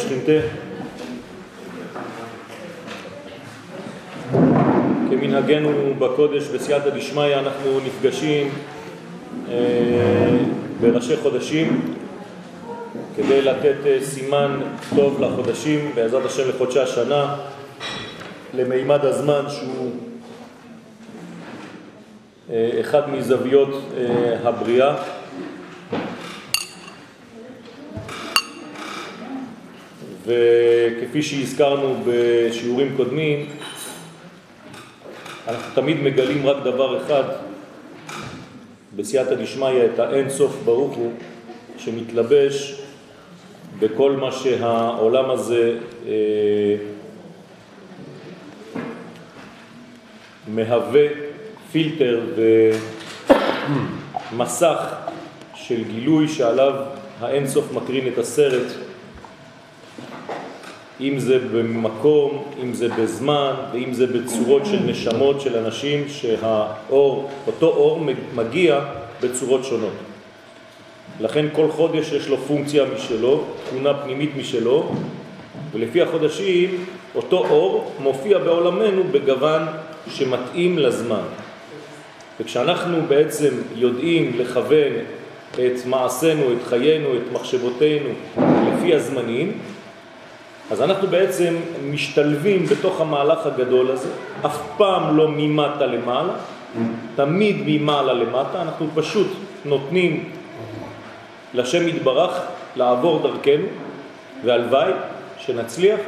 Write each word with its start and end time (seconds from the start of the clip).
ושכינתה. 0.00 0.46
כמנהגנו 5.10 5.94
בקודש 5.98 6.48
בסייעתא 6.48 6.90
דשמיא 6.90 7.38
אנחנו 7.38 7.80
נפגשים 7.86 8.50
אה, 9.48 10.38
בראשי 10.80 11.16
חודשים 11.16 11.94
כדי 13.16 13.42
לתת 13.42 13.76
אה, 13.86 13.98
סימן 14.02 14.60
טוב 14.96 15.20
לחודשים, 15.20 15.92
בעזרת 15.94 16.24
השם 16.24 16.48
לחודשי 16.48 16.80
השנה, 16.80 17.36
למימד 18.54 19.04
הזמן 19.04 19.44
שהוא 19.48 19.90
אה, 22.50 22.70
אחד 22.80 23.10
מזוויות 23.10 23.82
אה, 23.96 24.36
הבריאה. 24.48 25.19
וכפי 30.30 31.22
שהזכרנו 31.22 31.94
בשיעורים 32.06 32.94
קודמים, 32.96 33.46
אנחנו 35.48 35.74
תמיד 35.74 36.02
מגלים 36.02 36.46
רק 36.46 36.56
דבר 36.64 37.02
אחד 37.02 37.24
בסייעתא 38.96 39.34
דשמיא, 39.34 39.84
את 39.94 39.98
האין 39.98 40.30
סוף 40.30 40.56
ברוך 40.64 40.96
הוא, 40.96 41.12
שמתלבש 41.78 42.80
בכל 43.78 44.12
מה 44.12 44.32
שהעולם 44.32 45.30
הזה 45.30 45.78
אה, 46.06 46.76
מהווה 50.48 51.06
פילטר 51.72 52.20
ומסך 54.32 54.94
של 55.54 55.84
גילוי 55.84 56.28
שעליו 56.28 56.74
האין 57.20 57.46
סוף 57.48 57.72
מקרין 57.72 58.08
את 58.12 58.18
הסרט, 58.18 58.72
אם 61.00 61.18
זה 61.18 61.38
במקום, 61.38 62.44
אם 62.62 62.74
זה 62.74 62.88
בזמן, 62.88 63.54
ואם 63.72 63.92
זה 63.92 64.06
בצורות 64.06 64.66
של 64.66 64.78
נשמות 64.86 65.40
של 65.40 65.56
אנשים 65.56 66.04
שהאור, 66.08 67.30
אותו 67.46 67.66
אור 67.66 68.04
מגיע 68.34 68.80
בצורות 69.22 69.64
שונות. 69.64 69.92
לכן 71.20 71.46
כל 71.52 71.70
חודש 71.70 72.12
יש 72.12 72.28
לו 72.28 72.36
פונקציה 72.36 72.84
משלו, 72.94 73.44
תכונה 73.66 73.94
פנימית 73.94 74.30
משלו, 74.36 74.92
ולפי 75.72 76.02
החודשים 76.02 76.84
אותו 77.14 77.38
אור 77.38 77.92
מופיע 77.98 78.38
בעולמנו 78.38 79.04
בגוון 79.10 79.62
שמתאים 80.08 80.78
לזמן. 80.78 81.22
וכשאנחנו 82.40 82.96
בעצם 83.08 83.54
יודעים 83.76 84.32
לכוון 84.38 84.92
את 85.52 85.86
מעשינו, 85.86 86.52
את 86.52 86.66
חיינו, 86.68 87.08
את 87.16 87.32
מחשבותינו 87.32 88.08
לפי 88.38 88.94
הזמנים, 88.94 89.52
אז 90.70 90.82
אנחנו 90.82 91.08
בעצם 91.08 91.54
משתלבים 91.90 92.66
בתוך 92.66 93.00
המהלך 93.00 93.46
הגדול 93.46 93.90
הזה, 93.90 94.08
אף 94.46 94.58
פעם 94.76 95.16
לא 95.16 95.28
ממטה 95.28 95.86
למעלה, 95.86 96.32
תמיד 97.16 97.56
ממעלה 97.66 98.12
למטה, 98.12 98.62
אנחנו 98.62 98.86
פשוט 98.94 99.26
נותנים 99.64 100.30
לשם 101.54 101.88
יתברך 101.88 102.40
לעבור 102.76 103.18
דרכנו, 103.22 103.66
והלוואי 104.44 104.92
שנצליח, 105.38 106.00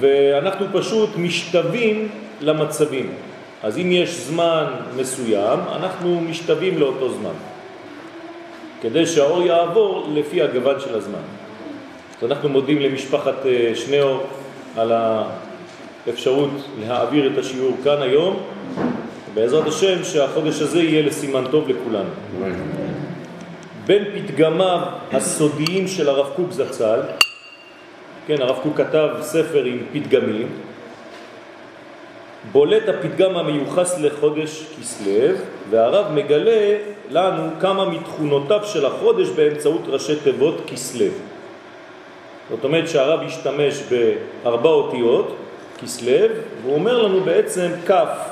ואנחנו 0.00 0.66
פשוט 0.72 1.10
משתווים 1.16 2.08
למצבים. 2.40 3.12
אז 3.62 3.78
אם 3.78 3.92
יש 3.92 4.10
זמן 4.10 4.64
מסוים, 4.96 5.58
אנחנו 5.76 6.20
משתווים 6.20 6.78
לאותו 6.78 7.12
זמן, 7.12 7.36
כדי 8.82 9.06
שהאור 9.06 9.42
יעבור 9.42 10.08
לפי 10.14 10.42
הגוון 10.42 10.80
של 10.80 10.94
הזמן. 10.94 11.39
אז 12.22 12.30
אנחנו 12.30 12.48
מודים 12.48 12.78
למשפחת 12.78 13.46
אה, 13.46 13.72
שניאור 13.74 14.26
על 14.76 14.92
האפשרות 16.06 16.50
להעביר 16.80 17.32
את 17.32 17.38
השיעור 17.38 17.76
כאן 17.84 18.02
היום, 18.02 18.42
בעזרת 19.34 19.66
השם 19.66 20.04
שהחודש 20.04 20.60
הזה 20.60 20.82
יהיה 20.82 21.02
לסימן 21.02 21.44
טוב 21.50 21.68
לכולנו. 21.68 22.10
בין 23.86 24.04
פתגמיו 24.14 24.80
הסודיים 25.12 25.88
של 25.88 26.08
הרב 26.08 26.32
קוק 26.36 26.50
זצ"ל, 26.50 27.00
כן, 28.26 28.42
הרב 28.42 28.58
קוק 28.62 28.76
כתב 28.76 29.08
ספר 29.20 29.64
עם 29.64 29.78
פתגמים, 29.92 30.48
בולט 32.52 32.88
הפתגם 32.88 33.36
המיוחס 33.36 33.98
לחודש 33.98 34.64
כסלב, 34.80 35.40
והרב 35.70 36.12
מגלה 36.12 36.76
לנו 37.10 37.50
כמה 37.60 37.90
מתכונותיו 37.90 38.60
של 38.64 38.86
החודש 38.86 39.28
באמצעות 39.28 39.82
ראשי 39.86 40.16
תיבות 40.16 40.62
כסלב. 40.66 41.12
זאת 42.50 42.64
אומרת 42.64 42.88
שהרב 42.88 43.20
השתמש 43.20 43.82
בארבע 44.42 44.68
אותיות, 44.68 45.36
כסלב, 45.82 46.30
והוא 46.62 46.74
אומר 46.74 47.02
לנו 47.02 47.20
בעצם 47.20 47.70
כף, 47.86 48.30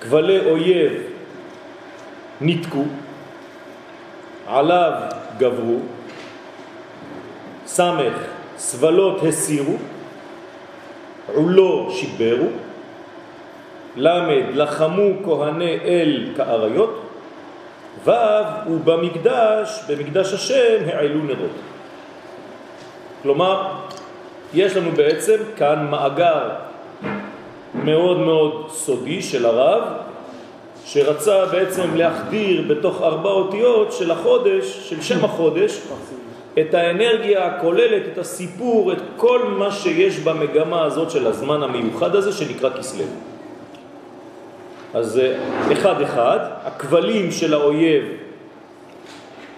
כבלי 0.00 0.50
אויב 0.50 0.92
נתקו, 2.40 2.84
עליו 4.46 4.92
גברו, 5.38 5.78
סמך, 7.66 8.14
סבלות 8.56 9.22
הסירו, 9.22 9.76
עולו 11.34 11.90
שיברו, 11.90 12.48
למד, 13.96 14.44
לחמו 14.54 15.10
כהני 15.24 15.78
אל 15.84 16.28
כאריות, 16.36 17.00
ו' 18.04 18.10
ובמקדש, 18.70 19.84
במקדש 19.88 20.32
השם, 20.32 20.84
העלו 20.86 21.22
נרות. 21.22 21.73
כלומר, 23.24 23.62
יש 24.54 24.76
לנו 24.76 24.90
בעצם 24.92 25.36
כאן 25.56 25.86
מאגר 25.90 26.48
מאוד 27.74 28.18
מאוד 28.18 28.66
סודי 28.70 29.22
של 29.22 29.46
הרב, 29.46 29.82
שרצה 30.84 31.46
בעצם 31.46 31.94
להחדיר 31.94 32.64
בתוך 32.68 33.02
ארבע 33.02 33.30
אותיות 33.30 33.92
של 33.92 34.10
החודש, 34.10 34.88
של 34.88 35.02
שם 35.02 35.24
החודש, 35.24 35.80
את 36.60 36.74
האנרגיה 36.74 37.46
הכוללת, 37.46 38.02
את 38.12 38.18
הסיפור, 38.18 38.92
את 38.92 39.02
כל 39.16 39.42
מה 39.58 39.72
שיש 39.72 40.18
במגמה 40.18 40.84
הזאת 40.84 41.10
של 41.10 41.26
הזמן 41.26 41.62
המיוחד 41.62 42.16
הזה 42.16 42.32
שנקרא 42.32 42.70
כסלו. 42.70 43.04
אז 44.94 45.20
אחד 45.72 46.00
אחד, 46.00 46.38
הכבלים 46.64 47.30
של 47.30 47.54
האויב 47.54 48.04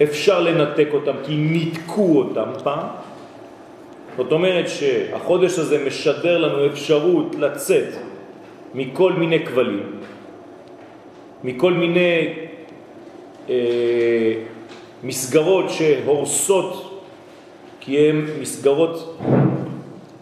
אפשר 0.02 0.40
לנתק 0.40 0.88
אותם 0.92 1.12
כי 1.24 1.36
ניתקו 1.36 2.18
אותם 2.18 2.50
פעם, 2.62 2.86
זאת 4.16 4.32
אומרת 4.32 4.68
שהחודש 4.68 5.58
הזה 5.58 5.84
משדר 5.86 6.38
לנו 6.38 6.66
אפשרות 6.66 7.34
לצאת 7.34 7.94
מכל 8.74 9.12
מיני 9.12 9.46
כבלים, 9.46 10.00
מכל 11.44 11.72
מיני 11.72 12.34
אה, 13.48 14.34
מסגרות 15.02 15.70
שהורסות, 15.70 17.02
כי 17.80 17.98
הן 17.98 18.26
מסגרות 18.40 19.18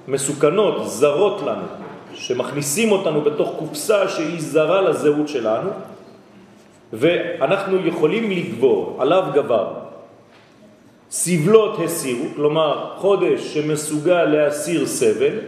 מסוכנות, 0.09 0.88
זרות 0.88 1.43
לנו, 1.43 1.66
שמכניסים 2.15 2.93
אותנו 2.93 3.21
בתוך 3.21 3.53
קופסה 3.59 4.09
שהיא 4.09 4.41
זרה 4.41 4.81
לזהות 4.81 5.28
שלנו, 5.28 5.71
ואנחנו 6.93 7.87
יכולים 7.87 8.31
לגבור, 8.31 8.97
עליו 9.00 9.25
גבר, 9.34 9.84
סבלות 11.14 11.78
הסירו, 11.84 12.25
כלומר 12.36 12.94
חודש 12.97 13.41
שמסוגל 13.54 14.25
להסיר 14.25 14.86
סבל, 14.86 15.38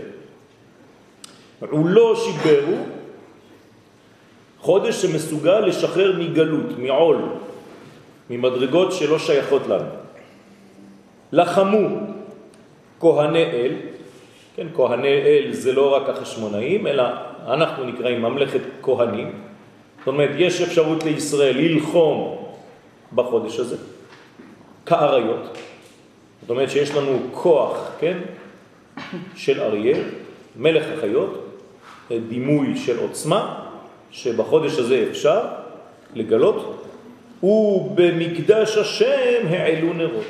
הוא 1.71 1.87
לא 1.89 2.15
שיברו, 2.17 2.77
חודש 4.61 5.03
שמסוגל 5.03 5.61
לשחרר 5.61 6.19
מגלות, 6.19 6.79
מעול, 6.79 7.19
ממדרגות 8.31 8.93
שלא 8.93 9.19
שייכות 9.19 9.67
לנו. 9.67 9.91
לחמו 11.33 11.89
כהני 13.01 13.45
אל, 13.45 13.73
כן, 14.57 14.67
כהני 14.75 15.09
אל 15.09 15.49
זה 15.53 15.73
לא 15.73 15.95
רק 15.95 16.09
החשמונאים, 16.09 16.87
אלא 16.87 17.05
אנחנו 17.47 17.85
נקראים 17.85 18.23
ממלכת 18.23 18.61
כהנים. 18.83 19.33
זאת 19.99 20.07
אומרת, 20.07 20.31
יש 20.39 20.61
אפשרות 20.61 21.05
לישראל 21.05 21.57
ללחום 21.57 22.37
בחודש 23.15 23.59
הזה. 23.59 23.96
כאריות. 24.87 25.59
זאת 26.41 26.51
אומרת 26.51 26.71
שיש 26.71 26.91
לנו 26.91 27.19
כוח, 27.33 27.91
כן, 27.99 28.19
של 29.37 29.61
אריה, 29.61 29.97
מלך 30.57 30.85
החיות, 30.97 31.47
דימוי 32.29 32.77
של 32.77 32.99
עוצמה, 32.99 33.63
שבחודש 34.11 34.79
הזה 34.79 35.07
אפשר 35.11 35.41
לגלות, 36.15 36.87
ובמקדש 37.43 38.77
השם 38.77 39.47
העלו 39.51 39.93
נרות. 39.93 40.25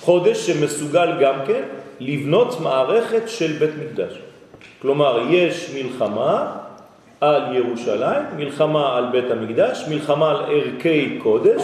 חודש 0.00 0.46
שמסוגל 0.46 1.08
גם 1.20 1.34
כן 1.46 1.62
לבנות 2.00 2.60
מערכת 2.60 3.22
של 3.28 3.52
בית 3.52 3.70
מקדש. 3.82 4.18
כלומר, 4.82 5.20
יש 5.30 5.70
מלחמה 5.74 6.56
על 7.20 7.56
ירושלים, 7.56 8.22
מלחמה 8.36 8.96
על 8.96 9.04
בית 9.12 9.30
המקדש, 9.30 9.84
מלחמה 9.88 10.30
על 10.30 10.36
ערכי 10.36 11.18
קודש, 11.22 11.62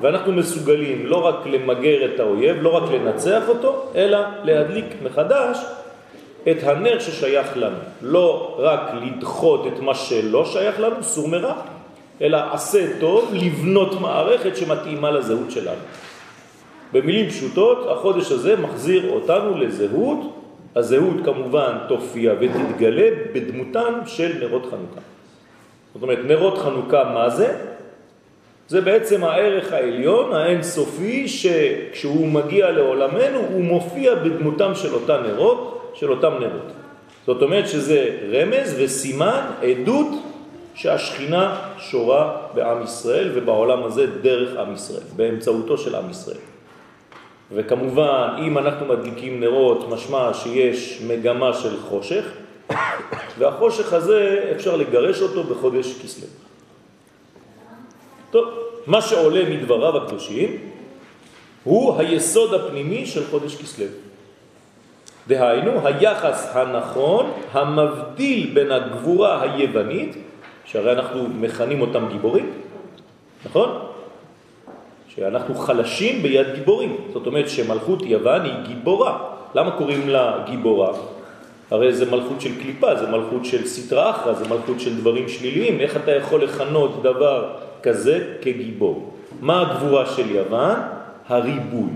ואנחנו 0.00 0.32
מסוגלים 0.32 1.06
לא 1.06 1.26
רק 1.26 1.46
למגר 1.46 2.04
את 2.04 2.20
האויב, 2.20 2.56
לא 2.60 2.76
רק 2.76 2.90
לנצח 2.92 3.42
אותו, 3.48 3.84
אלא 3.94 4.18
להדליק 4.42 4.84
מחדש 5.02 5.58
את 6.50 6.56
הנר 6.62 6.98
ששייך 6.98 7.56
לנו. 7.56 7.76
לא 8.02 8.56
רק 8.58 8.80
לדחות 9.02 9.66
את 9.66 9.80
מה 9.80 9.94
שלא 9.94 10.44
שייך 10.44 10.80
לנו, 10.80 11.02
סור 11.02 11.28
מרע, 11.28 11.54
אלא 12.22 12.38
עשה 12.52 13.00
טוב 13.00 13.30
לבנות 13.32 14.00
מערכת 14.00 14.56
שמתאימה 14.56 15.10
לזהות 15.10 15.50
שלנו. 15.50 15.80
במילים 16.92 17.30
פשוטות, 17.30 17.86
החודש 17.90 18.32
הזה 18.32 18.56
מחזיר 18.56 19.10
אותנו 19.10 19.58
לזהות, 19.58 20.37
הזהות 20.78 21.16
כמובן 21.24 21.72
תופיע 21.88 22.32
ותתגלה 22.40 23.10
בדמותן 23.32 23.92
של 24.06 24.32
נרות 24.40 24.62
חנוכה. 24.62 25.00
זאת 25.94 26.02
אומרת, 26.02 26.18
נרות 26.24 26.58
חנוכה 26.58 27.04
מה 27.14 27.30
זה? 27.30 27.56
זה 28.68 28.80
בעצם 28.80 29.24
הערך 29.24 29.72
העליון, 29.72 30.32
האינסופי, 30.32 31.28
שכשהוא 31.28 32.28
מגיע 32.28 32.70
לעולמנו 32.70 33.38
הוא 33.38 33.64
מופיע 33.64 34.14
בדמותם 34.14 34.74
של 34.74 34.94
אותם 34.94 35.18
נרות, 35.26 35.92
של 35.94 36.10
אותם 36.10 36.32
נרות. 36.40 36.72
זאת 37.26 37.42
אומרת 37.42 37.68
שזה 37.68 38.16
רמז 38.32 38.74
וסימן, 38.78 39.40
עדות, 39.62 40.08
שהשכינה 40.74 41.60
שורה 41.78 42.36
בעם 42.54 42.82
ישראל 42.82 43.30
ובעולם 43.34 43.82
הזה 43.84 44.06
דרך 44.06 44.58
עם 44.58 44.74
ישראל, 44.74 45.02
באמצעותו 45.16 45.78
של 45.78 45.94
עם 45.94 46.10
ישראל. 46.10 46.38
וכמובן, 47.52 48.28
אם 48.38 48.58
אנחנו 48.58 48.86
מדליקים 48.86 49.40
נרות, 49.40 49.88
משמע 49.88 50.34
שיש 50.34 51.02
מגמה 51.06 51.52
של 51.52 51.80
חושך, 51.80 52.24
והחושך 53.38 53.92
הזה 53.92 54.52
אפשר 54.56 54.76
לגרש 54.76 55.22
אותו 55.22 55.44
בחודש 55.44 56.02
כסלו. 56.02 56.26
טוב, 58.30 58.48
מה 58.86 59.02
שעולה 59.02 59.50
מדבריו 59.50 59.96
הקדושים 59.96 60.56
הוא 61.64 61.98
היסוד 61.98 62.54
הפנימי 62.54 63.06
של 63.06 63.26
חודש 63.30 63.56
כסלו. 63.62 63.86
דהיינו, 65.28 65.86
היחס 65.86 66.50
הנכון 66.52 67.30
המבדיל 67.52 68.50
בין 68.54 68.72
הגבורה 68.72 69.42
היוונית, 69.42 70.16
שהרי 70.64 70.92
אנחנו 70.92 71.28
מכנים 71.28 71.80
אותם 71.80 72.08
גיבורים, 72.08 72.52
נכון? 73.46 73.87
שאנחנו 75.18 75.54
חלשים 75.54 76.22
ביד 76.22 76.46
גיבורים. 76.54 76.96
זאת 77.12 77.26
אומרת 77.26 77.48
שמלכות 77.48 78.02
יוון 78.02 78.42
היא 78.44 78.54
גיבורה. 78.66 79.18
למה 79.54 79.70
קוראים 79.70 80.08
לה 80.08 80.44
גיבורה? 80.50 80.92
הרי 81.70 81.92
זה 81.92 82.10
מלכות 82.10 82.40
של 82.40 82.62
קליפה, 82.62 82.96
זה 82.96 83.06
מלכות 83.06 83.44
של 83.44 83.66
סטרה 83.66 84.10
אחרא, 84.10 84.32
זה 84.32 84.48
מלכות 84.48 84.80
של 84.80 84.96
דברים 84.96 85.28
שליליים. 85.28 85.80
איך 85.80 85.96
אתה 85.96 86.10
יכול 86.10 86.44
לכנות 86.44 87.02
דבר 87.02 87.50
כזה 87.82 88.34
כגיבור? 88.42 89.14
מה 89.40 89.60
הגבורה 89.60 90.06
של 90.06 90.30
יוון? 90.30 90.76
הריבוי. 91.28 91.90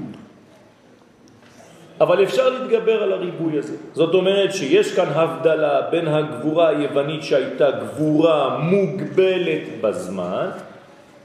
אבל 2.01 2.23
אפשר 2.23 2.49
להתגבר 2.49 3.03
על 3.03 3.13
הריבוי 3.13 3.59
הזה. 3.59 3.77
זאת 3.93 4.15
אומרת 4.15 4.53
שיש 4.55 4.95
כאן 4.95 5.07
הבדלה 5.15 5.81
בין 5.91 6.09
הגבורה 6.09 6.69
היוונית 6.69 7.23
שהייתה 7.23 7.71
גבורה 7.71 8.59
מוגבלת 8.59 9.63
בזמן, 9.81 10.49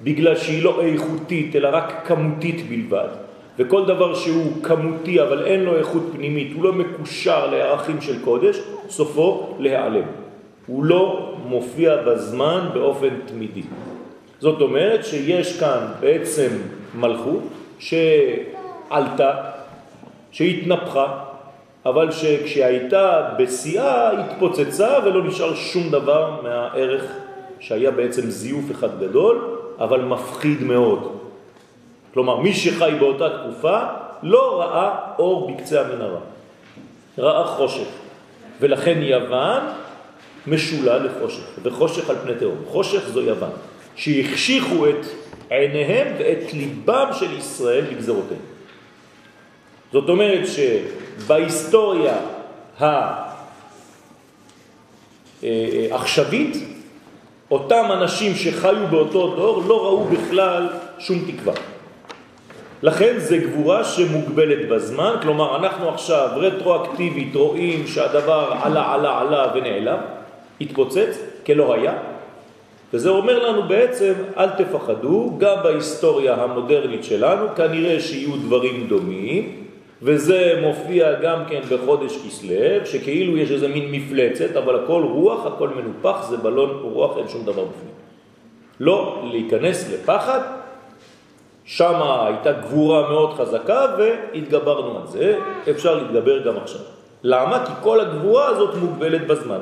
בגלל 0.02 0.36
שהיא 0.36 0.64
לא 0.64 0.82
איכותית 0.82 1.56
אלא 1.56 1.70
רק 1.72 2.02
כמותית 2.06 2.70
בלבד, 2.70 3.08
וכל 3.60 3.86
דבר 3.86 4.16
שהוא 4.16 4.64
כמותי 4.64 5.22
אבל 5.22 5.46
אין 5.46 5.64
לו 5.64 5.78
איכות 5.78 6.04
פנימית, 6.12 6.54
הוא 6.56 6.64
לא 6.64 6.74
מקושר 6.74 7.48
לערכים 7.52 8.02
של 8.02 8.24
קודש, 8.24 8.60
סופו 8.90 9.56
להיעלם. 9.60 10.06
הוא 10.68 10.84
לא 10.84 11.34
מופיע 11.46 11.98
בזמן 11.98 12.70
באופן 12.74 13.10
תמידי. 13.26 13.62
זאת 14.40 14.62
אומרת 14.62 15.06
שיש 15.06 15.60
כאן 15.60 15.80
בעצם 16.00 16.50
מלכות 16.96 17.44
שעלתה, 17.80 19.32
שהתנפחה, 20.32 21.24
אבל 21.86 22.12
שכשהייתה 22.12 23.30
בשיאה 23.40 24.12
התפוצצה 24.12 24.98
ולא 25.06 25.24
נשאר 25.24 25.56
שום 25.56 25.90
דבר 25.90 26.42
מהערך 26.44 27.04
שהיה 27.60 27.92
בעצם 27.92 28.30
זיוף 28.30 28.72
אחד 28.72 29.00
גדול, 29.00 29.57
אבל 29.80 30.02
מפחיד 30.02 30.64
מאוד. 30.64 31.18
כלומר, 32.14 32.38
מי 32.38 32.54
שחי 32.54 32.92
באותה 33.00 33.30
תקופה 33.30 33.80
לא 34.24 34.62
ראה 34.62 35.00
אור 35.20 35.52
בקצה 35.52 35.82
המנהרה, 35.82 36.20
ראה 37.18 37.48
חושך. 37.48 37.88
ולכן 38.60 39.02
יוון 39.02 39.62
משולה 40.48 40.98
לחושך, 40.98 41.44
וחושך 41.64 42.10
על 42.10 42.16
פני 42.24 42.36
תהום. 42.40 42.58
חושך 42.68 43.10
זו 43.10 43.22
יוון, 43.22 43.50
שהחשיכו 43.96 44.90
את 44.90 45.06
עיניהם 45.50 46.08
ואת 46.20 46.54
ליבם 46.54 47.10
של 47.14 47.38
ישראל 47.38 47.86
בגזרותיהם. 47.86 48.42
זאת 49.92 50.10
אומרת 50.10 50.48
שבהיסטוריה 50.48 52.18
העכשווית 55.42 56.77
אותם 57.52 57.86
אנשים 57.92 58.36
שחיו 58.36 58.88
באותו 58.90 59.36
דור 59.36 59.64
לא 59.68 59.86
ראו 59.86 60.04
בכלל 60.04 60.68
שום 61.00 61.20
תקווה. 61.32 61.54
לכן 62.84 63.14
זה 63.18 63.38
גבורה 63.38 63.84
שמוגבלת 63.84 64.70
בזמן, 64.70 65.16
כלומר 65.22 65.56
אנחנו 65.56 65.90
עכשיו 65.90 66.30
רטרואקטיבית 66.36 67.36
רואים 67.36 67.88
שהדבר 67.88 68.54
עלה 68.64 68.94
עלה 68.94 69.20
עלה 69.20 69.52
ונעלם, 69.56 69.98
התפוצץ 70.62 71.20
כלא 71.46 71.74
היה, 71.74 71.94
וזה 72.94 73.10
אומר 73.10 73.50
לנו 73.50 73.64
בעצם 73.64 74.14
אל 74.38 74.50
תפחדו, 74.50 75.36
גם 75.38 75.56
בהיסטוריה 75.64 76.34
המודרנית 76.34 77.04
שלנו 77.04 77.46
כנראה 77.56 78.00
שיהיו 78.00 78.38
דברים 78.38 78.88
דומים, 78.88 79.67
וזה 80.02 80.60
מופיע 80.62 81.14
גם 81.22 81.44
כן 81.50 81.62
בחודש 81.72 82.18
כסלב, 82.28 82.86
שכאילו 82.86 83.38
יש 83.38 83.52
איזה 83.52 83.68
מין 83.68 83.92
מפלצת, 83.92 84.56
אבל 84.56 84.84
הכל 84.84 85.04
רוח, 85.04 85.46
הכל 85.46 85.70
מנופח, 85.70 86.28
זה 86.30 86.38
בלון 86.38 86.70
רוח, 86.84 87.18
אין 87.18 87.28
שום 87.28 87.46
דבר 87.46 87.64
בפנים. 87.66 87.94
לא 88.80 89.24
להיכנס 89.32 89.94
לפחד, 89.94 90.40
שם 91.66 92.02
הייתה 92.26 92.52
גבורה 92.52 93.10
מאוד 93.10 93.34
חזקה 93.34 93.86
והתגברנו 93.98 95.00
על 95.00 95.08
זה, 95.08 95.38
אפשר 95.70 95.96
להתגבר 95.96 96.48
גם 96.48 96.58
עכשיו. 96.58 96.82
למה? 97.24 97.66
כי 97.66 97.72
כל 97.82 98.00
הגבורה 98.00 98.48
הזאת 98.48 98.76
מוגבלת 98.76 99.28
בזמן. 99.28 99.60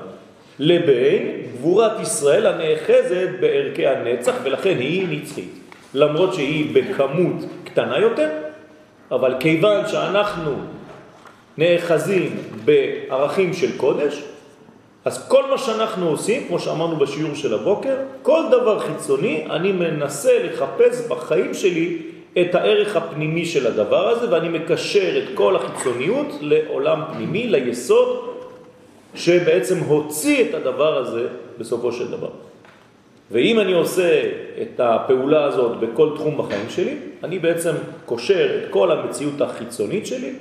לבין 0.59 1.41
גבורת 1.53 1.99
ישראל 2.01 2.45
הנאחזת 2.45 3.29
בערכי 3.39 3.87
הנצח 3.87 4.33
ולכן 4.43 4.77
היא 4.79 5.07
נצחית. 5.09 5.59
למרות 5.93 6.33
שהיא 6.33 6.75
בכמות 6.75 7.35
קטנה 7.63 7.99
יותר, 7.99 8.29
אבל 9.11 9.35
כיוון 9.39 9.87
שאנחנו 9.87 10.51
נאחזים 11.57 12.37
בערכים 12.65 13.53
של 13.53 13.77
קודש, 13.77 14.23
אז 15.05 15.27
כל 15.27 15.49
מה 15.49 15.57
שאנחנו 15.57 16.09
עושים, 16.09 16.47
כמו 16.47 16.59
שאמרנו 16.59 16.95
בשיעור 16.95 17.35
של 17.35 17.53
הבוקר, 17.53 17.95
כל 18.21 18.43
דבר 18.51 18.79
חיצוני, 18.79 19.45
אני 19.49 19.71
מנסה 19.71 20.43
לחפש 20.43 21.07
בחיים 21.07 21.53
שלי 21.53 21.97
את 22.41 22.55
הערך 22.55 22.95
הפנימי 22.95 23.45
של 23.45 23.67
הדבר 23.67 24.07
הזה, 24.07 24.31
ואני 24.31 24.49
מקשר 24.49 25.17
את 25.17 25.29
כל 25.33 25.55
החיצוניות 25.55 26.27
לעולם 26.41 27.01
פנימי, 27.13 27.47
ליסוד, 27.47 28.35
שבעצם 29.15 29.79
הוציא 29.79 30.49
את 30.49 30.53
הדבר 30.53 30.97
הזה 30.97 31.27
בסופו 31.57 31.91
של 31.91 32.11
דבר. 32.11 32.29
ואם 33.31 33.59
אני 33.59 33.73
עושה 33.73 34.31
את 34.61 34.79
הפעולה 34.79 35.43
הזאת 35.43 35.79
בכל 35.79 36.09
תחום 36.15 36.37
בחיים 36.37 36.69
שלי, 36.69 36.95
אני 37.23 37.39
בעצם 37.39 37.71
קושר 38.05 38.59
את 38.63 38.69
כל 38.69 38.91
המציאות 38.91 39.41
החיצונית 39.41 40.05
שלי, 40.05 40.33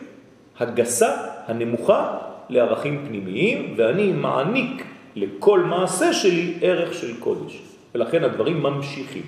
הגסה, 0.58 1.16
הנמוכה, 1.46 2.18
לערכים 2.48 3.04
פנימיים, 3.08 3.74
ואני 3.76 4.12
מעניק 4.12 4.84
לכל 5.16 5.60
מעשה 5.60 6.12
שלי 6.12 6.54
ערך 6.62 6.94
של 6.94 7.20
קודש. 7.20 7.62
ולכן 7.94 8.24
הדברים 8.24 8.62
ממשיכים. 8.62 9.22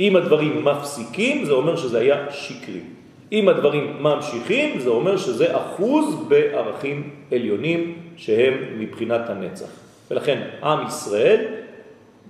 אם 0.00 0.16
הדברים 0.16 0.64
מפסיקים, 0.64 1.44
זה 1.44 1.52
אומר 1.52 1.76
שזה 1.76 1.98
היה 1.98 2.26
שקרי. 2.30 2.80
אם 3.32 3.48
הדברים 3.48 3.96
ממשיכים, 4.00 4.80
זה 4.80 4.88
אומר 4.88 5.16
שזה 5.16 5.56
אחוז 5.56 6.14
בערכים 6.28 7.10
עליונים 7.32 7.94
שהם 8.16 8.54
מבחינת 8.78 9.30
הנצח. 9.30 9.66
ולכן 10.10 10.40
עם 10.62 10.86
ישראל 10.86 11.44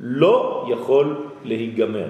לא 0.01 0.67
יכול 0.73 1.17
להיגמר. 1.45 2.09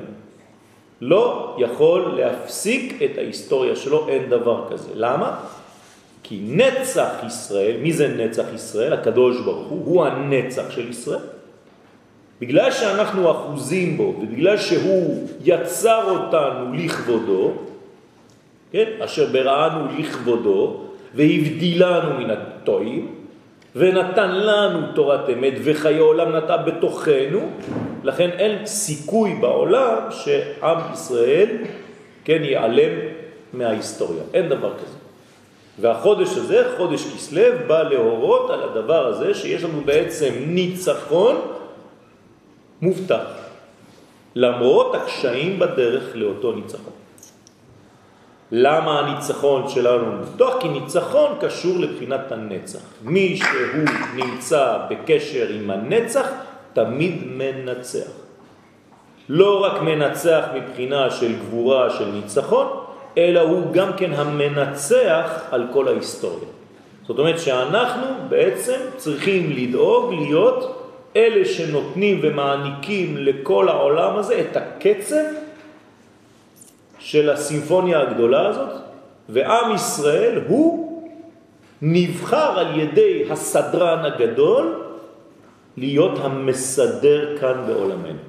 לא 1.00 1.56
יכול 1.58 2.00
להפסיק 2.16 3.02
את 3.02 3.18
ההיסטוריה 3.18 3.76
שלו, 3.76 4.08
אין 4.08 4.30
דבר 4.30 4.64
כזה. 4.70 4.90
למה? 4.94 5.40
כי 6.22 6.40
נצח 6.48 7.10
ישראל, 7.26 7.76
מי 7.82 7.92
זה 7.92 8.08
נצח 8.08 8.44
ישראל? 8.54 8.92
הקדוש 8.92 9.40
ברוך 9.40 9.68
הוא, 9.68 9.84
הוא 9.84 10.04
הנצח 10.04 10.70
של 10.70 10.90
ישראל. 10.90 11.20
בגלל 12.40 12.70
שאנחנו 12.70 13.30
אחוזים 13.30 13.96
בו, 13.96 14.14
ובגלל 14.20 14.56
שהוא 14.56 15.28
יצר 15.44 16.10
אותנו 16.10 16.74
לכבודו, 16.74 17.52
כן? 18.72 18.90
אשר 19.04 19.26
בראנו 19.32 19.86
לכבודו, 19.98 20.80
והבדילנו 21.14 22.18
מן 22.18 22.30
הטועים, 22.30 23.23
ונתן 23.76 24.30
לנו 24.30 24.92
תורת 24.94 25.28
אמת 25.28 25.54
וחיי 25.64 25.98
עולם 25.98 26.36
נטע 26.36 26.56
בתוכנו, 26.56 27.50
לכן 28.04 28.30
אין 28.30 28.66
סיכוי 28.66 29.34
בעולם 29.40 29.98
שעם 30.10 30.78
ישראל 30.92 31.48
כן 32.24 32.44
ייעלם 32.44 32.92
מההיסטוריה, 33.52 34.22
אין 34.34 34.48
דבר 34.48 34.74
כזה. 34.74 34.98
והחודש 35.80 36.28
הזה, 36.36 36.72
חודש 36.76 37.04
כסלב, 37.14 37.54
בא 37.66 37.82
להורות 37.82 38.50
על 38.50 38.62
הדבר 38.62 39.06
הזה 39.06 39.34
שיש 39.34 39.64
לנו 39.64 39.80
בעצם 39.84 40.34
ניצחון 40.46 41.36
מובטח, 42.82 43.24
למרות 44.34 44.94
הקשיים 44.94 45.58
בדרך 45.58 46.10
לאותו 46.14 46.52
ניצחון. 46.52 46.93
למה 48.52 49.00
הניצחון 49.00 49.68
שלנו 49.68 50.06
מובטח? 50.06 50.56
כי 50.60 50.68
ניצחון 50.68 51.36
קשור 51.40 51.78
לבחינת 51.78 52.32
הנצח. 52.32 52.78
מי 53.02 53.36
שהוא 53.36 53.84
נמצא 54.14 54.78
בקשר 54.90 55.46
עם 55.48 55.70
הנצח, 55.70 56.28
תמיד 56.72 57.22
מנצח. 57.26 58.10
לא 59.28 59.64
רק 59.64 59.82
מנצח 59.82 60.44
מבחינה 60.54 61.10
של 61.10 61.32
גבורה 61.32 61.90
של 61.90 62.08
ניצחון, 62.08 62.66
אלא 63.18 63.40
הוא 63.40 63.72
גם 63.72 63.90
כן 63.96 64.12
המנצח 64.12 65.42
על 65.50 65.66
כל 65.72 65.88
ההיסטוריה. 65.88 66.48
זאת 67.06 67.18
אומרת 67.18 67.38
שאנחנו 67.38 68.06
בעצם 68.28 68.80
צריכים 68.96 69.52
לדאוג 69.56 70.12
להיות 70.12 70.90
אלה 71.16 71.44
שנותנים 71.44 72.20
ומעניקים 72.22 73.16
לכל 73.16 73.68
העולם 73.68 74.16
הזה 74.16 74.40
את 74.40 74.56
הקצב 74.56 75.43
של 77.04 77.30
הסימפוניה 77.30 78.00
הגדולה 78.00 78.48
הזאת, 78.48 78.72
ועם 79.28 79.74
ישראל 79.74 80.40
הוא 80.48 81.02
נבחר 81.82 82.58
על 82.58 82.80
ידי 82.80 83.24
הסדרן 83.30 84.04
הגדול 84.04 84.82
להיות 85.76 86.18
המסדר 86.22 87.36
כאן 87.40 87.64
בעולמנו. 87.66 88.24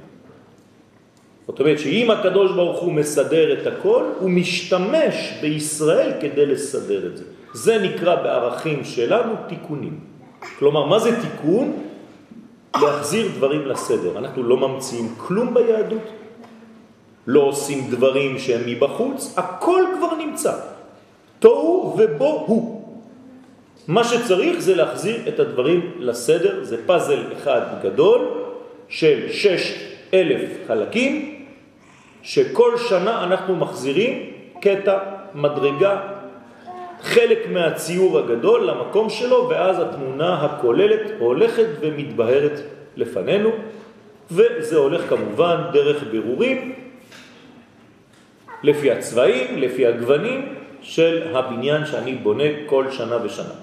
זאת 1.47 1.59
אומרת 1.59 1.79
שאם 1.79 2.11
הקדוש 2.11 2.51
ברוך 2.51 2.79
הוא 2.79 2.93
מסדר 2.93 3.53
את 3.53 3.67
הכל, 3.67 4.03
הוא 4.19 4.29
משתמש 4.29 5.33
בישראל 5.41 6.11
כדי 6.21 6.45
לסדר 6.45 7.07
את 7.07 7.17
זה. 7.17 7.23
זה 7.53 7.77
נקרא 7.79 8.15
בערכים 8.15 8.83
שלנו 8.83 9.33
תיקונים. 9.47 9.99
כלומר, 10.59 10.85
מה 10.85 10.99
זה 10.99 11.11
תיקון? 11.21 11.73
להחזיר 12.81 13.27
דברים 13.37 13.65
לסדר. 13.65 14.17
אנחנו 14.17 14.43
לא 14.43 14.57
ממציאים 14.57 15.15
כלום 15.17 15.53
ביהדות, 15.53 16.07
לא 17.27 17.39
עושים 17.39 17.87
דברים 17.89 18.39
שהם 18.39 18.61
מבחוץ, 18.65 19.33
הכל 19.37 19.81
כבר 19.97 20.15
נמצא. 20.15 20.53
תוהו 21.39 21.97
ובו 21.97 22.43
הוא. 22.47 22.81
מה 23.87 24.03
שצריך 24.03 24.59
זה 24.59 24.75
להחזיר 24.75 25.15
את 25.27 25.39
הדברים 25.39 25.91
לסדר, 25.99 26.63
זה 26.63 26.77
פאזל 26.85 27.23
אחד 27.33 27.61
גדול 27.83 28.27
של 28.89 29.31
שש 29.31 29.73
אלף 30.13 30.49
חלקים, 30.67 31.45
שכל 32.23 32.77
שנה 32.89 33.23
אנחנו 33.23 33.55
מחזירים 33.55 34.31
קטע, 34.61 34.97
מדרגה, 35.35 36.01
חלק 37.01 37.39
מהציור 37.49 38.19
הגדול 38.19 38.69
למקום 38.69 39.09
שלו, 39.09 39.49
ואז 39.49 39.79
התמונה 39.79 40.45
הכוללת 40.45 41.11
הולכת 41.19 41.67
ומתבהרת 41.79 42.59
לפנינו, 42.95 43.49
וזה 44.31 44.77
הולך 44.77 45.09
כמובן 45.09 45.57
דרך 45.73 46.03
בירורים, 46.11 46.73
לפי 48.65 48.91
הצבעים, 48.91 49.57
לפי 49.57 49.85
הגוונים 49.87 50.55
של 50.81 51.35
הבניין 51.35 51.85
שאני 51.85 52.13
בונה 52.13 52.43
כל 52.65 52.91
שנה 52.91 53.17
ושנה. 53.23 53.53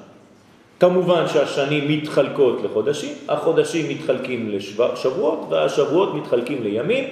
כמובן 0.80 1.28
שהשנים 1.28 1.88
מתחלקות 1.88 2.62
לחודשים, 2.64 3.14
החודשים 3.28 3.88
מתחלקים 3.88 4.50
לשבועות 4.50 5.46
והשבועות 5.50 6.14
מתחלקים 6.14 6.62
לימים 6.62 7.04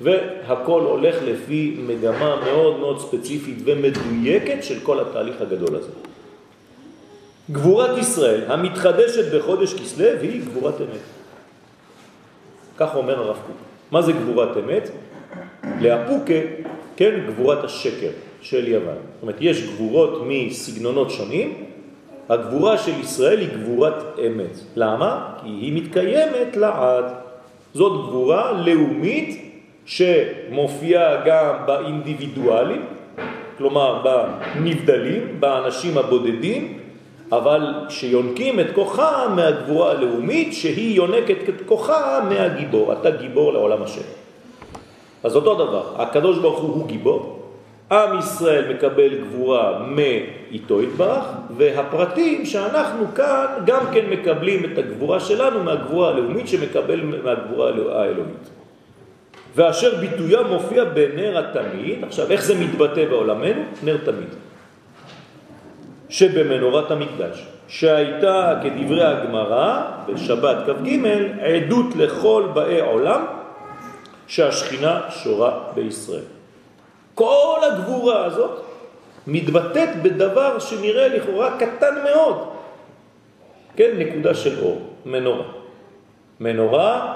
והכל 0.00 0.80
הולך 0.80 1.16
לפי 1.24 1.76
מגמה 1.86 2.36
מאוד 2.44 2.78
מאוד 2.78 3.00
ספציפית 3.00 3.56
ומדויקת 3.64 4.64
של 4.64 4.80
כל 4.80 5.00
התהליך 5.00 5.40
הגדול 5.40 5.76
הזה. 5.76 5.90
גבורת 7.50 7.98
ישראל 7.98 8.40
המתחדשת 8.48 9.34
בחודש 9.34 9.74
כסלו 9.74 10.06
היא 10.20 10.40
גבורת 10.44 10.80
אמת. 10.80 11.06
כך 12.76 12.94
אומר 12.94 13.18
הרב 13.18 13.36
קוק. 13.46 13.56
מה 13.90 14.02
זה 14.02 14.12
גבורת 14.12 14.56
אמת? 14.56 14.90
לאפוקה, 15.80 16.40
כן, 16.98 17.20
גבורת 17.26 17.64
השקר 17.64 18.10
של 18.40 18.68
יוון. 18.68 18.94
זאת 18.94 19.22
אומרת, 19.22 19.36
יש 19.40 19.62
גבורות 19.62 20.22
מסגנונות 20.26 21.10
שונים, 21.10 21.64
הגבורה 22.28 22.78
של 22.78 23.00
ישראל 23.00 23.38
היא 23.38 23.48
גבורת 23.54 23.94
אמת. 24.26 24.58
למה? 24.76 25.34
כי 25.42 25.48
היא 25.48 25.82
מתקיימת 25.82 26.56
לעד. 26.56 27.04
זאת 27.74 28.08
גבורה 28.08 28.52
לאומית 28.52 29.52
שמופיעה 29.84 31.24
גם 31.26 31.54
באינדיבידואלים, 31.66 32.84
כלומר 33.58 34.02
בנבדלים, 34.02 35.40
באנשים 35.40 35.98
הבודדים, 35.98 36.78
אבל 37.32 37.74
שיונקים 37.88 38.60
את 38.60 38.66
כוחה 38.74 39.28
מהגבורה 39.36 39.90
הלאומית, 39.90 40.54
שהיא 40.54 40.96
יונקת 40.96 41.48
את 41.48 41.62
כוחה 41.66 42.20
מהגיבור. 42.28 42.92
אתה 42.92 43.10
גיבור 43.10 43.52
לעולם 43.52 43.82
השם. 43.82 44.17
אז 45.24 45.36
אותו 45.36 45.54
דבר, 45.54 45.82
הקדוש 45.96 46.38
ברוך 46.38 46.58
הוא 46.58 46.74
הוא 46.74 46.88
גיבור, 46.88 47.38
עם 47.92 48.18
ישראל 48.18 48.74
מקבל 48.74 49.14
גבורה 49.14 49.78
מאיתו 49.86 50.80
התברך, 50.80 51.24
והפרטים 51.56 52.46
שאנחנו 52.46 53.06
כאן 53.14 53.46
גם 53.66 53.80
כן 53.92 54.10
מקבלים 54.10 54.64
את 54.64 54.78
הגבורה 54.78 55.20
שלנו 55.20 55.64
מהגבורה 55.64 56.08
הלאומית 56.08 56.48
שמקבל 56.48 57.00
מהגבורה 57.00 57.68
האלוהית. 57.68 58.48
ואשר 59.56 59.96
ביטויה 60.00 60.42
מופיע 60.42 60.84
בנר 60.84 61.38
התמיד, 61.38 62.04
עכשיו 62.04 62.30
איך 62.30 62.44
זה 62.44 62.54
מתבטא 62.54 63.04
בעולמנו? 63.04 63.62
נר 63.82 63.96
תמיד. 64.04 64.28
שבמנורת 66.08 66.90
המקדש, 66.90 67.46
שהייתה 67.68 68.60
כדברי 68.62 69.04
הגמרא 69.04 69.82
בשבת 70.08 70.56
כ"ג 70.66 70.88
עדות 71.40 71.96
לכל 71.96 72.42
באי 72.54 72.80
עולם 72.80 73.37
שהשכינה 74.28 75.00
שורה 75.10 75.58
בישראל. 75.74 76.24
כל 77.14 77.58
הגבורה 77.62 78.24
הזאת 78.24 78.60
מתבטאת 79.26 80.02
בדבר 80.02 80.58
שנראה 80.58 81.08
לכאורה 81.08 81.58
קטן 81.58 81.94
מאוד. 82.04 82.48
כן, 83.76 83.90
נקודה 83.98 84.34
של 84.34 84.64
אור, 84.64 84.80
מנורה. 85.06 85.44
מנורה 86.40 87.14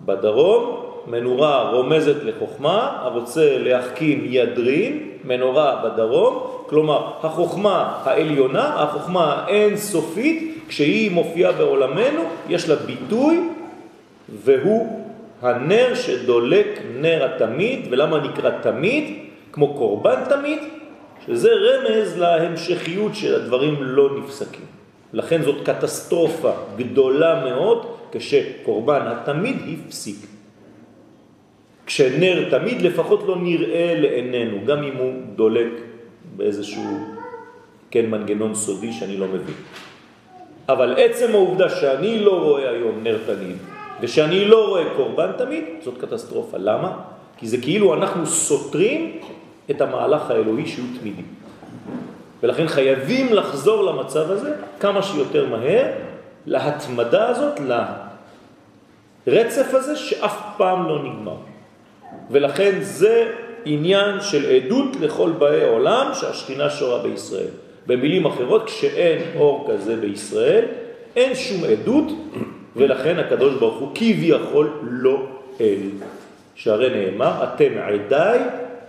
בדרום, 0.00 0.86
מנורה 1.06 1.70
רומזת 1.70 2.22
לחוכמה, 2.22 2.98
הרוצה 3.02 3.58
להחכים 3.58 4.26
ידרין, 4.28 5.10
מנורה 5.24 5.82
בדרום, 5.84 6.46
כלומר 6.66 7.10
החוכמה 7.22 8.00
העליונה, 8.04 8.82
החוכמה 8.82 9.44
האינסופית, 9.46 10.64
כשהיא 10.68 11.10
מופיעה 11.10 11.52
בעולמנו, 11.52 12.22
יש 12.48 12.68
לה 12.68 12.76
ביטוי 12.76 13.48
והוא 14.44 15.05
הנר 15.42 15.94
שדולק 15.94 16.80
נר 17.00 17.24
התמיד, 17.24 17.86
ולמה 17.90 18.20
נקרא 18.20 18.50
תמיד? 18.62 19.04
כמו 19.52 19.74
קורבן 19.74 20.20
תמיד, 20.28 20.58
שזה 21.26 21.50
רמז 21.52 22.18
להמשכיות 22.18 23.14
של 23.14 23.34
הדברים 23.34 23.74
לא 23.80 24.18
נפסקים. 24.18 24.64
לכן 25.12 25.42
זאת 25.42 25.64
קטסטרופה 25.64 26.52
גדולה 26.76 27.44
מאוד 27.44 27.86
כשקורבן 28.12 29.00
התמיד 29.04 29.56
הפסיק. 29.86 30.16
כשנר 31.86 32.50
תמיד 32.50 32.82
לפחות 32.82 33.22
לא 33.26 33.36
נראה 33.36 33.94
לעינינו, 33.96 34.56
גם 34.66 34.82
אם 34.82 34.96
הוא 34.96 35.12
דולק 35.36 35.72
באיזשהו 36.36 36.98
כן 37.90 38.10
מנגנון 38.10 38.54
סודי 38.54 38.92
שאני 38.92 39.16
לא 39.16 39.26
מבין. 39.26 39.54
אבל 40.68 40.94
עצם 40.98 41.30
העובדה 41.32 41.68
שאני 41.68 42.20
לא 42.20 42.42
רואה 42.42 42.70
היום 42.70 43.02
נר 43.02 43.18
תמיד 43.26 43.75
ושאני 44.00 44.44
לא 44.44 44.68
רואה 44.68 44.82
קורבן 44.96 45.30
תמיד, 45.38 45.64
זאת 45.84 45.98
קטסטרופה. 45.98 46.56
למה? 46.58 46.92
כי 47.38 47.46
זה 47.46 47.56
כאילו 47.58 47.94
אנחנו 47.94 48.26
סותרים 48.26 49.18
את 49.70 49.80
המהלך 49.80 50.30
האלוהי 50.30 50.66
שהוא 50.66 50.86
תמידי. 51.00 51.22
ולכן 52.42 52.68
חייבים 52.68 53.32
לחזור 53.32 53.84
למצב 53.84 54.30
הזה 54.30 54.54
כמה 54.80 55.02
שיותר 55.02 55.46
מהר, 55.48 55.86
להתמדה 56.46 57.28
הזאת, 57.28 57.60
לרצף 59.26 59.74
הזה 59.74 59.96
שאף 59.96 60.40
פעם 60.56 60.88
לא 60.88 61.02
נגמר. 61.02 61.36
ולכן 62.30 62.78
זה 62.80 63.32
עניין 63.64 64.20
של 64.20 64.50
עדות 64.50 64.96
לכל 65.00 65.30
באי 65.30 65.64
עולם 65.64 66.10
שהשכינה 66.14 66.70
שורה 66.70 67.02
בישראל. 67.02 67.50
במילים 67.86 68.26
אחרות, 68.26 68.66
כשאין 68.66 69.22
אור 69.36 69.68
כזה 69.70 69.96
בישראל, 69.96 70.64
אין 71.16 71.34
שום 71.34 71.64
עדות, 71.64 72.12
ולכן 72.76 73.18
הקדוש 73.18 73.54
ברוך 73.54 73.78
הוא 73.78 73.90
כביכול 73.94 74.70
לא 74.82 75.26
אל. 75.60 75.90
שהרי 76.54 76.90
נאמר, 76.90 77.44
אתם 77.44 77.70
עדיי 77.78 78.40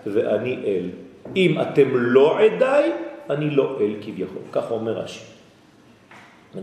ואני 0.06 0.60
אל. 0.65 0.89
אם 1.36 1.62
אתם 1.62 1.88
לא 1.94 2.39
עדיי, 2.39 2.91
אני 3.29 3.50
לא 3.50 3.77
אל 3.82 3.94
כביכול. 4.01 4.41
כך 4.51 4.72
אומר 4.72 4.91
רש"י. 4.91 5.24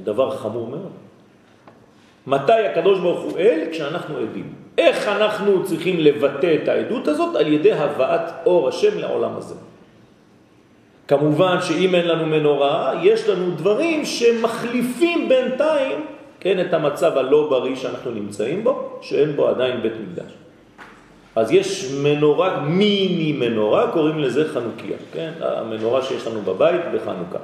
דבר 0.04 0.36
חמור 0.36 0.66
מאוד. 0.66 0.92
מתי 2.26 2.52
הקדוש 2.52 3.00
ברוך 3.00 3.22
הוא 3.22 3.38
אל? 3.38 3.68
כשאנחנו 3.72 4.16
עדים. 4.16 4.52
איך 4.78 5.08
אנחנו 5.08 5.64
צריכים 5.64 6.00
לבטא 6.00 6.56
את 6.62 6.68
העדות 6.68 7.08
הזאת? 7.08 7.36
על 7.36 7.52
ידי 7.52 7.72
הבאת 7.72 8.46
אור 8.46 8.68
השם 8.68 8.98
לעולם 8.98 9.36
הזה. 9.36 9.54
כמובן 11.08 11.56
שאם 11.60 11.94
אין 11.94 12.08
לנו 12.08 12.26
מנורה, 12.26 12.92
יש 13.02 13.28
לנו 13.28 13.50
דברים 13.50 14.04
שמחליפים 14.04 15.28
בינתיים 15.28 16.04
כן, 16.44 16.60
את 16.60 16.74
המצב 16.74 17.18
הלא 17.18 17.46
בריא 17.50 17.76
שאנחנו 17.76 18.10
נמצאים 18.10 18.64
בו, 18.64 18.98
שאין 19.00 19.36
בו 19.36 19.48
עדיין 19.48 19.82
בית 19.82 19.92
מקדש. 19.92 20.32
אז 21.36 21.52
יש 21.52 21.92
מנורה, 22.02 22.60
מיני 22.60 23.32
מנורה, 23.32 23.90
קוראים 23.92 24.18
לזה 24.18 24.48
חנוכיה, 24.48 24.96
כן? 25.12 25.32
המנורה 25.40 26.02
שיש 26.02 26.26
לנו 26.26 26.40
בבית 26.40 26.80
בחנוכה. 26.94 27.38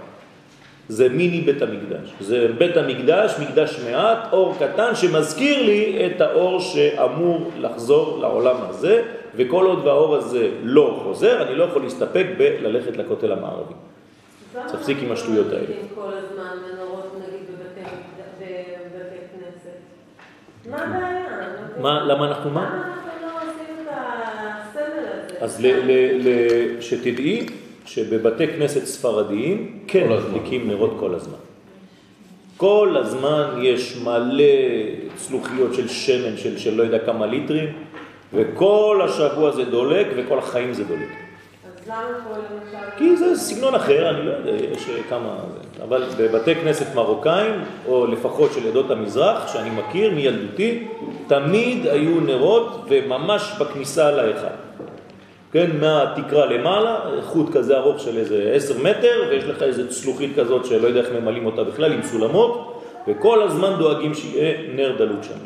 זה 0.89 1.09
מיני 1.09 1.41
בית 1.41 1.63
המקדש. 1.63 2.13
זה 2.21 2.49
בית 2.59 2.77
המקדש, 2.77 3.35
מקדש 3.41 3.81
מעט, 3.91 4.19
אור 4.33 4.55
קטן 4.59 4.95
שמזכיר 4.95 5.63
לי 5.63 6.07
את 6.07 6.21
האור 6.21 6.61
שאמור 6.61 7.51
לחזור 7.59 8.19
לעולם 8.21 8.57
הזה, 8.69 9.03
וכל 9.37 9.67
עוד 9.67 9.87
והאור 9.87 10.17
הזה 10.17 10.51
לא 10.63 11.01
חוזר, 11.03 11.43
אני 11.43 11.55
לא 11.55 11.65
יכול 11.65 11.83
להסתפק 11.83 12.27
בללכת 12.39 12.97
לכותל 12.97 13.33
המערבי. 13.33 13.75
תפסיק 14.73 14.99
עם 15.03 15.13
השטויות 15.13 15.47
האלה. 15.47 15.67
כל 15.95 16.11
הזמן 16.13 16.57
מנורות 16.73 17.13
נגיד 17.17 17.47
בבתי 17.51 17.81
כנסת? 19.33 19.79
מה 20.69 20.77
הבעיה? 20.83 22.05
למה 22.05 22.29
אנחנו 22.29 22.51
מה? 22.51 22.61
למה 22.61 22.85
אנחנו 22.85 23.27
לא 23.27 23.37
עושים 23.37 23.75
את 23.83 23.89
הסמל 23.89 25.09
הזה? 25.09 25.45
אז 25.45 25.67
שתדעי 26.81 27.47
שבבתי 27.87 28.49
כנסת 28.49 28.85
ספרדיים 28.85 29.79
כן 29.87 30.09
מדליקים 30.09 30.69
נרות 30.69 30.97
כל 31.01 31.15
הזמן. 31.15 31.39
כל 32.57 32.97
הזמן 33.01 33.45
יש 33.63 33.97
מלא 34.05 34.45
צלוחיות 35.17 35.75
של 35.75 35.89
שמן 35.89 36.37
של, 36.37 36.59
של 36.59 36.75
לא 36.75 36.83
יודע 36.83 36.99
כמה 36.99 37.27
ליטרים, 37.27 37.69
וכל 38.35 39.01
השבוע 39.05 39.51
זה 39.51 39.65
דולק 39.65 40.07
וכל 40.17 40.39
החיים 40.39 40.73
זה 40.73 40.85
דולק. 40.85 41.09
אז 41.67 41.73
למה 41.73 41.80
פה 41.80 41.80
למשל... 41.80 41.80
כי 42.97 43.17
זה 43.17 43.37
סגנון 43.37 43.75
אחר, 43.75 44.11
אני 44.11 44.27
לא 44.27 44.31
יודע, 44.31 44.51
יש 44.51 44.91
כמה... 45.09 45.37
אבל 45.83 46.05
בבתי 46.19 46.55
כנסת 46.55 46.95
מרוקאים, 46.95 47.65
או 47.89 48.07
לפחות 48.07 48.53
של 48.53 48.69
עדות 48.69 48.91
המזרח, 48.91 49.53
שאני 49.53 49.71
מכיר 49.71 50.15
מילדותי, 50.15 50.89
תמיד 51.27 51.87
היו 51.87 52.21
נרות 52.21 52.85
וממש 52.89 53.53
בכניסה 53.61 54.11
להיכל. 54.11 54.47
כן, 55.53 55.71
מהתקרה 55.81 56.47
למעלה, 56.47 57.01
חוט 57.23 57.53
כזה 57.53 57.79
ארוך 57.79 58.01
של 58.01 58.19
איזה 58.19 58.53
עשר 58.55 58.75
מטר, 58.83 59.25
ויש 59.31 59.45
לך 59.45 59.63
איזה 59.63 59.89
צלוחית 59.89 60.37
כזאת 60.37 60.65
שלא 60.65 60.89
יודע 60.89 61.01
איך 61.01 61.09
ממלאים 61.21 61.47
אותה 61.47 61.65
בכלל, 61.65 61.93
עם 61.93 62.03
סולמות, 62.03 62.83
וכל 63.09 63.43
הזמן 63.43 63.75
דואגים 63.79 64.15
שיהיה 64.15 64.55
נר 64.75 64.97
דלוק 64.99 65.23
שם. 65.23 65.39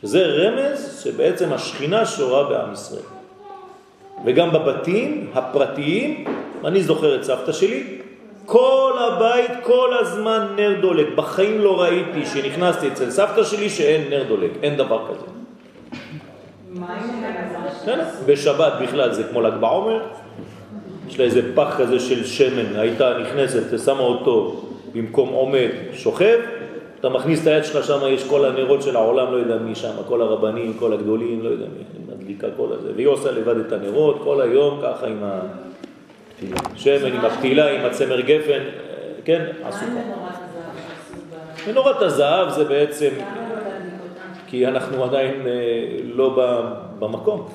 שזה 0.00 0.26
רמז 0.26 1.00
שבעצם 1.04 1.52
השכינה 1.52 2.06
שורה 2.06 2.48
בעם 2.48 2.72
ישראל. 2.72 3.17
וגם 4.24 4.50
בבתים 4.52 5.30
הפרטיים, 5.34 6.24
אני 6.64 6.82
זוכר 6.82 7.14
את 7.14 7.24
סבתא 7.24 7.52
שלי, 7.52 7.84
כל 8.46 8.92
הבית, 8.98 9.50
כל 9.62 9.90
הזמן 10.00 10.46
נר 10.56 10.80
דולק. 10.80 11.06
בחיים 11.14 11.60
לא 11.60 11.80
ראיתי 11.80 12.26
שנכנסתי 12.26 12.88
אצל 12.88 13.10
סבתא 13.10 13.44
שלי 13.44 13.70
שאין 13.70 14.10
נר 14.10 14.22
דולק, 14.28 14.50
אין 14.62 14.76
דבר 14.76 15.06
כזה. 15.08 15.26
בשבת 18.26 18.72
בכלל 18.82 19.12
זה 19.12 19.24
כמו 19.24 19.40
ל"ג 19.40 19.54
בעומר, 19.60 20.02
יש 21.08 21.18
לה 21.18 21.24
איזה 21.24 21.54
פח 21.54 21.74
כזה 21.78 22.00
של 22.00 22.24
שמן, 22.24 22.76
הייתה 22.76 23.18
נכנסת, 23.18 23.78
שמה 23.84 24.00
אותו 24.00 24.64
במקום 24.92 25.28
עומד 25.28 25.68
שוכב, 25.92 26.38
אתה 27.00 27.08
מכניס 27.08 27.42
את 27.42 27.46
היד 27.46 27.64
שלך, 27.64 27.84
שם 27.84 27.98
יש 28.08 28.24
כל 28.24 28.44
הנרות 28.44 28.82
של 28.82 28.96
העולם, 28.96 29.32
לא 29.32 29.36
יודע 29.36 29.56
מי 29.56 29.74
שם, 29.74 29.94
כל 30.08 30.22
הרבנים, 30.22 30.74
כל 30.78 30.92
הגדולים, 30.92 31.42
לא 31.42 31.48
יודע 31.48 31.66
מי, 31.78 31.84
מדליקה 32.28 32.46
כל 32.56 32.72
הזה, 32.72 32.92
והיא 32.94 33.06
עושה 33.06 33.30
לבד 33.30 33.56
את 33.56 33.72
הנרות 33.72 34.20
כל 34.24 34.40
היום, 34.40 34.80
ככה 34.82 35.06
עם 35.06 35.22
השמן, 36.74 37.12
עם 37.12 37.24
הפתילה, 37.24 37.70
עם 37.70 37.86
הצמר 37.86 38.20
גפן, 38.20 38.62
כן, 39.24 39.44
עשו 39.64 39.86
ככה. 39.86 41.70
מנורת 41.70 42.02
הזהב 42.02 42.48
זה 42.50 42.64
בעצם 42.64 43.08
כי 44.46 44.66
אנחנו 44.66 45.04
עדיין 45.04 45.46
אה, 45.46 45.52
לא 46.04 46.38
במקום. 46.98 47.48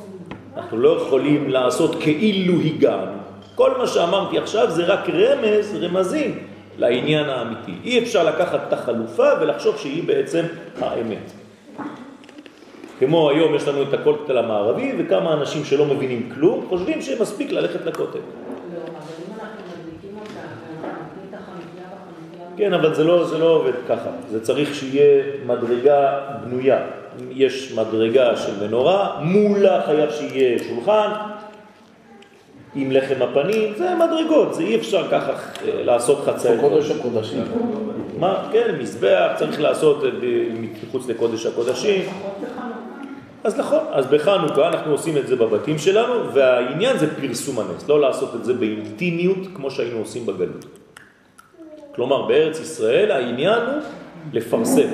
אנחנו 0.58 0.78
לא 0.78 1.02
יכולים 1.02 1.50
לעשות 1.50 1.96
כאילו 2.02 2.54
הגענו. 2.54 3.18
כל 3.56 3.78
מה 3.78 3.88
שאמרתי 3.88 4.38
עכשיו 4.38 4.72
זה 4.72 4.86
רק 4.86 5.10
רמז, 5.10 5.78
רמזים, 5.82 6.40
לעניין 6.78 7.30
האמיתי. 7.30 7.74
אי 7.84 8.00
אפשר 8.00 8.24
לקחת 8.24 8.60
את 8.68 8.74
החלופה 8.74 9.28
ולחשוב 9.42 9.78
שהיא 9.78 10.04
בעצם 10.04 10.46
האמת. 10.82 11.43
כמו 13.06 13.30
היום 13.30 13.56
יש 13.56 13.68
לנו 13.68 13.84
את 13.84 13.94
הכותל 13.94 14.38
המערבי, 14.38 14.94
וכמה 14.98 15.34
אנשים 15.34 15.66
שלא 15.66 15.86
מבינים 15.86 16.30
כלום 16.34 16.66
חושבים 16.70 17.02
שמספיק 17.02 17.52
ללכת 17.52 17.86
לכותל. 17.86 18.20
כן, 22.58 22.74
אבל 22.74 22.94
זה 22.94 23.04
לא, 23.04 23.26
זה 23.26 23.38
לא 23.38 23.46
עובד 23.46 23.74
ככה. 23.90 24.10
זה 24.30 24.42
צריך 24.42 24.76
שיהיה 24.76 25.24
מדרגה 25.46 26.20
בנויה. 26.44 26.82
יש 27.32 27.74
מדרגה 27.78 28.38
של 28.38 28.68
מנורה, 28.68 29.20
מולה 29.22 29.82
חייב 29.86 30.12
שיהיה 30.12 30.60
שולחן, 30.60 31.10
עם 32.76 32.92
לחם 32.92 33.22
הפנים, 33.22 33.74
זה 33.78 33.90
מדרגות, 33.96 34.54
זה 34.54 34.64
אי 34.64 34.76
אפשר 34.76 35.08
ככה 35.12 35.32
אה, 35.32 35.84
לעשות 35.84 36.20
חצאי. 36.26 36.58
קודש 36.60 36.92
הקודשים. 36.92 37.44
מה? 38.20 38.50
כן, 38.52 38.76
מזבח, 38.80 39.32
צריך 39.36 39.62
לעשות 39.62 40.04
מחוץ 40.54 41.10
לקודש 41.10 41.46
הקודשים. 41.46 42.02
אז 43.44 43.60
נכון, 43.60 43.84
אז 43.92 44.08
בחנוכה 44.08 44.68
אנחנו 44.68 44.92
עושים 44.92 45.18
את 45.18 45.28
זה 45.28 45.36
בבתים 45.36 45.78
שלנו, 45.78 46.34
והעניין 46.34 46.98
זה 46.98 47.16
פרסום 47.16 47.60
הנס, 47.60 47.88
לא 47.88 48.02
לעשות 48.02 48.36
את 48.36 48.46
זה 48.46 48.54
באינטימיות 48.54 49.38
כמו 49.56 49.72
שהיינו 49.72 50.00
עושים 50.00 50.26
בגלות. 50.26 50.66
כלומר, 51.96 52.22
בארץ 52.22 52.60
ישראל 52.60 53.12
העניין 53.12 53.60
הוא 53.60 53.82
לפרסם. 54.34 54.90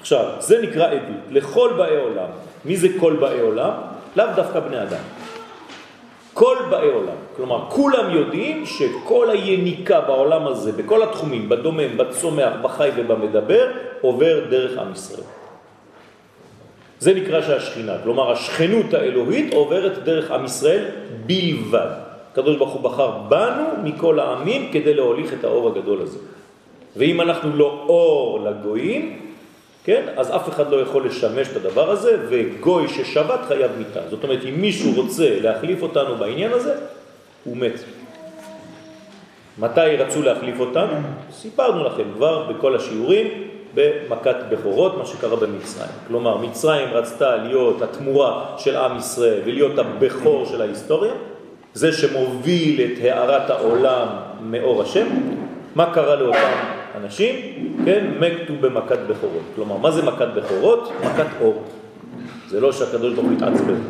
עכשיו, 0.00 0.24
זה 0.38 0.62
נקרא 0.62 0.86
עדות, 0.86 1.24
לכל 1.30 1.72
באי 1.76 1.96
עולם. 1.96 2.30
מי 2.64 2.76
זה 2.76 2.88
כל 3.00 3.16
באי 3.16 3.40
עולם? 3.40 3.72
לאו 4.16 4.26
דווקא 4.36 4.60
בני 4.60 4.82
אדם. 4.82 5.02
כל 6.34 6.56
באי 6.70 6.88
עולם. 6.88 7.18
כלומר, 7.36 7.64
כולם 7.68 8.10
יודעים 8.10 8.66
שכל 8.66 9.30
היניקה 9.30 10.00
בעולם 10.00 10.46
הזה, 10.46 10.72
בכל 10.72 11.02
התחומים, 11.02 11.48
בדומם, 11.48 11.96
בצומח, 11.96 12.52
בחי 12.62 12.90
ובמדבר, 12.96 13.70
עובר 14.00 14.44
דרך 14.50 14.78
עם 14.78 14.92
ישראל. 14.92 15.37
זה 17.00 17.14
נקרא 17.14 17.42
שהשכינה, 17.42 17.92
כלומר 18.02 18.32
השכנות 18.32 18.94
האלוהית 18.94 19.54
עוברת 19.54 20.04
דרך 20.04 20.30
עם 20.30 20.44
ישראל 20.44 20.84
בלבד. 21.26 21.90
הקדוש 22.32 22.56
ברוך 22.56 22.72
הוא 22.72 22.82
בחר 22.82 23.10
בנו 23.28 23.64
מכל 23.84 24.20
העמים 24.20 24.70
כדי 24.72 24.94
להוליך 24.94 25.32
את 25.32 25.44
האור 25.44 25.68
הגדול 25.68 26.02
הזה. 26.02 26.18
ואם 26.96 27.20
אנחנו 27.20 27.56
לא 27.56 27.84
אור 27.88 28.40
לגויים, 28.44 29.20
כן, 29.84 30.02
אז 30.16 30.30
אף 30.36 30.48
אחד 30.48 30.70
לא 30.70 30.76
יכול 30.76 31.06
לשמש 31.06 31.48
את 31.48 31.56
הדבר 31.56 31.90
הזה, 31.90 32.16
וגוי 32.28 32.88
ששבת 32.88 33.40
חייב 33.48 33.70
מיטה. 33.78 34.00
זאת 34.10 34.24
אומרת, 34.24 34.38
אם 34.48 34.60
מישהו 34.60 34.92
רוצה 34.96 35.40
להחליף 35.40 35.82
אותנו 35.82 36.16
בעניין 36.16 36.52
הזה, 36.52 36.74
הוא 37.44 37.56
מת. 37.56 37.72
מתי 39.58 39.96
רצו 39.98 40.22
להחליף 40.22 40.60
אותנו? 40.60 40.92
סיפרנו 41.32 41.84
לכם 41.84 42.04
כבר 42.14 42.52
בכל 42.52 42.76
השיעורים 42.76 43.26
במכת 43.78 44.36
בכורות, 44.48 44.98
מה 44.98 45.06
שקרה 45.06 45.36
במצרים. 45.36 45.90
כלומר, 46.06 46.36
מצרים 46.36 46.88
רצתה 46.92 47.36
להיות 47.36 47.82
התמורה 47.82 48.44
של 48.58 48.76
עם 48.76 48.98
ישראל 48.98 49.40
ולהיות 49.44 49.78
הבכור 49.78 50.46
של 50.46 50.60
ההיסטוריה, 50.60 51.12
זה 51.74 51.92
שמוביל 51.92 52.80
את 52.80 53.04
הערת 53.04 53.50
העולם 53.50 54.06
מאור 54.42 54.82
השם. 54.82 55.06
מה 55.74 55.94
קרה 55.94 56.16
לאותם 56.16 56.52
אנשים? 56.94 57.34
כן, 57.84 58.06
מתו 58.20 58.52
במכת 58.60 58.98
בכורות. 59.08 59.42
כלומר, 59.54 59.76
מה 59.76 59.90
זה 59.90 60.02
מכת 60.02 60.28
בכורות? 60.36 60.92
מכת 61.04 61.26
אור. 61.40 61.62
זה 62.48 62.60
לא 62.60 62.72
שהקדוש 62.72 63.14
ברוך 63.14 63.26
הוא 63.26 63.36
התעצבן. 63.36 63.80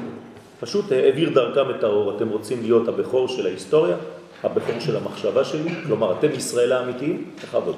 פשוט 0.61 0.93
העביר 0.93 1.31
דרכם 1.31 1.71
את 1.71 1.85
האור. 1.85 2.17
אתם 2.17 2.29
רוצים 2.29 2.63
להיות 2.63 2.89
הבכור 2.89 3.29
של 3.29 3.47
ההיסטוריה, 3.47 3.97
הבכור 4.45 4.81
של 4.81 4.97
המחשבה 4.97 5.45
שלי, 5.45 5.71
כלומר, 5.87 6.13
אתם 6.19 6.29
ישראל 6.37 6.73
האמיתיים, 6.73 7.25
תכבוד. 7.41 7.77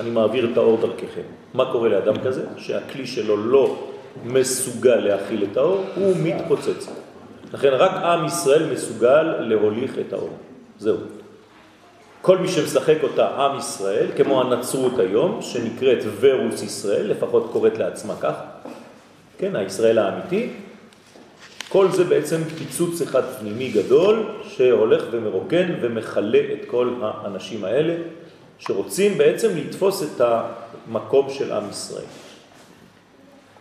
אני 0.00 0.10
מעביר 0.10 0.50
את 0.52 0.56
האור 0.56 0.80
דרככם. 0.80 1.22
מה 1.54 1.72
קורה 1.72 1.88
לאדם 1.88 2.14
כזה? 2.24 2.42
שהכלי 2.56 3.06
שלו 3.06 3.36
לא 3.36 3.88
מסוגל 4.24 4.96
להכיל 4.96 5.46
את 5.52 5.56
האור, 5.56 5.84
הוא 5.94 6.16
מתפוצץ. 6.22 6.88
לכן 7.52 7.68
רק 7.72 7.90
עם 7.90 8.26
ישראל 8.26 8.72
מסוגל 8.72 9.22
להוליך 9.22 9.98
את 9.98 10.12
האור. 10.12 10.30
זהו. 10.78 10.96
כל 12.22 12.38
מי 12.38 12.48
שמשחק 12.48 12.96
אותה 13.02 13.28
עם 13.28 13.58
ישראל, 13.58 14.06
כמו 14.16 14.40
הנצרות 14.40 14.98
היום, 14.98 15.42
שנקראת 15.42 15.98
ורוס 16.20 16.62
ישראל, 16.62 17.10
לפחות 17.10 17.48
קוראת 17.52 17.78
לעצמה 17.78 18.14
כך, 18.20 18.34
כן, 19.38 19.56
הישראל 19.56 19.98
האמיתי, 19.98 20.48
כל 21.68 21.88
זה 21.90 22.04
בעצם 22.04 22.44
פיצוץ 22.58 23.02
אחד 23.02 23.22
פנימי 23.40 23.68
גדול 23.68 24.24
שהולך 24.42 25.04
ומרוקן 25.10 25.74
ומחלה 25.80 26.40
את 26.52 26.64
כל 26.66 26.94
האנשים 27.02 27.64
האלה 27.64 27.94
שרוצים 28.60 29.18
בעצם 29.18 29.56
לתפוס 29.56 30.02
את 30.02 30.20
המקום 30.20 31.30
של 31.30 31.52
עם 31.52 31.70
ישראל. 31.70 32.04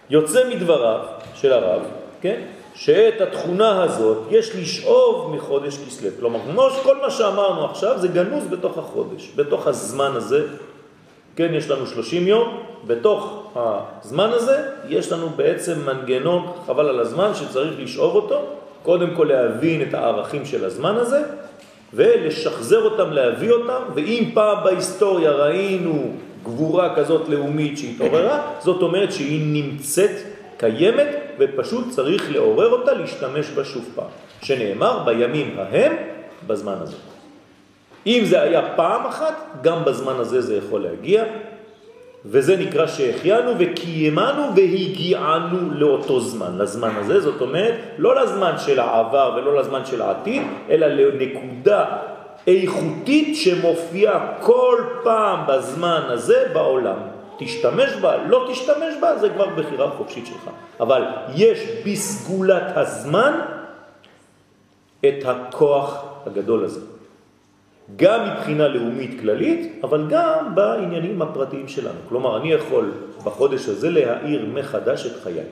יוצא 0.09 0.49
מדבריו 0.49 1.05
של 1.35 1.53
הרב, 1.53 1.81
כן, 2.21 2.41
שאת 2.75 3.21
התכונה 3.21 3.83
הזאת 3.83 4.17
יש 4.29 4.55
לשאוב 4.55 5.35
מחודש 5.35 5.77
כסלו. 5.77 6.09
כלומר, 6.19 6.69
כל 6.83 6.97
מה 7.01 7.12
שאמרנו 7.12 7.65
עכשיו 7.65 7.99
זה 7.99 8.07
גנוז 8.07 8.43
בתוך 8.49 8.77
החודש, 8.77 9.31
בתוך 9.35 9.67
הזמן 9.67 10.12
הזה. 10.15 10.47
כן, 11.35 11.53
יש 11.53 11.69
לנו 11.69 11.88
30 11.88 12.27
יום, 12.27 12.63
בתוך 12.88 13.51
הזמן 13.55 14.29
הזה 14.29 14.69
יש 14.88 15.12
לנו 15.12 15.29
בעצם 15.29 15.85
מנגנון, 15.85 16.51
חבל 16.65 16.89
על 16.89 16.99
הזמן, 16.99 17.31
שצריך 17.35 17.79
לשאוב 17.79 18.15
אותו, 18.15 18.41
קודם 18.83 19.15
כל 19.15 19.23
להבין 19.23 19.81
את 19.81 19.93
הערכים 19.93 20.45
של 20.45 20.65
הזמן 20.65 20.95
הזה, 20.95 21.23
ולשחזר 21.93 22.84
אותם, 22.84 23.12
להביא 23.12 23.52
אותם, 23.52 23.82
ואם 23.95 24.30
פעם 24.34 24.63
בהיסטוריה 24.63 25.32
ראינו 25.32 26.12
גבורה 26.43 26.95
כזאת 26.95 27.30
לאומית 27.30 27.78
שהתעוררה, 27.78 28.52
זאת 28.60 28.82
אומרת 28.82 29.13
שהיא 29.13 29.63
נמצאת, 29.63 30.12
קיימת, 30.58 31.08
ופשוט 31.39 31.89
צריך 31.89 32.32
לעורר 32.32 32.69
אותה, 32.69 32.93
להשתמש 32.93 33.49
בה 33.49 33.65
שוב 33.65 33.86
פעם, 33.95 34.10
שנאמר 34.41 35.04
בימים 35.06 35.56
ההם 35.58 35.93
בזמן 36.47 36.75
הזה. 36.80 36.95
אם 38.08 38.21
זה 38.25 38.41
היה 38.41 38.62
פעם 38.75 39.06
אחת, 39.06 39.36
גם 39.62 39.86
בזמן 39.86 40.13
הזה 40.15 40.41
זה 40.41 40.58
יכול 40.58 40.82
להגיע, 40.82 41.23
וזה 42.25 42.58
נקרא 42.58 42.88
שהחיינו 42.88 43.51
וקיימנו 43.60 44.55
והגיענו 44.55 45.71
לאותו 45.71 46.19
זמן, 46.19 46.58
לזמן 46.58 46.91
הזה, 46.95 47.19
זאת 47.19 47.41
אומרת, 47.41 47.75
לא 47.97 48.23
לזמן 48.23 48.53
של 48.58 48.79
העבר 48.79 49.34
ולא 49.38 49.60
לזמן 49.60 49.86
של 49.86 50.01
העתיד, 50.01 50.41
אלא 50.69 50.88
לנקודה 50.88 51.86
איכותית 52.47 53.36
שמופיעה 53.36 54.34
כל 54.41 54.84
פעם 55.03 55.39
בזמן 55.47 56.01
הזה 56.08 56.47
בעולם. 56.53 56.97
תשתמש 57.38 57.89
בה, 58.01 58.17
לא 58.17 58.47
תשתמש 58.51 58.93
בה, 59.01 59.17
זה 59.17 59.29
כבר 59.29 59.47
בחירה 59.47 59.89
חופשית 59.89 60.25
שלך. 60.25 60.49
אבל 60.79 61.03
יש 61.36 61.60
בסגולת 61.86 62.77
הזמן 62.77 63.39
את 64.99 65.25
הכוח 65.25 66.05
הגדול 66.25 66.65
הזה. 66.65 66.98
גם 67.95 68.30
מבחינה 68.30 68.67
לאומית 68.67 69.19
כללית, 69.19 69.80
אבל 69.84 70.08
גם 70.10 70.56
בעניינים 70.56 71.21
הפרטיים 71.21 71.67
שלנו. 71.67 71.99
כלומר, 72.10 72.38
אני 72.38 72.52
יכול 72.52 72.91
בחודש 73.23 73.69
הזה 73.69 73.89
להאיר 73.89 74.45
מחדש 74.54 75.06
את 75.06 75.23
חיי. 75.23 75.43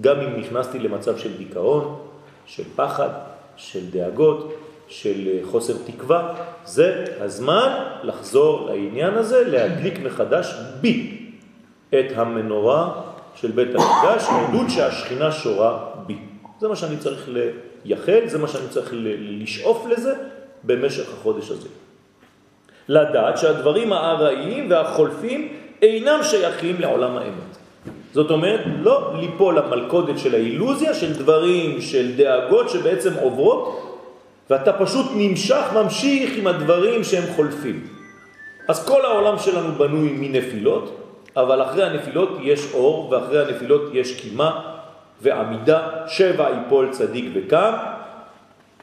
גם 0.00 0.20
אם 0.20 0.40
נכנסתי 0.40 0.78
למצב 0.78 1.18
של 1.18 1.36
דיכאון, 1.36 1.98
של 2.46 2.62
פחד, 2.76 3.08
של 3.56 3.90
דאגות, 3.90 4.54
של 4.88 5.38
חוסר 5.44 5.74
תקווה, 5.86 6.34
זה 6.64 7.04
הזמן 7.20 7.84
לחזור 8.02 8.70
לעניין 8.70 9.14
הזה, 9.14 9.44
להדליק 9.48 9.98
מחדש 9.98 10.54
בי 10.80 11.18
את 11.88 12.06
המנורה 12.14 12.92
של 13.34 13.50
בית 13.50 13.68
המקדש, 13.68 14.28
עדות 14.28 14.70
שהשכינה 14.70 15.32
שורה 15.32 15.86
בי. 16.06 16.18
זה 16.60 16.68
מה 16.68 16.76
שאני 16.76 16.96
צריך 16.96 17.28
לייחד, 17.84 18.26
זה 18.26 18.38
מה 18.38 18.48
שאני 18.48 18.68
צריך 18.68 18.94
לשאוף 19.18 19.86
לזה, 19.86 20.14
במשך 20.64 21.12
החודש 21.12 21.50
הזה. 21.50 21.68
לדעת 22.88 23.38
שהדברים 23.38 23.92
הארעיים 23.92 24.70
והחולפים 24.70 25.48
אינם 25.82 26.20
שייכים 26.22 26.80
לעולם 26.80 27.16
האמת. 27.16 27.58
זאת 28.12 28.30
אומרת, 28.30 28.60
לא 28.80 29.12
ליפול 29.20 29.58
למלכודת 29.58 30.18
של 30.18 30.34
האילוזיה, 30.34 30.94
של 30.94 31.12
דברים, 31.12 31.80
של 31.80 32.16
דאגות 32.16 32.70
שבעצם 32.70 33.12
עוברות, 33.22 33.84
ואתה 34.50 34.72
פשוט 34.72 35.06
נמשך, 35.16 35.64
ממשיך 35.74 36.38
עם 36.38 36.46
הדברים 36.46 37.04
שהם 37.04 37.24
חולפים. 37.36 37.86
אז 38.68 38.86
כל 38.86 39.04
העולם 39.04 39.38
שלנו 39.38 39.72
בנוי 39.72 40.10
מנפילות, 40.12 40.96
אבל 41.36 41.62
אחרי 41.62 41.84
הנפילות 41.84 42.38
יש 42.42 42.74
אור, 42.74 43.08
ואחרי 43.10 43.42
הנפילות 43.42 43.82
יש 43.92 44.20
קימה 44.20 44.60
ועמידה, 45.22 45.88
שבע 46.06 46.48
יפול 46.50 46.88
צדיק 46.90 47.24
וקם, 47.34 47.72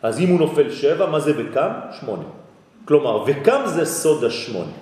אז 0.06 0.20
אם 0.20 0.30
הוא 0.30 0.40
נופל 0.40 0.72
שבע, 0.72 1.06
מה 1.10 1.20
זה 1.20 1.34
וקם? 1.38 1.72
שמונה. 2.00 2.30
כלומר, 2.86 3.24
וקם 3.28 3.62
זה 3.66 3.86
סוד 3.86 4.24
השמונה. 4.24 4.78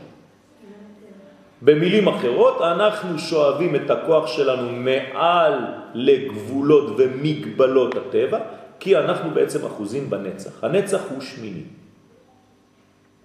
במילים 1.62 2.07
אחרות, 2.07 2.62
אנחנו 2.62 3.19
שואבים 3.19 3.75
את 3.75 3.89
הכוח 3.89 4.27
שלנו 4.27 4.71
מעל 4.71 5.53
לגבולות 5.93 6.95
ומגבלות 6.97 7.95
הטבע, 7.95 8.39
כי 8.79 8.97
אנחנו 8.97 9.31
בעצם 9.31 9.65
אחוזים 9.65 10.09
בנצח. 10.09 10.63
הנצח 10.63 11.01
הוא 11.09 11.21
שמיני. 11.21 11.63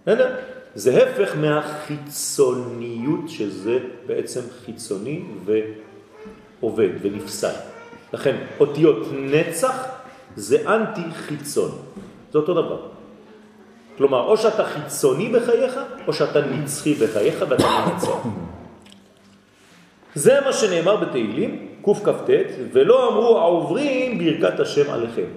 בסדר? 0.02 0.34
זה 0.74 1.02
הפך 1.02 1.36
מהחיצוניות 1.36 3.28
שזה 3.28 3.78
בעצם 4.06 4.40
חיצוני 4.64 5.22
ועובד 6.60 6.90
ונפסד. 7.02 7.58
לכן 8.12 8.36
אותיות 8.60 9.06
נצח 9.12 9.98
זה 10.36 10.74
אנטי 10.74 11.10
חיצון. 11.14 11.87
זה 12.32 12.38
אותו 12.38 12.54
דבר. 12.54 12.78
כלומר, 13.98 14.26
או 14.26 14.36
שאתה 14.36 14.64
חיצוני 14.64 15.28
בחייך, 15.28 15.80
או 16.06 16.12
שאתה 16.12 16.40
נצחי 16.40 16.94
בחייך 16.94 17.44
ואתה 17.48 17.66
מנצח. 17.86 18.26
זה 20.14 20.38
מה 20.44 20.52
שנאמר 20.52 20.96
בתהילים, 20.96 21.68
קכ"ט, 21.82 22.30
ולא 22.72 23.08
אמרו 23.08 23.38
העוברים 23.38 24.18
ברכת 24.18 24.60
השם 24.60 24.90
עליכם. 24.90 25.28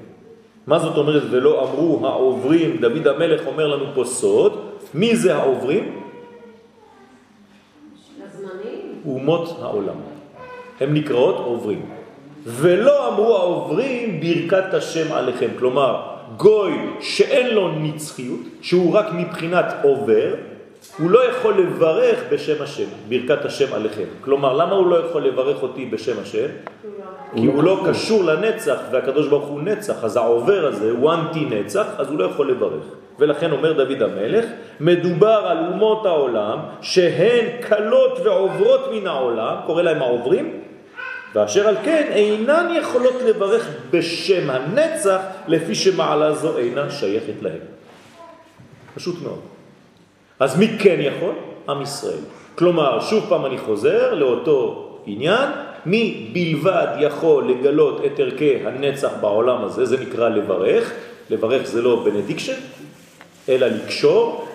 מה 0.68 0.80
זאת 0.80 0.98
אומרת 0.98 1.24
ולא 1.32 1.64
אמרו 1.64 2.08
העוברים? 2.08 2.78
דוד 2.78 3.08
המלך 3.08 3.48
אומר 3.48 3.68
לנו 3.68 3.86
פה 3.94 4.04
סוד. 4.06 4.54
מי 4.94 5.16
זה 5.16 5.36
העוברים? 5.36 6.02
אומות 9.06 9.58
העולם. 9.62 9.96
הם 10.80 10.94
נקראות 10.94 11.36
עוברים. 11.36 11.86
ולא 12.46 13.08
אמרו 13.08 13.36
העוברים 13.38 14.20
ברכת 14.20 14.74
השם 14.74 15.14
עליכם. 15.14 15.50
כלומר, 15.60 16.21
גוי 16.38 16.74
שאין 17.00 17.56
לו 17.56 17.72
נצחיות, 17.72 18.40
שהוא 18.62 18.94
רק 18.94 19.06
מבחינת 19.14 19.66
עובר, 19.84 20.34
הוא 21.00 21.12
לא 21.12 21.30
יכול 21.30 21.54
לברך 21.54 22.24
בשם 22.32 22.64
השם, 22.64 22.86
ברכת 23.10 23.46
השם 23.46 23.74
עליכם. 23.74 24.06
כלומר, 24.22 24.54
למה 24.54 24.76
הוא 24.76 24.88
לא 24.88 24.96
יכול 24.96 25.26
לברך 25.26 25.64
אותי 25.64 25.86
בשם 25.86 26.20
השם? 26.22 26.48
כי 27.36 27.46
הוא 27.46 27.64
לא 27.64 27.84
קשור 27.90 28.24
לנצח, 28.24 28.78
והקדוש 28.92 29.28
ברוך 29.28 29.48
הוא 29.48 29.62
נצח, 29.62 30.04
אז 30.04 30.18
העובר 30.18 30.66
הזה 30.66 30.92
הוא 30.92 31.14
אנטי 31.14 31.46
נצח, 31.46 31.86
אז 31.98 32.10
הוא 32.10 32.20
לא 32.20 32.24
יכול 32.24 32.52
לברך. 32.52 32.84
ולכן 33.20 33.52
אומר 33.52 33.74
דוד 33.74 34.02
המלך, 34.02 34.46
מדובר 34.80 35.44
על 35.48 35.58
אומות 35.58 36.06
העולם 36.06 36.60
שהן 36.82 37.46
קלות 37.62 38.20
ועוברות 38.24 38.90
מן 38.94 39.08
העולם, 39.08 39.56
קורא 39.66 39.82
להם 39.82 40.02
העוברים, 40.02 40.54
ואשר 41.36 41.68
על 41.68 41.76
כן 41.84 42.08
אינן 42.12 42.74
יכולות 42.76 43.22
לברך 43.26 43.68
בשם 43.92 44.50
הנצח 44.50 45.20
לפי 45.48 45.76
שמעלה 45.76 46.34
זו 46.34 46.58
אינה 46.58 46.92
שייכת 46.92 47.42
להם. 47.42 47.60
פשוט 48.96 49.16
מאוד. 49.24 49.40
אז 50.40 50.60
מי 50.60 50.68
כן 50.80 50.98
יכול? 51.00 51.34
עם 51.70 51.82
ישראל. 51.82 52.24
כלומר, 52.56 53.00
שוב 53.00 53.26
פעם 53.30 53.46
אני 53.46 53.58
חוזר 53.58 54.14
לאותו 54.14 54.88
עניין, 55.06 55.50
מי 55.86 56.30
בלבד 56.34 56.88
יכול 57.00 57.52
לגלות 57.52 58.06
את 58.06 58.20
ערכי 58.20 58.56
הנצח 58.66 59.12
בעולם 59.22 59.64
הזה, 59.64 59.86
זה 59.86 59.98
נקרא 59.98 60.30
לברך, 60.30 60.94
לברך 61.30 61.66
זה 61.66 61.82
לא 61.82 62.04
benediction, 62.06 62.60
אלא 63.50 63.68
לקשור, 63.68 64.48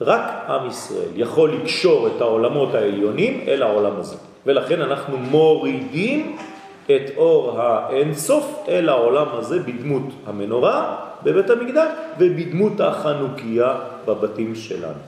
רק 0.00 0.44
עם 0.48 0.68
ישראל 0.68 1.10
יכול 1.16 1.52
לקשור 1.52 2.06
את 2.06 2.20
העולמות 2.20 2.74
העליונים 2.74 3.44
אל 3.48 3.62
העולם 3.62 3.96
הזה. 3.96 4.16
ולכן 4.46 4.80
אנחנו 4.80 5.16
מורידים 5.16 6.36
את 6.86 7.10
אור 7.16 7.60
האינסוף 7.60 8.64
אל 8.68 8.88
העולם 8.88 9.26
הזה 9.32 9.58
בדמות 9.58 10.02
המנורה 10.26 10.96
בבית 11.22 11.50
המקדש 11.50 11.88
ובדמות 12.18 12.80
החנוכיה 12.80 13.74
בבתים 14.06 14.54
שלנו. 14.54 15.00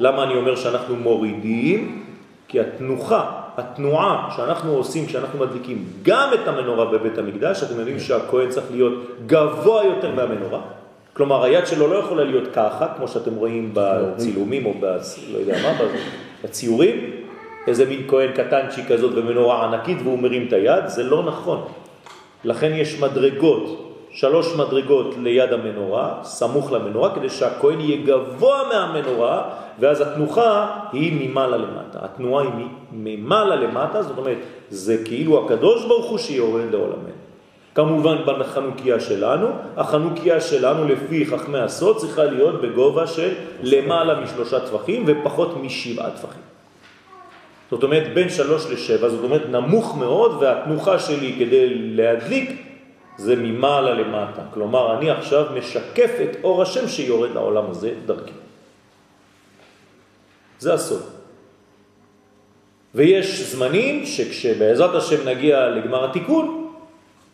למה 0.00 0.22
אני 0.22 0.34
אומר 0.34 0.56
שאנחנו 0.56 0.96
מורידים? 0.96 2.04
כי 2.48 2.60
התנוחה, 2.60 3.30
התנועה 3.56 4.28
שאנחנו 4.36 4.72
עושים 4.72 5.06
כשאנחנו 5.06 5.38
מדליקים 5.38 5.84
גם 6.02 6.30
את 6.34 6.48
המנורה 6.48 6.84
בבית 6.84 7.18
המקדש, 7.18 7.62
אתם 7.62 7.78
יודעים 7.78 8.00
שהכהן 8.00 8.48
צריך 8.48 8.66
להיות 8.70 8.92
גבוה 9.26 9.84
יותר 9.84 10.14
מהמנורה, 10.14 10.60
כלומר 11.12 11.44
היד 11.44 11.66
שלו 11.66 11.86
לא 11.88 11.96
יכולה 11.96 12.24
להיות 12.24 12.48
ככה, 12.54 12.86
כמו 12.96 13.08
שאתם 13.08 13.34
רואים 13.34 13.70
בצילומים 13.72 14.66
או 14.66 14.74
ב... 14.80 14.84
לא 15.32 15.38
יודע 15.38 15.56
מה, 15.62 15.72
בציורים, 16.44 17.21
איזה 17.66 17.84
מין 17.84 18.04
כהן 18.08 18.32
קטנצ'י 18.32 18.84
כזאת 18.84 19.12
ומנורה 19.14 19.64
ענקית 19.64 19.98
והוא 20.02 20.18
מרים 20.18 20.46
את 20.48 20.52
היד, 20.52 20.86
זה 20.86 21.02
לא 21.02 21.22
נכון. 21.22 21.64
לכן 22.44 22.72
יש 22.74 23.00
מדרגות, 23.00 23.92
שלוש 24.10 24.56
מדרגות 24.56 25.14
ליד 25.18 25.52
המנורה, 25.52 26.14
סמוך 26.22 26.72
למנורה, 26.72 27.14
כדי 27.14 27.30
שהכהן 27.30 27.80
יהיה 27.80 28.06
גבוה 28.06 28.62
מהמנורה, 28.68 29.42
ואז 29.78 30.00
התנוחה 30.00 30.78
היא 30.92 31.28
ממעלה 31.28 31.56
למטה. 31.56 31.98
התנועה 32.02 32.44
היא 32.44 32.66
ממעלה 32.92 33.56
למטה, 33.56 34.02
זאת 34.02 34.18
אומרת, 34.18 34.38
זה 34.70 35.04
כאילו 35.04 35.44
הקדוש 35.44 35.84
ברוך 35.84 36.10
הוא 36.10 36.18
שיורד 36.18 36.70
לעולמנו. 36.70 37.22
כמובן 37.74 38.16
בחנוכיה 38.26 39.00
שלנו, 39.00 39.46
החנוכיה 39.76 40.40
שלנו 40.40 40.88
לפי 40.88 41.26
חכמי 41.26 41.58
הסוד 41.58 41.96
צריכה 41.96 42.24
להיות 42.24 42.60
בגובה 42.60 43.06
של 43.06 43.34
למעלה 43.62 44.20
משלושה 44.20 44.60
טפחים 44.60 45.04
ופחות 45.06 45.56
משבעה 45.62 46.10
טפחים. 46.10 46.51
זאת 47.72 47.82
אומרת 47.82 48.14
בין 48.14 48.28
שלוש 48.28 48.66
לשבע, 48.70 49.08
זאת 49.08 49.24
אומרת 49.24 49.48
נמוך 49.48 49.96
מאוד 49.96 50.42
והתנוחה 50.42 50.98
שלי 50.98 51.36
כדי 51.38 51.74
להדליק 51.74 52.50
זה 53.16 53.36
ממעלה 53.36 53.94
למטה. 53.94 54.42
כלומר 54.54 54.98
אני 54.98 55.10
עכשיו 55.10 55.46
משקף 55.58 56.10
את 56.24 56.36
אור 56.44 56.62
השם 56.62 56.88
שיורד 56.88 57.30
לעולם 57.30 57.64
הזה 57.70 57.94
דרכי. 58.06 58.32
זה 60.58 60.74
הסוד. 60.74 61.02
ויש 62.94 63.40
זמנים 63.42 64.06
שכשבעזרת 64.06 64.94
השם 64.94 65.28
נגיע 65.28 65.68
לגמר 65.68 66.04
התיקון, 66.04 66.72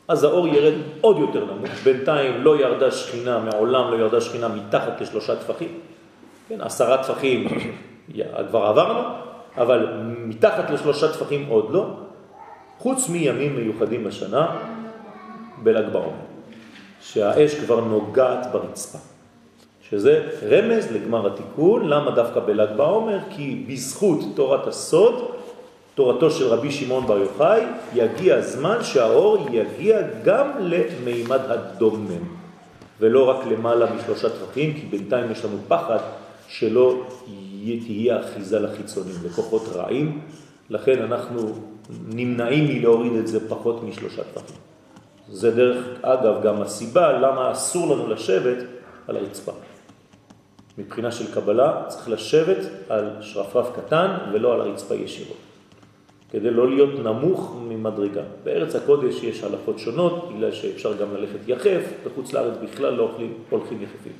אז 0.08 0.24
האור 0.24 0.48
ירד 0.48 0.74
עוד 1.00 1.18
יותר 1.18 1.44
נמוך. 1.44 1.70
בינתיים 1.84 2.44
לא 2.44 2.60
ירדה 2.60 2.90
שכינה, 2.90 3.38
מעולם 3.38 3.90
לא 3.90 3.96
ירדה 3.96 4.20
שכינה 4.20 4.48
מתחת 4.48 5.00
לשלושה 5.00 5.36
טפחים. 5.36 5.80
כן, 6.48 6.60
עשרה 6.60 7.02
טפחים 7.02 7.48
כבר 8.48 8.62
עברנו, 8.62 9.27
אבל 9.58 9.86
מתחת 10.04 10.70
לשלושה 10.70 11.12
טפחים 11.12 11.46
עוד 11.48 11.70
לא, 11.70 11.86
חוץ 12.78 13.08
מימים 13.08 13.56
מיוחדים 13.56 14.04
בשנה 14.04 14.56
בל"ג 15.62 15.92
בעומר, 15.92 16.26
שהאש 17.00 17.54
כבר 17.54 17.80
נוגעת 17.80 18.46
ברצפה. 18.52 18.98
שזה 19.90 20.28
רמז 20.50 20.92
לגמר 20.92 21.26
התיקון, 21.26 21.88
למה 21.88 22.10
דווקא 22.10 22.40
בל"ג 22.40 22.76
בעומר? 22.76 23.18
כי 23.30 23.64
בזכות 23.68 24.20
תורת 24.34 24.66
הסוד 24.66 25.30
תורתו 25.94 26.30
של 26.30 26.46
רבי 26.46 26.70
שמעון 26.70 27.06
בר 27.06 27.18
יוחאי, 27.18 27.62
יגיע 27.94 28.36
הזמן 28.36 28.78
שהאור 28.82 29.46
יגיע 29.52 29.98
גם 30.24 30.50
למימד 30.58 31.40
הדומם, 31.48 32.24
ולא 33.00 33.28
רק 33.28 33.46
למעלה 33.46 33.86
משלושה 33.94 34.28
טפחים, 34.30 34.74
כי 34.74 34.86
בינתיים 34.90 35.30
יש 35.30 35.44
לנו 35.44 35.56
פחד 35.68 35.98
שלא 36.48 37.02
תהיה 37.86 38.20
אחיזה 38.20 38.60
לחיצונים, 38.60 39.14
לכוחות 39.24 39.62
רעים, 39.74 40.20
לכן 40.70 41.02
אנחנו 41.02 41.52
נמנעים 42.08 42.64
מלהוריד 42.64 43.12
את 43.12 43.28
זה 43.28 43.48
פחות 43.48 43.82
משלושה 43.82 44.22
טפחים. 44.24 44.56
זה 45.28 45.50
דרך 45.50 45.86
אגב 46.02 46.42
גם 46.42 46.62
הסיבה 46.62 47.12
למה 47.12 47.52
אסור 47.52 47.94
לנו 47.94 48.08
לשבת 48.08 48.56
על 49.08 49.16
הרצפה. 49.16 49.52
מבחינה 50.78 51.12
של 51.12 51.34
קבלה 51.34 51.84
צריך 51.88 52.08
לשבת 52.08 52.58
על 52.88 53.10
שרפרף 53.20 53.76
קטן 53.76 54.16
ולא 54.32 54.54
על 54.54 54.60
הרצפה 54.60 54.94
ישירות. 54.94 55.36
כדי 56.30 56.50
לא 56.50 56.68
להיות 56.68 56.98
נמוך 56.98 57.56
ממדרגה. 57.68 58.22
בארץ 58.44 58.74
הקודש 58.74 59.22
יש 59.22 59.44
הלכות 59.44 59.78
שונות, 59.78 60.28
בגלל 60.32 60.52
שאפשר 60.52 60.96
גם 60.96 61.14
ללכת 61.14 61.48
יחף, 61.48 61.82
בחוץ 62.06 62.32
לארץ 62.32 62.54
בכלל 62.62 62.94
לא 62.94 63.10
הולכים 63.50 63.82
יחפים. 63.82 64.12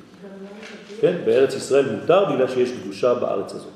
כן, 1.01 1.15
בארץ 1.25 1.55
ישראל 1.55 1.95
מותר 1.95 2.25
בגלל 2.25 2.47
שיש 2.47 2.71
קדושה 2.71 3.13
בארץ 3.13 3.53
הזאת. 3.53 3.73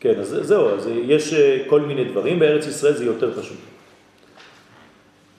כן, 0.00 0.20
אז 0.20 0.36
זהו, 0.40 0.68
אז 0.68 0.86
יש 0.86 1.34
אה, 1.34 1.58
כל 1.66 1.80
מיני 1.80 2.04
דברים, 2.04 2.38
בארץ 2.38 2.66
ישראל 2.66 2.92
זה 2.94 3.04
יותר 3.04 3.40
פשוט. 3.40 3.58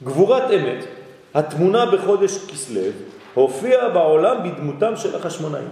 גבורת 0.04 0.52
אמת, 0.52 0.86
התמונה 1.34 1.86
בחודש 1.86 2.38
כסלב, 2.52 2.94
הופיעה 3.34 3.90
בעולם 3.90 4.38
בדמותם 4.44 4.96
של 4.96 5.16
החשמונאים. 5.16 5.70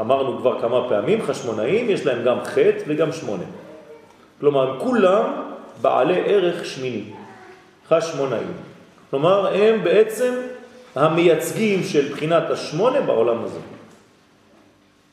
אמרנו 0.00 0.38
כבר 0.38 0.60
כמה 0.60 0.88
פעמים, 0.88 1.22
חשמונאים 1.22 1.90
יש 1.90 2.06
להם 2.06 2.24
גם 2.24 2.44
חטא 2.44 2.82
וגם 2.86 3.12
שמונה. 3.12 3.44
כלומר, 4.40 4.80
כולם 4.80 5.24
בעלי 5.82 6.20
ערך 6.24 6.64
שמיני, 6.64 7.04
חשמונאים. 7.88 8.52
כלומר, 9.10 9.54
הם 9.54 9.84
בעצם 9.84 10.34
המייצגים 10.98 11.82
של 11.82 12.12
בחינת 12.12 12.50
השמונה 12.50 13.00
בעולם 13.00 13.44
הזה. 13.44 13.58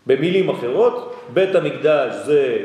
במילים 0.07 0.49
אחרות, 0.49 1.15
בית 1.33 1.55
המקדש 1.55 2.13
זה 2.25 2.57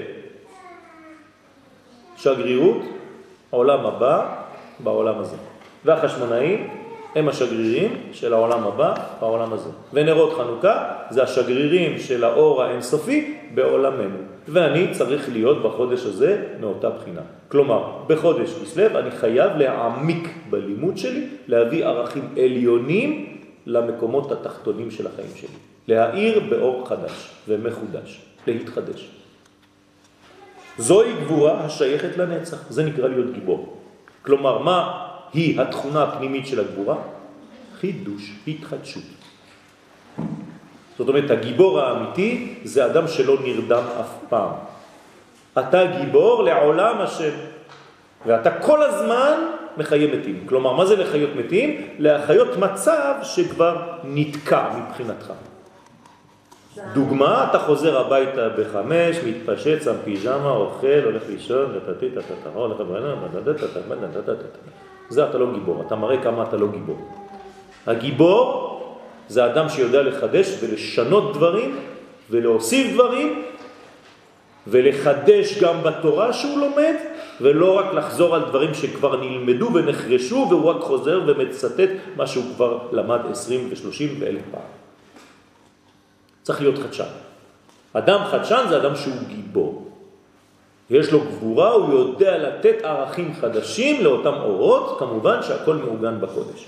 שגרירות, 2.17 2.83
העולם 3.53 3.87
הבא 3.87 4.37
בעולם 4.79 5.19
הזה. 5.19 5.37
והחשמונאים 5.85 6.71
הם 7.15 7.29
השגרירים 7.29 8.03
של 8.13 8.33
העולם 8.33 8.67
הבא 8.67 8.95
בעולם 9.21 9.53
הזה. 9.53 9.71
ונרות 9.93 10.35
חנוכה 10.37 10.93
זה 11.11 11.23
השגרירים 11.23 11.99
של 11.99 12.25
האור 12.25 12.63
האינסופי 12.63 13.39
בעולמנו. 13.55 14.19
ואני 14.53 14.93
צריך 14.93 15.29
להיות 15.33 15.63
בחודש 15.63 16.05
הזה 16.05 16.45
מאותה 16.61 16.91
בחינה. 16.91 17.21
כלומר, 17.49 17.93
בחודש 18.07 18.51
כסלו 18.63 18.99
אני 18.99 19.11
חייב 19.11 19.57
להעמיק 19.57 20.29
בלימוד 20.51 20.99
שלי, 20.99 21.27
להביא 21.49 21.87
ערכים 21.87 22.35
עליונים 22.37 23.37
למקומות 23.67 24.33
התחתונים 24.33 24.91
של 24.91 25.07
החיים 25.07 25.31
שלי. 25.37 25.57
להאיר 25.89 26.41
באור 26.51 26.89
חדש 26.89 27.31
ומחודש, 27.49 28.21
להתחדש. 28.47 29.09
זוהי 30.79 31.13
גבורה 31.25 31.65
השייכת 31.65 32.17
לנצח, 32.17 32.71
זה 32.71 32.85
נקרא 32.85 33.09
להיות 33.09 33.33
גיבור. 33.35 33.77
כלומר, 34.23 34.59
מה 34.59 35.07
היא 35.33 35.61
התכונה 35.61 36.03
הפנימית 36.03 36.47
של 36.47 36.61
הגבורה? 36.61 36.97
חידוש, 37.81 38.33
התחדשות. 38.49 39.20
זאת 41.01 41.09
אומרת, 41.09 41.31
הגיבור 41.31 41.81
האמיתי 41.81 42.55
זה 42.65 42.87
אדם 42.87 43.09
שלא 43.09 43.37
נרדם 43.45 43.83
אף 44.01 44.13
פעם. 44.29 44.51
אתה 45.59 45.85
גיבור 45.85 46.43
לעולם 46.43 47.01
השם, 47.01 47.33
ואתה 48.27 48.51
כל 48.51 48.83
הזמן 48.83 49.33
מחיה 49.77 50.17
מתים. 50.17 50.45
כלומר, 50.47 50.73
מה 50.73 50.87
זה 50.87 50.97
לחיות 50.97 51.31
מתים? 51.37 51.89
להחיות 51.99 52.57
מצב 52.57 53.15
שכבר 53.23 53.77
נתקע 54.05 54.65
מבחינתך. 54.77 55.33
דוגמה, 56.93 57.47
אתה 57.51 57.59
חוזר 57.59 58.01
הביתה 58.01 58.49
בחמש, 58.49 59.17
מתפשט, 59.27 59.83
שם 59.83 59.95
פיז'מה, 60.05 60.51
אוכל, 60.51 61.01
הולך 61.05 61.23
לישון, 61.29 61.71
הולך 61.73 61.89
זה 65.09 65.25
אתה 65.25 65.39
לא 65.39 65.53
גיבור, 65.53 65.83
אתה 65.87 65.97
מראה 65.97 66.23
כמה 66.23 66.43
אתה 66.43 66.57
לא 66.57 66.69
גיבור. 66.69 66.99
הגיבור 67.87 68.70
זה 69.31 69.47
אדם 69.47 69.69
שיודע 69.69 70.03
לחדש 70.03 70.47
ולשנות 70.61 71.33
דברים 71.37 71.79
ולהוסיף 72.31 72.95
דברים 72.95 73.43
ולחדש 74.67 75.59
גם 75.63 75.83
בתורה 75.83 76.33
שהוא 76.33 76.59
לומד 76.59 76.95
ולא 77.41 77.79
רק 77.79 77.95
לחזור 77.95 78.35
על 78.35 78.43
דברים 78.45 78.75
שכבר 78.75 79.17
נלמדו 79.17 79.71
ונחרשו 79.75 80.47
והוא 80.51 80.71
רק 80.71 80.83
חוזר 80.83 81.21
ומצטט 81.27 81.91
מה 82.17 82.27
שהוא 82.27 82.45
כבר 82.55 82.79
למד 82.93 83.21
20 83.31 83.69
ו-30 83.71 84.03
ואלף 84.21 84.43
פעם. 84.51 84.61
צריך 86.43 86.61
להיות 86.61 86.79
חדשן. 86.79 87.13
אדם 87.93 88.21
חדשן 88.25 88.65
זה 88.69 88.77
אדם 88.77 88.97
שהוא 88.97 89.15
גיבור. 89.29 89.91
יש 90.91 91.13
לו 91.13 91.21
גבורה, 91.21 91.71
הוא 91.71 91.95
יודע 91.95 92.39
לתת 92.39 92.77
ערכים 92.83 93.35
חדשים 93.41 94.05
לאותם 94.05 94.35
אורות, 94.35 94.99
כמובן 94.99 95.43
שהכל 95.43 95.77
מעוגן 95.77 96.21
בקודש. 96.21 96.67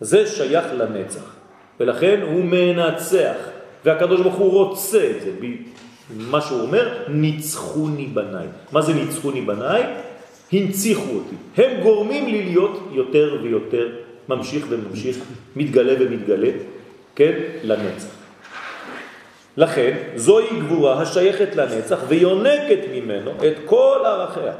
זה 0.00 0.26
שייך 0.26 0.66
לנצח, 0.72 1.43
ולכן 1.80 2.20
הוא 2.22 2.44
מנצח, 2.44 3.36
והקדוש 3.84 4.20
ברוך 4.20 4.34
הוא 4.34 4.52
רוצה 4.52 5.10
את 5.10 5.22
זה. 5.22 5.30
מה 6.16 6.40
שהוא 6.40 6.60
אומר, 6.60 6.98
ניצחוני 7.08 8.06
בניי. 8.06 8.46
מה 8.72 8.82
זה 8.82 8.94
ניצחוני 8.94 9.40
בניי? 9.40 9.82
הנציחו 10.52 11.10
אותי. 11.10 11.36
הם 11.56 11.80
גורמים 11.82 12.26
לי 12.26 12.42
להיות 12.42 12.88
יותר 12.92 13.38
ויותר 13.42 13.88
ממשיך 14.28 14.66
וממשיך, 14.68 15.16
מתגלה 15.56 15.92
ומתגלה, 16.00 16.50
כן, 17.14 17.32
לנצח. 17.62 18.08
לכן 19.56 19.96
זוהי 20.16 20.60
גבורה 20.60 21.02
השייכת 21.02 21.56
לנצח 21.56 21.98
ויונקת 22.08 22.78
ממנו 22.92 23.30
את 23.30 23.54
כל 23.64 23.98
ערכיה. 24.04 24.52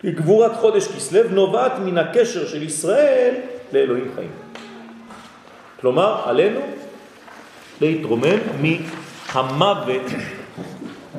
כי 0.00 0.10
גבורת 0.10 0.52
חודש 0.52 0.88
כסלב 0.88 1.32
נובעת 1.32 1.72
מן 1.78 1.98
הקשר 1.98 2.46
של 2.46 2.62
ישראל 2.62 3.34
לאלוהים 3.72 4.10
חיים. 4.14 4.30
כלומר, 5.82 6.22
עלינו 6.24 6.60
להתרומם 7.80 8.38
מהמוות 8.62 10.02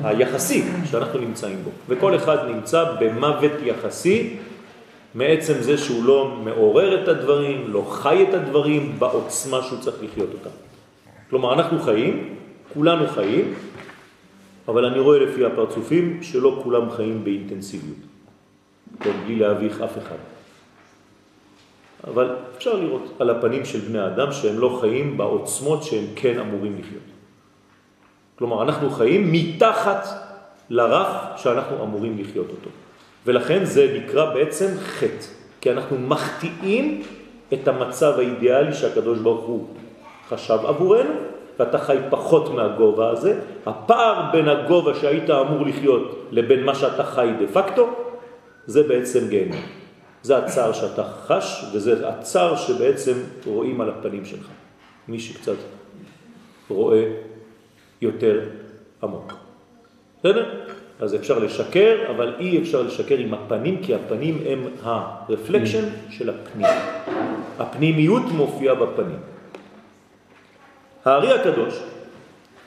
היחסי 0.04 0.64
שאנחנו 0.92 1.20
נמצאים 1.20 1.58
בו. 1.64 1.70
וכל 1.88 2.16
אחד 2.16 2.38
נמצא 2.50 2.84
במוות 3.00 3.52
יחסי 3.64 4.38
מעצם 5.16 5.54
זה 5.60 5.78
שהוא 5.78 6.04
לא 6.06 6.38
מעורר 6.44 7.04
את 7.04 7.08
הדברים, 7.08 7.66
לא 7.68 7.86
חי 7.92 8.26
את 8.30 8.34
הדברים 8.34 8.96
בעוצמה 9.00 9.62
שהוא 9.64 9.80
צריך 9.80 9.96
לחיות 10.04 10.30
אותם. 10.34 10.56
כלומר, 11.30 11.54
אנחנו 11.54 11.80
חיים, 11.80 12.36
כולנו 12.74 13.08
חיים, 13.08 13.54
אבל 14.68 14.86
אני 14.86 15.00
רואה 15.00 15.20
לפי 15.20 15.46
הפרצופים 15.46 16.24
שלא 16.24 16.60
כולם 16.64 16.92
חיים 16.92 17.24
באינטנסיביות, 17.24 17.98
כן, 19.00 19.12
בלי 19.26 19.36
להביך 19.36 19.82
אף 19.82 19.98
אחד. 19.98 20.33
אבל 22.08 22.36
אפשר 22.58 22.74
לראות 22.74 23.02
על 23.20 23.30
הפנים 23.30 23.66
של 23.66 23.80
בני 23.80 24.06
אדם 24.06 24.32
שהם 24.32 24.60
לא 24.60 24.78
חיים 24.82 25.18
בעוצמות 25.18 25.84
שהם 25.84 26.06
כן 26.16 26.40
אמורים 26.40 26.80
לחיות. 26.80 27.04
כלומר, 28.36 28.64
אנחנו 28.64 28.90
חיים 28.90 29.32
מתחת 29.32 30.08
לרף 30.70 31.08
שאנחנו 31.38 31.84
אמורים 31.84 32.18
לחיות 32.20 32.50
אותו. 32.50 32.70
ולכן 33.26 33.66
זה 33.66 34.00
נקרא 34.00 34.34
בעצם 34.34 34.68
חטא. 34.80 35.26
כי 35.62 35.72
אנחנו 35.72 35.98
מחטיאים 36.00 37.02
את 37.54 37.68
המצב 37.68 38.14
האידיאלי 38.18 38.74
שהקדוש 38.74 39.20
ברוך 39.20 39.46
הוא 39.46 39.68
חשב 40.30 40.60
עבורנו, 40.68 41.14
ואתה 41.60 41.78
חי 41.78 41.98
פחות 42.10 42.54
מהגובה 42.54 43.10
הזה. 43.10 43.40
הפער 43.66 44.32
בין 44.32 44.50
הגובה 44.50 44.94
שהיית 44.94 45.30
אמור 45.30 45.66
לחיות 45.66 46.28
לבין 46.32 46.64
מה 46.66 46.76
שאתה 46.76 47.04
חי 47.04 47.30
דה 47.40 47.48
פקטו, 47.62 47.90
זה 48.66 48.84
בעצם 48.84 49.28
גיהנום. 49.30 49.83
זה 50.24 50.38
הצער 50.38 50.74
שאתה 50.74 51.04
חש, 51.04 51.66
וזה 51.74 52.10
הצער 52.10 52.56
שבעצם 52.56 53.14
רואים 53.46 53.82
על 53.82 53.90
הפנים 53.90 54.26
שלך. 54.26 54.48
מי 55.08 55.20
שקצת 55.20 55.56
רואה 56.70 57.04
יותר 58.02 58.40
עמוק. 59.04 59.34
בסדר? 60.20 60.46
אז 61.00 61.16
אפשר 61.16 61.40
לשקר, 61.40 61.98
אבל 62.16 62.36
אי 62.40 62.62
אפשר 62.62 62.82
לשקר 62.82 63.18
עם 63.18 63.34
הפנים, 63.34 63.84
כי 63.84 63.96
הפנים 63.96 64.38
הם 64.46 64.68
הרפלקשן 64.84 65.84
של 66.10 66.30
הפנים. 66.30 66.68
הפנימיות 67.60 68.24
מופיעה 68.24 68.76
בפנים. 68.76 69.20
הארי 71.06 71.34
הקדוש 71.40 71.80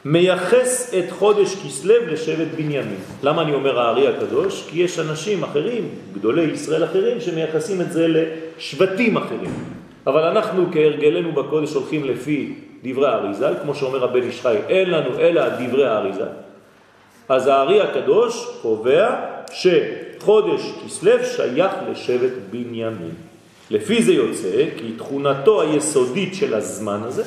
מייחס 0.09 0.95
את 0.99 1.11
חודש 1.11 1.55
כסלב 1.55 2.03
לשבט 2.09 2.47
בנימין. 2.57 2.97
למה 3.23 3.43
אני 3.43 3.55
אומר 3.55 3.81
הארי 3.81 4.09
הקדוש? 4.09 4.67
כי 4.71 4.83
יש 4.83 4.99
אנשים 4.99 5.43
אחרים, 5.43 5.89
גדולי 6.15 6.43
ישראל 6.43 6.85
אחרים, 6.85 7.21
שמייחסים 7.21 7.81
את 7.81 7.93
זה 7.93 8.07
לשבטים 8.09 9.17
אחרים. 9.17 9.51
אבל 10.07 10.23
אנחנו 10.23 10.67
כהרגלנו 10.73 11.33
בקודש 11.33 11.73
הולכים 11.73 12.05
לפי 12.05 12.55
דברי 12.85 13.09
האריזל, 13.09 13.55
כמו 13.63 13.75
שאומר 13.75 14.05
הבן 14.05 14.29
ישחי, 14.29 14.57
אין 14.69 14.91
לנו 14.91 15.19
אלא 15.19 15.49
דברי 15.49 15.87
האריזל. 15.87 16.29
אז 17.29 17.47
הארי 17.47 17.81
הקדוש 17.81 18.49
קובע 18.63 19.15
שחודש 19.53 20.61
כסלב 20.85 21.25
שייך 21.25 21.73
לשבט 21.91 22.33
בנימין. 22.51 23.15
לפי 23.71 24.03
זה 24.03 24.13
יוצא 24.13 24.65
כי 24.79 24.93
תכונתו 24.99 25.63
היסודית 25.63 26.35
של 26.35 26.55
הזמן 26.55 27.01
הזה, 27.05 27.23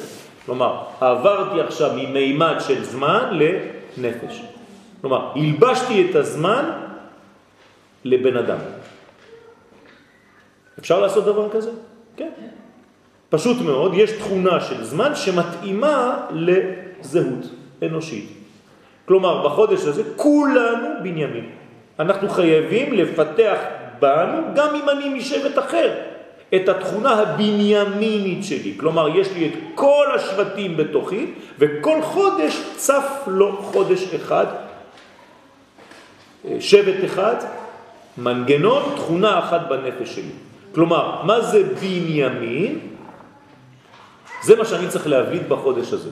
כלומר, 0.50 0.82
עברתי 1.02 1.62
עכשיו 1.62 1.92
ממימד 1.96 2.56
של 2.60 2.84
זמן 2.84 3.38
לנפש. 3.38 4.44
כלומר, 5.02 5.32
הלבשתי 5.36 6.10
את 6.10 6.16
הזמן 6.16 6.72
לבן 8.06 8.38
אדם. 8.38 8.58
אפשר 10.80 11.00
לעשות 11.00 11.26
דבר 11.26 11.50
כזה? 11.50 11.72
כן. 12.18 12.30
פשוט 13.30 13.58
מאוד, 13.62 13.94
יש 13.94 14.12
תכונה 14.12 14.62
של 14.62 14.84
זמן 14.84 15.16
שמתאימה 15.16 16.18
לזהות 16.34 17.46
אנושית. 17.84 18.30
כלומר, 19.06 19.46
בחודש 19.46 19.86
הזה 19.86 20.04
כולנו 20.16 20.88
בנימין. 21.04 21.50
אנחנו 22.00 22.30
חייבים 22.30 22.94
לפתח 22.94 23.58
בנו, 24.00 24.42
גם 24.56 24.76
אם 24.76 24.90
אני 24.90 25.10
משבט 25.10 25.60
אחר, 25.60 26.09
את 26.56 26.70
התכונה 26.70 27.14
הבנימינית 27.14 28.44
שלי. 28.44 28.74
כלומר, 28.78 29.18
יש 29.18 29.32
לי 29.32 29.48
את 29.48 29.54
כל 29.76 30.06
השבטים 30.16 30.78
בתוכי, 30.78 31.26
וכל 31.60 32.02
חודש 32.02 32.62
צף 32.76 33.24
לו 33.28 33.58
חודש 33.58 34.14
אחד, 34.14 34.46
אה, 36.46 36.58
שבט 36.60 37.06
אחד, 37.06 37.36
מנגנון, 38.18 38.84
תכונה 38.96 39.40
אחת 39.40 39.62
בנפש 39.70 40.16
שלי. 40.16 40.34
כלומר, 40.76 41.24
מה 41.24 41.42
זה 41.42 41.64
בנימין? 41.64 42.80
זה 44.44 44.56
מה 44.56 44.66
שאני 44.66 44.88
צריך 44.88 45.08
להבליט 45.08 45.42
בחודש 45.48 45.94
הזה. 45.94 46.10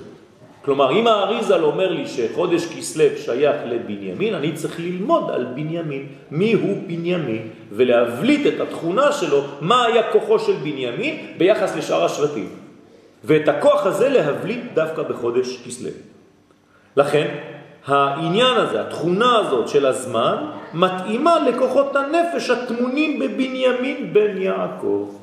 כלומר, 0.68 0.92
אם 0.92 1.08
האריזל 1.08 1.64
אומר 1.64 1.92
לי 1.92 2.08
שחודש 2.08 2.66
כסלב 2.66 3.12
שייך 3.18 3.56
לבנימין, 3.66 4.36
אני 4.36 4.52
צריך 4.52 4.80
ללמוד 4.80 5.32
על 5.32 5.46
בנימין, 5.46 6.06
מי 6.32 6.54
הוא 6.54 6.78
בנימין, 6.88 7.48
ולהבליט 7.72 8.48
את 8.48 8.60
התכונה 8.60 9.12
שלו, 9.12 9.42
מה 9.62 9.86
היה 9.86 10.12
כוחו 10.12 10.40
של 10.40 10.54
בנימין 10.54 11.16
ביחס 11.38 11.76
לשאר 11.76 12.06
השבטים. 12.06 12.50
ואת 13.24 13.48
הכוח 13.48 13.86
הזה 13.86 14.10
להבליט 14.10 14.60
דווקא 14.74 15.04
בחודש 15.04 15.58
כסלב. 15.66 15.94
לכן, 16.98 17.28
העניין 17.86 18.58
הזה, 18.58 18.82
התכונה 18.82 19.40
הזאת 19.40 19.68
של 19.68 19.86
הזמן, 19.86 20.36
מתאימה 20.74 21.50
לכוחות 21.50 21.96
הנפש 21.96 22.50
התמונים 22.50 23.20
בבנימין 23.20 24.14
בן 24.14 24.42
יעקב. 24.42 25.16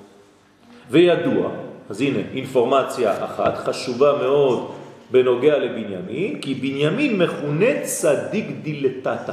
וידוע, 0.91 1.51
אז 1.91 2.01
הנה, 2.01 2.21
אינפורמציה 2.35 3.25
אחת 3.25 3.57
חשובה 3.57 4.13
מאוד 4.23 4.84
בנוגע 5.15 5.59
לבנימין, 5.59 6.41
כי 6.41 6.55
בנימין 6.55 7.19
מכונה 7.19 7.81
צדיק 7.83 8.47
דילטטה. 8.63 9.33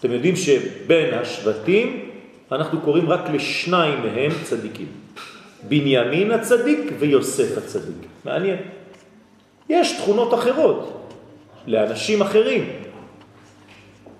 אתם 0.00 0.12
יודעים 0.12 0.36
שבין 0.36 1.14
השבטים 1.14 2.10
אנחנו 2.52 2.80
קוראים 2.80 3.10
רק 3.10 3.30
לשניים 3.30 3.98
מהם 4.02 4.30
צדיקים. 4.42 4.86
בנימין 5.68 6.30
הצדיק 6.30 6.78
ויוסף 6.98 7.58
הצדיק. 7.58 8.08
מעניין. 8.24 8.56
יש 9.68 9.92
תכונות 9.92 10.34
אחרות 10.34 11.12
לאנשים 11.66 12.22
אחרים, 12.22 12.64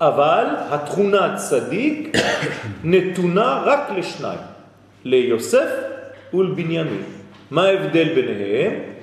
אבל 0.01 0.45
התכונה 0.71 1.37
צדיק 1.37 2.17
נתונה 2.85 3.63
רק 3.67 3.91
לשניים, 3.97 4.41
ליוסף 5.05 5.71
ולבנימין. 6.35 7.03
מה 7.51 7.65
ההבדל 7.65 8.15
ביניהם? 8.15 8.96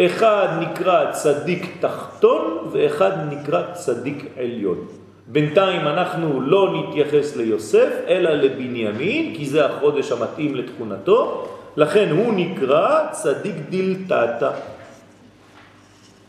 אחד 0.00 0.48
נקרא 0.60 1.12
צדיק 1.12 1.76
תחתון 1.80 2.68
ואחד 2.72 3.12
נקרא 3.30 3.62
צדיק 3.72 4.24
עליון. 4.38 4.78
בינתיים 5.26 5.80
אנחנו 5.80 6.40
לא 6.40 6.74
נתייחס 6.76 7.36
ליוסף 7.36 7.88
אלא 8.08 8.30
לבנימין 8.30 9.34
כי 9.34 9.46
זה 9.46 9.66
החודש 9.66 10.12
המתאים 10.12 10.54
לתכונתו. 10.54 11.48
לכן 11.76 12.08
הוא 12.10 12.32
נקרא 12.34 13.12
צדיק 13.12 13.54
דילתתה 13.70 14.50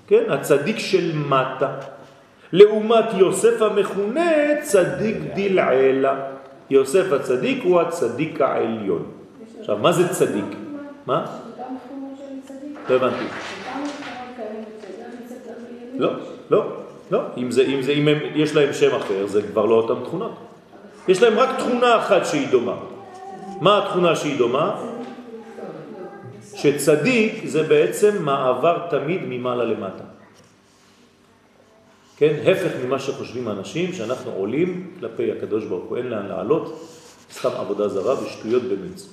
כן, 0.07 0.23
הצדיק 0.29 0.79
של 0.79 1.11
מטה. 1.15 1.69
לעומת 2.51 3.05
יוסף 3.17 3.61
המכונה 3.61 4.31
צדיק 4.61 5.17
דילעלה 5.33 6.15
יוסף 6.69 7.11
הצדיק 7.11 7.63
הוא 7.63 7.81
הצדיק 7.81 8.41
העליון. 8.41 9.05
עכשיו 9.59 9.77
מה 9.77 9.91
זה 9.91 10.07
צדיק? 10.07 10.45
מה? 11.05 11.25
לא 12.89 12.95
הבנתי 12.95 13.25
לא, 15.99 16.11
לא, 16.51 16.65
לא. 17.11 17.21
אם, 17.37 17.51
זה, 17.51 17.61
אם, 17.61 17.81
זה, 17.81 17.91
אם 17.91 18.07
הם, 18.07 18.17
יש 18.35 18.55
להם 18.55 18.73
שם 18.73 18.95
אחר, 18.95 19.27
זה 19.27 19.41
כבר 19.41 19.65
לא 19.65 19.75
אותם 19.75 20.03
תכונות. 20.03 20.31
יש 21.07 21.21
להם 21.21 21.39
רק 21.39 21.49
תכונה 21.59 21.97
אחת 21.97 22.25
שהיא 22.25 22.47
דומה. 22.47 22.75
מה 23.61 23.77
התכונה 23.77 24.15
שהיא 24.15 24.37
דומה? 24.37 24.85
שצדיק 26.55 27.45
זה 27.45 27.63
בעצם 27.63 28.23
מעבר 28.23 28.87
תמיד 28.89 29.21
ממעלה 29.27 29.63
למטה. 29.63 30.03
כן? 32.17 32.35
הפך 32.45 32.71
ממה 32.85 32.99
שחושבים 32.99 33.47
האנשים, 33.47 33.93
שאנחנו 33.93 34.31
עולים 34.31 34.91
כלפי 34.99 35.31
הקדוש 35.31 35.65
ברוך 35.65 35.85
הוא, 35.89 35.97
אין 35.97 36.07
לאן 36.07 36.25
לעלות, 36.25 36.89
סתם 37.31 37.49
עבודה 37.49 37.87
זרה 37.87 38.23
ושטויות 38.23 38.63
במיץ. 38.63 39.09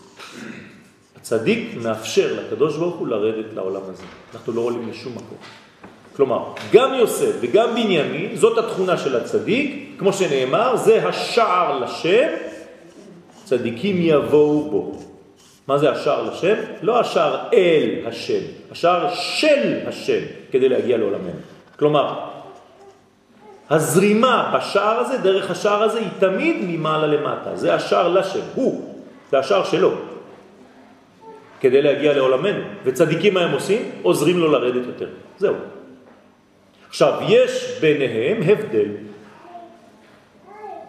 הצדיק 1.16 1.76
מאפשר 1.82 2.40
לקדוש 2.40 2.76
ברוך 2.76 2.96
הוא 2.96 3.08
לרדת 3.08 3.54
לעולם 3.54 3.82
הזה. 3.88 4.02
אנחנו 4.34 4.52
לא 4.52 4.60
עולים 4.60 4.88
לשום 4.88 5.12
מקום. 5.12 5.38
כלומר, 6.16 6.44
גם 6.72 6.94
יוסף 6.94 7.32
וגם 7.40 7.70
בנימין, 7.70 8.36
זאת 8.36 8.58
התכונה 8.58 8.96
של 8.98 9.16
הצדיק, 9.16 9.94
כמו 9.98 10.12
שנאמר, 10.12 10.76
זה 10.76 11.08
השער 11.08 11.78
לשם, 11.78 12.26
צדיקים 13.44 13.96
יבואו 13.98 14.70
בו. 14.70 14.92
מה 15.68 15.78
זה 15.78 15.90
השער 15.90 16.22
לשם? 16.22 16.54
לא 16.82 17.00
השער 17.00 17.38
אל 17.52 18.06
השם, 18.06 18.40
השער 18.70 19.14
של 19.14 19.78
השם, 19.86 20.20
כדי 20.52 20.68
להגיע 20.68 20.96
לעולמנו. 20.96 21.40
כלומר, 21.78 22.14
הזרימה 23.70 24.54
בשער 24.56 24.98
הזה, 25.00 25.18
דרך 25.18 25.50
השער 25.50 25.82
הזה, 25.82 25.98
היא 25.98 26.08
תמיד 26.18 26.56
ממעלה 26.60 27.06
למטה. 27.06 27.56
זה 27.56 27.74
השער 27.74 28.08
לשם, 28.08 28.40
הוא, 28.54 28.94
זה 29.30 29.38
השער 29.38 29.64
שלו, 29.64 29.92
כדי 31.60 31.82
להגיע 31.82 32.12
לעולמנו. 32.14 32.64
וצדיקים 32.84 33.34
מה 33.34 33.40
הם 33.40 33.52
עושים? 33.52 33.82
עוזרים 34.02 34.38
לו 34.38 34.52
לרדת 34.52 34.86
יותר. 34.86 35.08
זהו. 35.38 35.54
עכשיו, 36.96 37.14
יש 37.28 37.78
ביניהם 37.80 38.42
הבדל. 38.42 38.88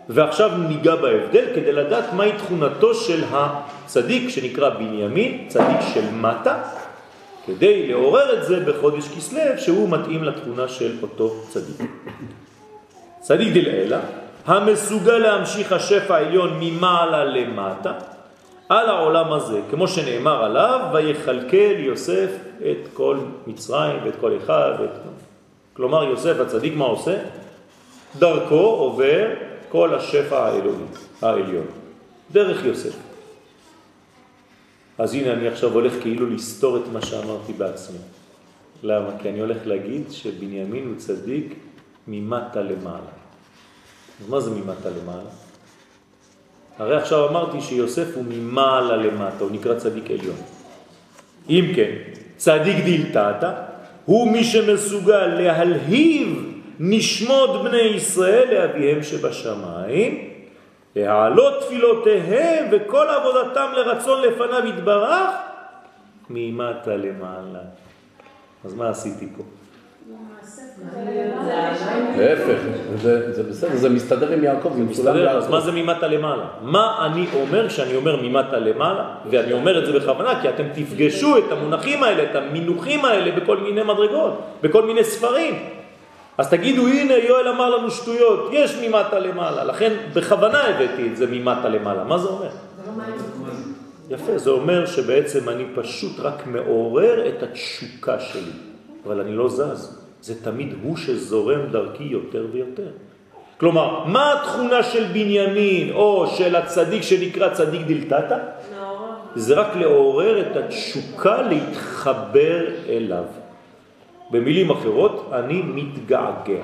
ועכשיו 0.09 0.51
ניגע 0.57 0.95
בהבדל 0.95 1.45
כדי 1.55 1.71
לדעת 1.71 2.13
מהי 2.13 2.31
תכונתו 2.31 2.93
של 2.93 3.23
הצדיק 3.31 4.29
שנקרא 4.29 4.69
בנימין, 4.69 5.45
צדיק 5.47 5.77
של 5.93 6.09
מטה, 6.13 6.63
כדי 7.45 7.87
לעורר 7.87 8.39
את 8.39 8.45
זה 8.45 8.59
בחודש 8.59 9.07
כסלב 9.07 9.57
שהוא 9.57 9.89
מתאים 9.89 10.23
לתכונה 10.23 10.67
של 10.67 10.95
אותו 11.01 11.35
צדיק. 11.49 11.89
צדיק 13.19 13.53
דלעילה, 13.53 13.99
המסוגל 14.45 15.17
להמשיך 15.17 15.71
השפע 15.71 16.15
העליון 16.15 16.57
ממעלה 16.59 17.25
למטה, 17.25 17.93
על 18.69 18.89
העולם 18.89 19.33
הזה, 19.33 19.59
כמו 19.71 19.87
שנאמר 19.87 20.43
עליו, 20.43 20.79
ויחלקל 20.93 21.75
יוסף 21.77 22.29
את 22.59 22.87
כל 22.93 23.17
מצרים 23.47 23.99
ואת 24.05 24.15
כל 24.19 24.37
אחד 24.37 24.71
ואת 24.79 24.89
כל... 25.03 25.26
כלומר 25.77 26.03
יוסף 26.03 26.39
הצדיק 26.39 26.73
מה 26.75 26.85
עושה? 26.85 27.17
דרכו 28.19 28.55
עובר 28.55 29.33
כל 29.69 29.95
השפע 29.95 30.45
האלוהי, 30.45 30.85
העליון, 31.21 31.65
דרך 32.31 32.65
יוסף. 32.65 32.95
אז 34.97 35.13
הנה 35.13 35.33
אני 35.33 35.47
עכשיו 35.47 35.73
הולך 35.73 35.93
כאילו 36.01 36.29
לסתור 36.29 36.77
את 36.77 36.81
מה 36.93 37.01
שאמרתי 37.01 37.53
בעצמי. 37.53 37.97
למה? 38.83 39.09
כי 39.21 39.29
אני 39.29 39.39
הולך 39.39 39.57
להגיד 39.65 40.11
שבנימין 40.11 40.87
הוא 40.87 40.95
צדיק 40.97 41.53
ממטה 42.07 42.61
למעלה. 42.61 43.13
אז 44.21 44.29
מה 44.29 44.39
זה 44.39 44.51
ממטה 44.51 44.89
למעלה? 44.89 45.29
הרי 46.77 46.95
עכשיו 46.95 47.29
אמרתי 47.29 47.61
שיוסף 47.61 48.15
הוא 48.15 48.25
ממעלה 48.29 48.95
למטה, 48.95 49.43
הוא 49.43 49.51
נקרא 49.51 49.79
צדיק 49.79 50.11
עליון. 50.11 50.35
אם 51.49 51.71
כן, 51.75 51.91
צדיק 52.37 52.83
דילתתא 52.83 53.76
הוא 54.07 54.31
מי 54.31 54.43
שמסוגל 54.43 55.27
להלהיב 55.27 56.53
נשמות 56.79 57.63
בני 57.63 57.81
ישראל 57.81 58.53
לאביהם 58.53 59.03
שבשמיים, 59.03 60.29
להעלות 60.95 61.63
תפילותיהם 61.63 62.65
וכל 62.71 63.07
עבודתם 63.07 63.71
לרצון 63.75 64.21
לפניו 64.21 64.65
יתברך 64.65 65.29
ממטה 66.29 66.95
למעלה. 66.95 67.59
אז 68.65 68.73
מה 68.73 68.89
עשיתי 68.89 69.27
פה? 69.37 69.43
להפך, 72.17 72.59
זה 72.95 73.43
בסדר, 73.49 73.75
זה 73.75 73.89
מסתדר 73.89 74.31
עם 74.31 74.43
יעקב, 74.43 74.73
זה 74.77 74.83
מסתדר, 74.83 75.29
אז 75.29 75.49
מה 75.49 75.61
זה 75.61 75.71
ממטה 75.71 76.07
למעלה? 76.07 76.45
מה 76.61 77.05
אני 77.05 77.27
אומר 77.33 77.69
כשאני 77.69 77.95
אומר 77.95 78.21
ממטה 78.21 78.59
למעלה? 78.59 79.15
ואני 79.31 79.53
אומר 79.53 79.79
את 79.79 79.85
זה 79.85 79.99
בכוונה, 79.99 80.41
כי 80.41 80.49
אתם 80.49 80.63
תפגשו 80.73 81.37
את 81.37 81.51
המונחים 81.51 82.03
האלה, 82.03 82.23
את 82.23 82.35
המינוחים 82.35 83.05
האלה 83.05 83.31
בכל 83.39 83.57
מיני 83.57 83.83
מדרגות, 83.83 84.41
בכל 84.61 84.85
מיני 84.85 85.03
ספרים. 85.03 85.55
אז 86.37 86.49
תגידו, 86.49 86.87
הנה 86.87 87.13
יואל 87.13 87.47
אמר 87.47 87.77
לנו 87.77 87.91
שטויות, 87.91 88.49
יש 88.51 88.77
ממטה 88.81 89.19
למעלה, 89.19 89.63
לכן 89.63 89.93
בכוונה 90.13 90.61
הבאתי 90.61 91.07
את 91.11 91.17
זה 91.17 91.25
ממטה 91.27 91.69
למעלה. 91.69 92.03
מה 92.03 92.17
זה 92.17 92.27
אומר? 92.27 92.49
יפה, 94.09 94.37
זה 94.37 94.49
אומר 94.49 94.85
שבעצם 94.85 95.49
אני 95.49 95.65
פשוט 95.75 96.19
רק 96.19 96.47
מעורר 96.47 97.27
את 97.27 97.43
התשוקה 97.43 98.19
שלי, 98.19 98.51
אבל 99.05 99.21
אני 99.21 99.35
לא 99.35 99.49
זז. 99.49 100.06
זה 100.27 100.43
תמיד 100.43 100.73
הוא 100.83 100.97
שזורם 100.97 101.71
דרכי 101.71 102.03
יותר 102.03 102.45
ויותר. 102.51 102.91
כלומר, 103.57 104.03
מה 104.05 104.33
התכונה 104.33 104.83
של 104.83 105.03
בנימין 105.03 105.91
או 105.91 106.27
של 106.27 106.55
הצדיק 106.55 107.01
שנקרא 107.01 107.53
צדיק 107.53 107.81
דלתתא? 107.87 108.37
זה 109.35 109.53
רק 109.55 109.75
לעורר 109.75 110.41
את 110.41 110.55
התשוקה 110.55 111.41
להתחבר 111.41 112.59
אליו. 112.89 113.23
במילים 114.31 114.69
אחרות, 114.71 115.29
אני 115.31 115.61
מתגעגע. 115.61 116.63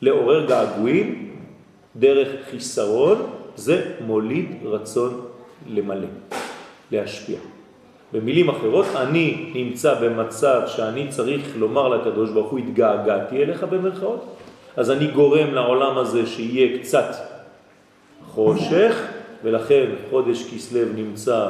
לעורר 0.00 0.46
געגועים 0.46 1.36
דרך 1.96 2.28
חיסרון 2.50 3.18
זה 3.56 4.00
מוליד 4.00 4.64
רצון 4.64 5.20
למלא, 5.68 6.08
להשפיע. 6.92 7.59
במילים 8.12 8.48
אחרות, 8.48 8.86
אני 8.96 9.50
נמצא 9.54 9.94
במצב 9.94 10.60
שאני 10.66 11.08
צריך 11.08 11.56
לומר 11.56 11.88
לקדוש 11.88 12.30
ברוך 12.30 12.50
הוא, 12.50 12.58
התגעגעתי 12.58 13.42
אליך 13.42 13.64
במרכאות, 13.64 14.36
אז 14.76 14.90
אני 14.90 15.06
גורם 15.06 15.54
לעולם 15.54 15.98
הזה 15.98 16.26
שיהיה 16.26 16.78
קצת 16.78 17.14
חושך, 18.26 19.06
ולכן 19.44 19.86
חודש 20.10 20.54
כסלו 20.54 20.80
נמצא 20.94 21.48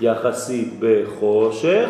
יחסית 0.00 0.68
בחושך, 0.80 1.88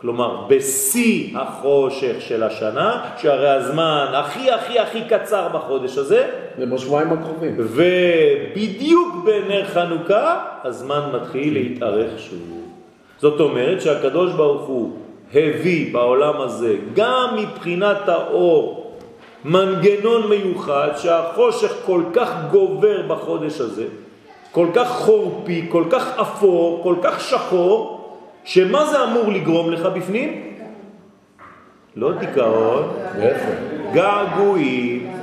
כלומר 0.00 0.46
בשיא 0.48 1.38
החושך 1.38 2.14
של 2.20 2.42
השנה, 2.42 3.10
שהרי 3.16 3.48
הזמן 3.48 4.06
הכי 4.12 4.50
הכי 4.50 4.78
הכי 4.78 5.02
קצר 5.08 5.48
בחודש 5.48 5.98
הזה. 5.98 6.30
זה 6.58 6.66
בשבועיים 6.66 7.12
הקרובים. 7.12 7.54
ובדיוק 7.58 9.24
בנר 9.24 9.64
חנוכה 9.64 10.44
הזמן 10.64 11.00
מתחיל 11.14 11.54
להתארך 11.54 12.18
שוב. 12.18 12.57
זאת 13.18 13.40
אומרת 13.40 13.80
שהקדוש 13.80 14.32
ברוך 14.32 14.66
הוא 14.66 14.92
הביא 15.34 15.92
בעולם 15.92 16.40
הזה 16.40 16.76
גם 16.94 17.36
מבחינת 17.36 18.08
האור 18.08 18.92
מנגנון 19.44 20.28
מיוחד 20.28 20.88
שהחושך 20.96 21.72
כל 21.86 22.02
כך 22.12 22.32
גובר 22.50 23.02
בחודש 23.08 23.60
הזה, 23.60 23.84
כל 24.52 24.66
כך 24.74 24.88
חורפי, 24.88 25.66
כל 25.68 25.84
כך 25.90 26.18
אפור, 26.18 26.80
כל 26.82 26.94
כך 27.02 27.20
שחור, 27.20 27.94
שמה 28.44 28.84
זה 28.84 29.04
אמור 29.04 29.32
לגרום 29.32 29.70
לך 29.70 29.86
בפנים? 29.86 30.54
לא 31.96 32.12
דיכאון, 32.12 32.84
געגועים. 33.92 35.17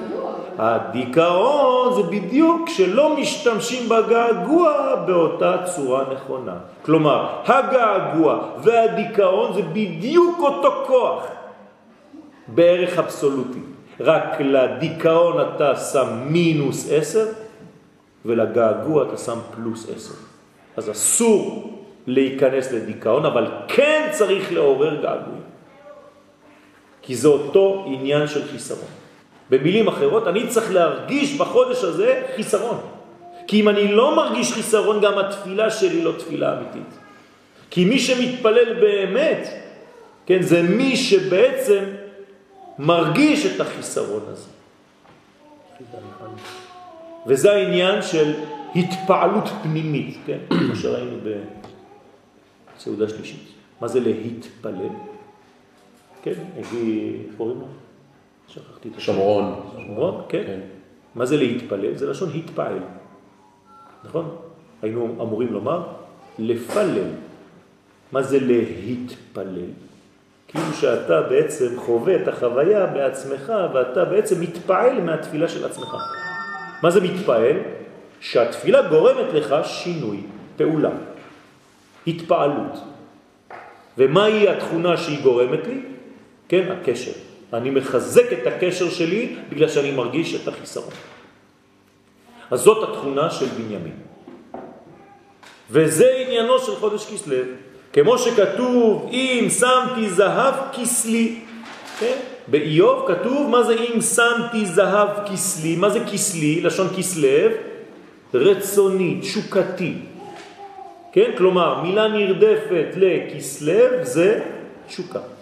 הדיכאון 0.57 1.93
זה 1.93 2.03
בדיוק 2.03 2.69
שלא 2.69 3.17
משתמשים 3.17 3.89
בגעגוע 3.89 4.95
באותה 5.07 5.55
צורה 5.75 6.03
נכונה. 6.13 6.57
כלומר, 6.81 7.27
הגעגוע 7.45 8.39
והדיכאון 8.63 9.53
זה 9.53 9.61
בדיוק 9.61 10.39
אותו 10.39 10.83
כוח 10.87 11.23
בערך 12.47 12.99
אבסולוטי. 12.99 13.59
רק 13.99 14.39
לדיכאון 14.39 15.35
אתה 15.41 15.75
שם 15.75 16.07
מינוס 16.27 16.91
עשר 16.91 17.25
ולגעגוע 18.25 19.03
אתה 19.03 19.17
שם 19.17 19.39
פלוס 19.55 19.89
עשר. 19.95 20.13
אז 20.77 20.91
אסור 20.91 21.71
להיכנס 22.07 22.71
לדיכאון, 22.71 23.25
אבל 23.25 23.51
כן 23.67 24.09
צריך 24.11 24.53
לעורר 24.53 24.95
געגועים. 25.01 25.45
כי 27.01 27.15
זה 27.15 27.27
אותו 27.27 27.83
עניין 27.87 28.27
של 28.27 28.47
חיסרון. 28.47 29.04
במילים 29.49 29.87
אחרות, 29.87 30.27
אני 30.27 30.47
צריך 30.47 30.71
להרגיש 30.71 31.37
בחודש 31.37 31.83
הזה 31.83 32.21
חיסרון. 32.35 32.77
כי 33.47 33.61
אם 33.61 33.69
אני 33.69 33.91
לא 33.91 34.15
מרגיש 34.15 34.53
חיסרון, 34.53 35.01
גם 35.01 35.17
התפילה 35.17 35.69
שלי 35.69 36.03
לא 36.03 36.11
תפילה 36.11 36.57
אמיתית. 36.57 36.97
כי 37.69 37.85
מי 37.85 37.99
שמתפלל 37.99 38.73
באמת, 38.73 39.47
כן, 40.25 40.41
זה 40.41 40.61
מי 40.61 40.97
שבעצם 40.97 41.83
מרגיש 42.79 43.45
את 43.45 43.61
החיסרון 43.61 44.23
הזה. 44.27 44.49
וזה 47.27 47.51
העניין 47.53 48.01
של 48.01 48.33
התפעלות 48.75 49.49
פנימית, 49.63 50.17
כן, 50.25 50.37
כמו 50.59 50.75
שראינו 50.75 51.17
בסעודה 52.77 53.09
שלישית. 53.09 53.47
מה 53.81 53.87
זה 53.87 53.99
להתפלל? 53.99 54.89
כן, 56.23 56.33
איך 56.57 56.73
קוראים 57.37 57.59
לו? 57.59 57.84
שכחתי 58.47 58.89
את 58.95 58.99
שומרון. 58.99 59.61
שומרון, 59.75 60.21
כן. 60.29 60.43
כן. 60.47 60.59
מה 61.15 61.25
זה 61.25 61.37
להתפלל? 61.37 61.95
זה 61.95 62.09
לשון 62.09 62.29
התפעל. 62.35 62.79
נכון? 64.03 64.35
היינו 64.81 65.15
אמורים 65.21 65.53
לומר 65.53 65.83
לפלל. 66.39 67.09
מה 68.11 68.23
זה 68.23 68.39
להתפלל? 68.39 69.69
כאילו 70.47 70.73
שאתה 70.73 71.21
בעצם 71.21 71.79
חווה 71.79 72.15
את 72.15 72.27
החוויה 72.27 72.85
בעצמך 72.85 73.53
ואתה 73.73 74.05
בעצם 74.05 74.41
מתפעל 74.41 75.01
מהתפילה 75.01 75.47
של 75.47 75.65
עצמך. 75.65 75.95
מה 76.81 76.91
זה 76.91 77.01
מתפעל? 77.01 77.57
שהתפילה 78.19 78.89
גורמת 78.89 79.33
לך 79.33 79.55
שינוי, 79.63 80.21
פעולה, 80.57 80.89
התפעלות. 82.07 82.79
ומהי 83.97 84.49
התכונה 84.49 84.97
שהיא 84.97 85.23
גורמת 85.23 85.67
לי? 85.67 85.81
כן, 86.47 86.71
הקשר. 86.71 87.11
אני 87.53 87.69
מחזק 87.69 88.33
את 88.33 88.47
הקשר 88.47 88.89
שלי 88.89 89.35
בגלל 89.49 89.69
שאני 89.69 89.91
מרגיש 89.91 90.35
את 90.35 90.47
החיסרון. 90.47 90.93
אז 92.51 92.59
זאת 92.59 92.89
התכונה 92.89 93.29
של 93.29 93.45
בנימין. 93.45 93.97
וזה 95.69 96.11
עניינו 96.25 96.59
של 96.59 96.75
חודש 96.75 97.13
כסלו. 97.13 97.35
כמו 97.93 98.17
שכתוב, 98.17 99.09
אם 99.11 99.47
שמתי 99.59 100.09
זהב 100.09 100.53
כסלי, 100.73 101.39
כן? 101.99 102.17
באיוב 102.47 103.05
כתוב, 103.07 103.49
מה 103.49 103.63
זה 103.63 103.73
אם 103.73 104.01
שמתי 104.01 104.65
זהב 104.65 105.09
כסלי? 105.31 105.75
מה 105.75 105.89
זה 105.89 105.99
כסלי? 106.11 106.61
לשון 106.61 106.87
כסלב, 106.97 107.51
רצוני, 108.33 109.17
תשוקתי. 109.21 109.93
כן? 111.11 111.31
כלומר, 111.37 111.81
מילה 111.81 112.07
נרדפת 112.07 112.87
לכסלב 112.95 114.03
זה 114.03 114.39
תשוקה. 114.87 115.34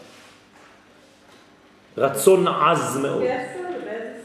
רצון 1.98 2.48
עז 2.48 3.00
מאוד. 3.02 3.24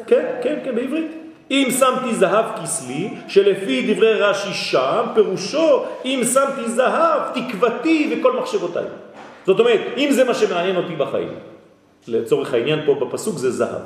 כן, 0.07 0.27
כן, 0.43 0.59
כן, 0.64 0.75
בעברית. 0.75 1.11
אם 1.51 1.69
שמתי 1.79 2.14
זהב 2.14 2.45
כסלי, 2.62 3.11
שלפי 3.29 3.95
דברי 3.95 4.14
רש"י 4.14 4.55
שם, 4.55 5.07
פירושו, 5.14 5.85
אם 6.05 6.21
שמתי 6.33 6.69
זהב, 6.69 7.21
תקוותי 7.35 8.16
וכל 8.21 8.33
מחשבותיי. 8.33 8.85
זאת 9.47 9.61
אומרת, 9.61 9.81
אם 9.97 10.09
זה 10.11 10.25
מה 10.25 10.35
שמעניין 10.35 10.77
אותי 10.77 10.97
בחיים, 10.97 11.35
לצורך 12.09 12.55
העניין 12.55 12.81
פה 12.87 12.95
בפסוק 12.95 13.37
זה 13.39 13.51
זהב. 13.51 13.83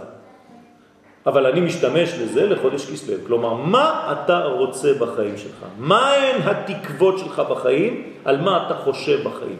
אבל 1.26 1.46
אני 1.46 1.60
משתמש 1.60 2.12
לזה 2.18 2.46
לחודש 2.46 2.90
כסלו. 2.90 3.16
כלומר, 3.26 3.54
מה 3.54 4.12
אתה 4.12 4.44
רוצה 4.44 4.94
בחיים 4.94 5.36
שלך? 5.36 5.64
מה 5.78 6.12
הן 6.12 6.40
התקוות 6.44 7.18
שלך 7.18 7.42
בחיים? 7.50 8.12
על 8.24 8.40
מה 8.40 8.66
אתה 8.66 8.74
חושב 8.74 9.28
בחיים? 9.28 9.58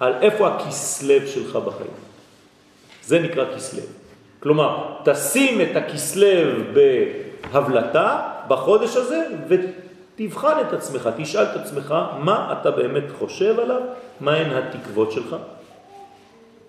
על 0.00 0.12
איפה 0.20 0.48
הכסלב 0.48 1.26
שלך 1.26 1.56
בחיים? 1.56 2.11
זה 3.02 3.18
נקרא 3.18 3.44
כסלב. 3.56 3.84
כלומר, 4.40 4.86
תשים 5.04 5.60
את 5.60 5.76
הכסלב 5.76 6.74
בהבלטה 6.74 8.28
בחודש 8.48 8.96
הזה 8.96 9.26
תבחן 10.14 10.60
את 10.60 10.72
עצמך, 10.72 11.08
תשאל 11.16 11.42
את 11.42 11.56
עצמך 11.56 11.94
מה 12.18 12.54
אתה 12.60 12.70
באמת 12.70 13.04
חושב 13.18 13.58
עליו, 13.58 13.80
מה 14.20 14.34
הן 14.34 14.50
התקוות 14.50 15.12
שלך, 15.12 15.36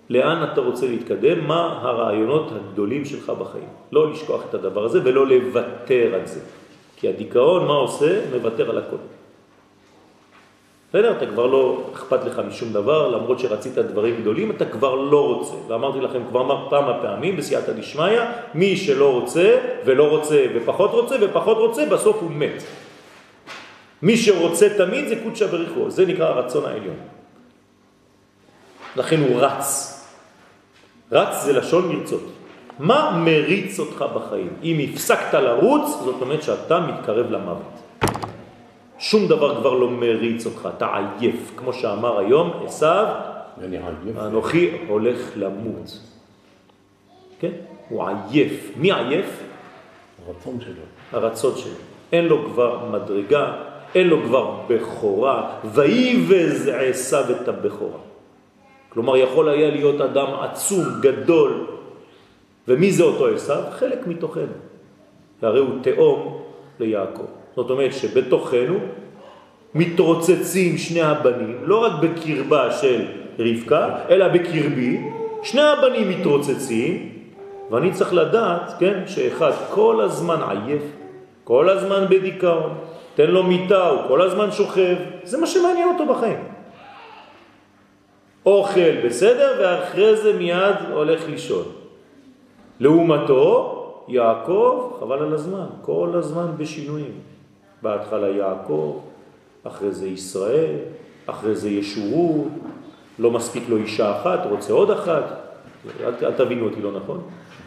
לאן 0.09 0.43
אתה 0.43 0.61
רוצה 0.61 0.87
להתקדם, 0.87 1.47
מה 1.47 1.79
הרעיונות 1.81 2.51
הגדולים 2.51 3.05
שלך 3.05 3.29
בחיים. 3.29 3.67
לא 3.91 4.11
לשכוח 4.11 4.41
את 4.49 4.53
הדבר 4.53 4.85
הזה 4.85 4.99
ולא 5.03 5.27
לוותר 5.27 6.15
על 6.15 6.25
זה. 6.25 6.39
כי 6.97 7.09
הדיכאון, 7.09 7.67
מה 7.67 7.73
עושה? 7.73 8.21
מוותר 8.31 8.69
על 8.69 8.77
הכל. 8.77 8.97
בסדר? 10.93 11.17
אתה 11.17 11.25
כבר 11.25 11.47
לא 11.47 11.89
אכפת 11.93 12.25
לך 12.25 12.41
משום 12.47 12.73
דבר, 12.73 13.07
למרות 13.07 13.39
שרצית 13.39 13.77
דברים 13.77 14.21
גדולים, 14.21 14.51
אתה 14.51 14.65
כבר 14.65 14.95
לא 14.95 15.25
רוצה. 15.25 15.53
ואמרתי 15.67 15.99
לכם 15.99 16.19
כבר 16.29 16.69
כמה 16.69 17.01
פעמים 17.01 17.37
בסייעתא 17.37 17.71
דשמיא, 17.71 18.21
מי 18.53 18.77
שלא 18.77 19.11
רוצה 19.11 19.59
ולא 19.85 20.09
רוצה 20.09 20.45
ופחות 20.55 20.91
רוצה 20.91 21.15
ופחות 21.21 21.57
רוצה, 21.57 21.85
בסוף 21.85 22.17
הוא 22.21 22.31
מת. 22.31 22.63
מי 24.01 24.17
שרוצה 24.17 24.67
תמיד 24.77 25.07
זה 25.07 25.15
קודשא 25.23 25.47
בריחו, 25.47 25.89
זה 25.89 26.05
נקרא 26.05 26.25
הרצון 26.25 26.65
העליון. 26.65 26.95
לכן 28.95 29.19
הוא 29.19 29.41
רץ. 29.41 29.89
רץ 31.11 31.43
זה 31.43 31.53
לשון 31.53 31.95
מרצות. 31.95 32.23
מה 32.79 33.21
מריץ 33.25 33.79
אותך 33.79 34.05
בחיים? 34.15 34.53
אם 34.63 34.79
הפסקת 34.89 35.33
לרוץ, 35.33 35.89
זאת 36.03 36.21
אומרת 36.21 36.43
שאתה 36.43 36.79
מתקרב 36.79 37.31
למוות. 37.31 37.82
שום 39.03 39.27
דבר 39.27 39.59
כבר 39.59 39.73
לא 39.73 39.89
מריץ 39.89 40.45
אותך, 40.45 40.69
אתה 40.77 40.87
עייף. 40.95 41.51
כמו 41.57 41.73
שאמר 41.73 42.19
היום 42.19 42.51
עשיו, 42.65 43.05
אנוכי 44.17 44.71
הולך 44.87 45.17
למות. 45.35 45.99
כן? 47.39 47.51
הוא 47.89 48.03
עייף. 48.07 48.71
מי 48.77 48.91
עייף? 48.91 49.43
הרצון 50.27 50.57
שלו. 50.61 50.83
הרצון 51.11 51.53
שלו. 51.55 51.79
אין 52.11 52.25
לו 52.25 52.45
כבר 52.45 52.85
מדרגה, 52.91 53.53
אין 53.95 54.07
לו 54.07 54.23
כבר 54.23 54.55
בכורה, 54.67 55.59
ויבז 55.63 56.71
עשיו 56.73 57.23
את 57.31 57.47
הבכורה. 57.47 57.99
כלומר, 58.89 59.17
יכול 59.17 59.49
היה 59.49 59.69
להיות 59.69 60.01
אדם 60.01 60.27
עצום, 60.41 60.83
גדול. 61.01 61.67
ומי 62.67 62.91
זה 62.91 63.03
אותו 63.03 63.27
עשיו? 63.27 63.63
חלק 63.71 64.07
מתוכנו. 64.07 64.57
הרי 65.41 65.59
הוא 65.59 65.75
תאום 65.81 66.41
ליעקב. 66.79 67.32
זאת 67.55 67.69
אומרת 67.69 67.93
שבתוכנו 67.93 68.79
מתרוצצים 69.75 70.77
שני 70.77 71.01
הבנים, 71.01 71.57
לא 71.61 71.77
רק 71.77 71.91
בקרבה 72.01 72.71
של 72.71 73.05
רבקה, 73.39 73.89
אלא 74.09 74.27
בקרבי, 74.27 75.01
שני 75.43 75.61
הבנים 75.61 76.09
מתרוצצים, 76.09 77.09
ואני 77.71 77.91
צריך 77.91 78.13
לדעת, 78.13 78.73
כן, 78.79 79.03
שאחד 79.07 79.51
כל 79.69 80.01
הזמן 80.01 80.39
עייף, 80.49 80.83
כל 81.43 81.69
הזמן 81.69 82.05
בדיכאון, 82.09 82.73
תן 83.15 83.31
לו 83.31 83.43
מיטה, 83.43 83.87
הוא 83.87 83.99
כל 84.07 84.21
הזמן 84.21 84.51
שוכב, 84.51 84.95
זה 85.23 85.37
מה 85.37 85.47
שמעניין 85.47 85.89
אותו 85.89 86.13
בחיים. 86.13 86.43
אוכל 88.45 89.05
בסדר, 89.05 89.55
ואחרי 89.59 90.15
זה 90.15 90.33
מיד 90.33 90.75
הולך 90.93 91.29
לישון. 91.29 91.63
לעומתו, 92.79 93.79
יעקב, 94.07 94.91
חבל 94.99 95.19
על 95.19 95.33
הזמן, 95.33 95.65
כל 95.81 96.09
הזמן 96.13 96.47
בשינויים. 96.57 97.32
בהתחלה 97.83 98.29
יעקב, 98.29 98.99
אחרי 99.63 99.91
זה 99.91 100.07
ישראל, 100.07 100.75
אחרי 101.25 101.55
זה 101.55 101.69
ישורו, 101.69 102.47
לא 103.19 103.31
מספיק 103.31 103.63
לו 103.69 103.77
אישה 103.77 104.21
אחת, 104.21 104.39
רוצה 104.49 104.73
עוד 104.73 104.91
אחת, 104.91 105.23
אל, 106.03 106.13
אל 106.25 106.31
תבינו 106.31 106.65
אותי 106.65 106.81
לא 106.81 106.91
נכון, 106.91 107.21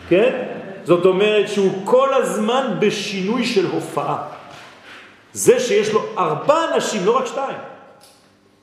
כן? 0.09 0.43
זאת 0.85 1.05
אומרת 1.05 1.49
שהוא 1.49 1.73
כל 1.85 2.14
הזמן 2.14 2.77
בשינוי 2.81 3.45
של 3.45 3.67
הופעה. 3.67 4.29
זה 5.33 5.61
שיש 5.61 5.93
לו 5.93 6.03
ארבע 6.19 6.75
אנשים, 6.75 7.07
לא 7.07 7.19
רק 7.19 7.27
שתיים, 7.27 7.59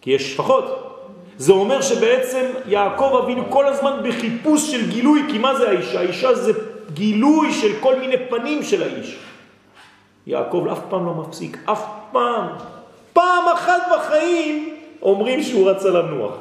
כי 0.01 0.11
יש 0.11 0.33
שפחות. 0.33 0.79
זה 1.37 1.53
אומר 1.53 1.81
שבעצם 1.81 2.45
יעקב 2.67 3.19
אבינו 3.23 3.43
כל 3.49 3.65
הזמן 3.65 3.99
בחיפוש 4.03 4.71
של 4.71 4.89
גילוי, 4.89 5.21
כי 5.31 5.37
מה 5.37 5.55
זה 5.55 5.69
האישה? 5.69 5.99
האישה 5.99 6.33
זה 6.33 6.51
גילוי 6.93 7.53
של 7.53 7.71
כל 7.79 7.99
מיני 7.99 8.15
פנים 8.29 8.63
של 8.63 8.83
האיש. 8.83 9.17
יעקב 10.27 10.67
אף 10.71 10.79
פעם 10.89 11.05
לא 11.05 11.13
מפסיק, 11.13 11.57
אף 11.65 11.85
פעם. 12.11 12.47
פעם 13.13 13.43
אחת 13.53 13.81
בחיים 13.95 14.77
אומרים 15.01 15.43
שהוא 15.43 15.69
רצה 15.69 15.89
לנוח. 15.89 16.33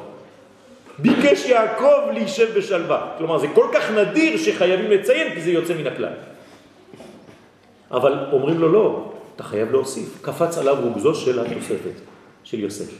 ביקש 0.99 1.45
יעקב 1.45 2.11
להישב 2.13 2.57
בשלווה. 2.57 3.07
כלומר, 3.17 3.37
זה 3.37 3.47
כל 3.55 3.67
כך 3.73 3.91
נדיר 3.91 4.37
שחייבים 4.37 4.91
לציין 4.91 5.33
כי 5.33 5.41
זה 5.41 5.51
יוצא 5.51 5.73
מן 5.73 5.87
הכלל. 5.87 6.13
אבל 7.91 8.25
אומרים 8.31 8.59
לו 8.59 8.71
לא, 8.71 9.11
אתה 9.35 9.43
חייב 9.43 9.71
להוסיף. 9.71 10.21
קפץ 10.21 10.57
עליו 10.57 10.77
רוגזו 10.83 11.15
של 11.15 11.39
התוספת, 11.39 11.97
של 12.43 12.59
יוסף. 12.59 12.91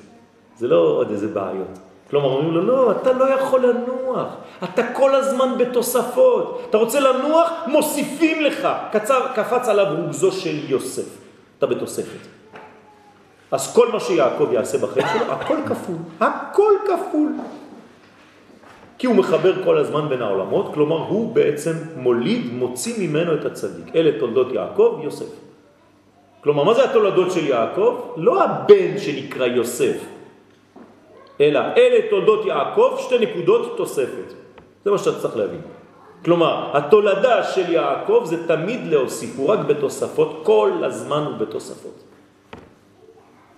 זה 0.57 0.67
לא 0.67 0.79
עוד 0.79 1.11
איזה 1.11 1.27
בעיות. 1.27 1.79
כלומר, 2.14 2.28
אומרים 2.30 2.53
לו, 2.53 2.61
לא, 2.61 2.91
אתה 2.91 3.14
לא 3.14 3.26
יכול 3.26 3.66
לנוח, 3.66 4.28
אתה 4.64 4.93
כל 4.93 5.16
הזמן 5.16 5.57
בתוספות. 5.57 6.61
אתה 6.70 6.78
רוצה 6.78 6.99
לנוח, 6.99 7.51
מוסיפים 7.68 8.41
לך. 8.41 8.68
קצר, 8.91 9.28
קפץ 9.36 9.68
עליו 9.68 9.86
רוגזו 9.97 10.32
של 10.32 10.70
יוסף. 10.70 11.18
אתה 11.57 11.66
בתוספת. 11.66 12.28
אז 13.51 13.76
כל 13.76 13.91
מה 13.91 13.99
שיעקב 13.99 14.47
יעשה 14.51 14.78
בחיים 14.78 15.07
שלו, 15.14 15.34
הכל 15.34 15.57
כפול. 15.66 15.95
הכל 16.20 16.74
כפול. 16.88 17.32
כי 18.97 19.07
הוא 19.07 19.16
מחבר 19.16 19.64
כל 19.64 19.78
הזמן 19.78 20.09
בין 20.09 20.22
העולמות, 20.22 20.74
כלומר 20.74 20.97
הוא 20.97 21.36
בעצם 21.36 21.74
מוליד, 21.95 22.53
מוציא 22.53 23.07
ממנו 23.07 23.34
את 23.34 23.45
הצדיק. 23.45 23.95
אלה 23.95 24.20
תולדות 24.20 24.53
יעקב, 24.53 24.99
יוסף. 25.03 25.34
כלומר, 26.41 26.64
מה 26.64 26.74
זה 26.74 26.84
התולדות 26.84 27.32
של 27.32 27.47
יעקב? 27.47 27.99
לא 28.18 28.43
הבן 28.43 28.97
שנקרא 28.97 29.45
יוסף, 29.45 30.12
אלא 31.43 31.59
אלה 31.77 32.09
תולדות 32.09 32.45
יעקב, 32.45 32.97
שתי 32.99 33.19
נקודות 33.19 33.77
תוספת. 33.77 34.33
זה 34.85 34.91
מה 34.91 34.97
שאתה 34.97 35.19
צריך 35.19 35.37
להבין. 35.37 35.61
כלומר, 36.25 36.77
התולדה 36.77 37.43
של 37.43 37.71
יעקב 37.71 38.21
זה 38.25 38.47
תמיד 38.47 38.79
להוסיף, 38.87 39.37
הוא 39.37 39.49
רק 39.49 39.59
בתוספות, 39.59 40.39
כל 40.43 40.71
הזמן 40.83 41.23
הוא 41.23 41.37
בתוספות. 41.37 42.03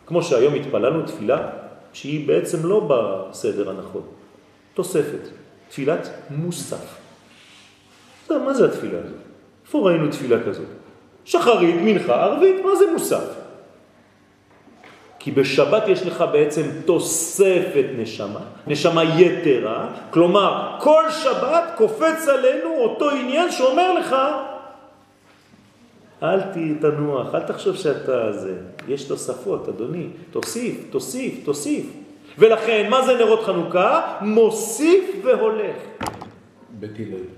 כמו 0.06 0.24
שהיום 0.24 0.54
התפללנו 0.54 1.06
תפילה 1.06 1.48
שהיא 1.94 2.28
בעצם 2.28 2.66
לא 2.66 2.88
בסדר 2.90 3.70
הנכון, 3.70 4.02
תוספת, 4.74 5.30
תפילת 5.70 6.10
מוסף. 6.30 6.98
מה 8.30 8.54
זה 8.54 8.66
התפילה 8.66 9.00
הזאת? 9.00 9.20
איפה 9.66 9.90
ראינו 9.90 10.12
תפילה 10.12 10.44
כזאת? 10.44 10.68
שחרית, 11.26 11.76
מנחה, 11.82 12.24
ערבית, 12.24 12.66
מה 12.66 12.76
זה 12.76 12.86
מוסף? 12.94 13.45
כי 15.26 15.32
בשבת 15.32 15.88
יש 15.88 16.06
לך 16.06 16.24
בעצם 16.32 16.62
תוספת 16.86 17.86
נשמה, 17.98 18.40
נשמה 18.68 19.04
יתרה, 19.04 19.88
כלומר 20.10 20.76
כל 20.80 21.04
שבת 21.10 21.64
קופץ 21.78 22.28
עלינו 22.28 22.70
אותו 22.78 23.10
עניין 23.10 23.52
שאומר 23.52 23.94
לך 23.94 24.16
אל 26.24 26.40
תנוח, 26.82 27.36
אל 27.36 27.40
תחשוב 27.40 27.76
שאתה 27.76 28.32
זה. 28.32 28.54
יש 28.88 29.04
תוספות, 29.04 29.70
אדוני. 29.70 30.08
תוסיף, 30.32 30.76
תוסיף, 30.90 31.46
תוסיף. 31.46 31.86
ולכן, 32.38 32.88
מה 32.90 33.06
זה 33.06 33.18
נרות 33.18 33.44
חנוכה? 33.44 34.18
מוסיף 34.22 35.04
והולך. 35.24 35.76
בית 36.70 36.92
הלל. 37.00 37.35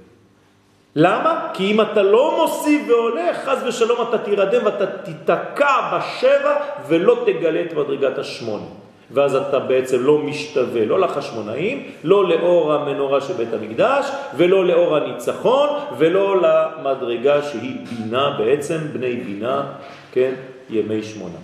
למה? 1.00 1.50
כי 1.54 1.72
אם 1.72 1.82
אתה 1.82 2.04
לא 2.04 2.38
מוסיף 2.38 2.82
והולך, 2.90 3.38
חז 3.46 3.64
ושלום 3.68 3.98
אתה 4.10 4.18
תירדם 4.18 4.62
ואתה 4.66 4.86
תתקע 4.86 5.98
בשבע 5.98 6.56
ולא 6.88 7.24
תגלה 7.26 7.62
את 7.62 7.74
מדרגת 7.74 8.18
השמונה. 8.18 8.66
ואז 9.12 9.36
אתה 9.36 9.60
בעצם 9.60 10.04
לא 10.04 10.18
משתווה, 10.18 10.86
לא 10.86 11.00
לחשמונאים, 11.00 11.92
לא 12.04 12.30
לאור 12.30 12.74
המנורה 12.74 13.22
של 13.22 13.34
בית 13.34 13.54
המקדש, 13.54 14.06
ולא 14.38 14.66
לאור 14.66 14.98
הניצחון, 14.98 15.70
ולא 15.98 16.42
למדרגה 16.42 17.42
שהיא 17.42 17.78
בינה 17.90 18.36
בעצם, 18.38 18.78
בני 18.94 19.16
בינה, 19.16 19.64
כן, 20.12 20.34
ימי 20.70 21.04
שמונה. 21.04 21.40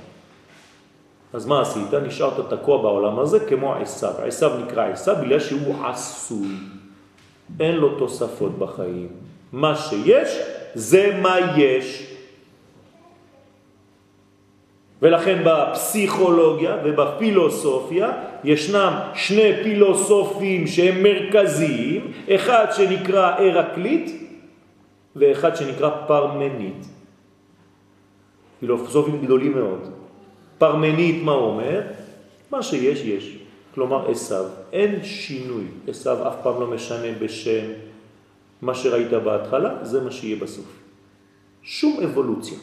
אז 1.34 1.46
מה 1.46 1.62
עשית? 1.62 1.94
נשארת 1.94 2.54
תקוע 2.54 2.82
בעולם 2.82 3.20
הזה 3.20 3.40
כמו 3.40 3.74
עשיו. 3.74 4.14
עשיו 4.26 4.52
נקרא 4.66 4.84
עשיו 4.84 5.16
בגלל 5.22 5.40
שהוא 5.40 5.86
עשוי. 5.86 6.56
אין 7.60 7.76
לו 7.76 7.90
תוספות 8.00 8.58
בחיים. 8.60 9.23
מה 9.54 9.76
שיש 9.76 10.40
זה 10.74 11.20
מה 11.22 11.38
יש. 11.58 12.08
ולכן 15.02 15.44
בפסיכולוגיה 15.46 16.78
ובפילוסופיה 16.84 18.12
ישנם 18.44 19.00
שני 19.16 19.64
פילוסופים 19.64 20.68
שהם 20.68 21.04
מרכזיים, 21.04 22.12
אחד 22.30 22.66
שנקרא 22.76 23.38
ארקליט 23.40 24.12
ואחד 25.16 25.56
שנקרא 25.56 25.90
פרמנית. 26.08 26.88
פילוסופים 28.60 29.22
גדולים 29.22 29.54
מאוד. 29.54 29.90
פרמנית 30.58 31.24
מה 31.24 31.32
אומר? 31.32 31.82
מה 32.52 32.64
שיש 32.64 33.00
יש. 33.00 33.38
כלומר 33.76 34.12
עשיו, 34.12 34.46
אין 34.72 35.04
שינוי. 35.04 35.64
עשיו 35.88 36.28
אף 36.28 36.36
פעם 36.44 36.60
לא 36.60 36.68
משנה 36.68 37.12
בשם. 37.20 37.83
מה 38.64 38.76
שראית 38.76 39.14
בהתחלה 39.14 39.70
זה 39.82 40.02
מה 40.02 40.12
שיהיה 40.12 40.36
בסוף. 40.36 40.66
שום 41.64 42.00
אבולוציה. 42.04 42.58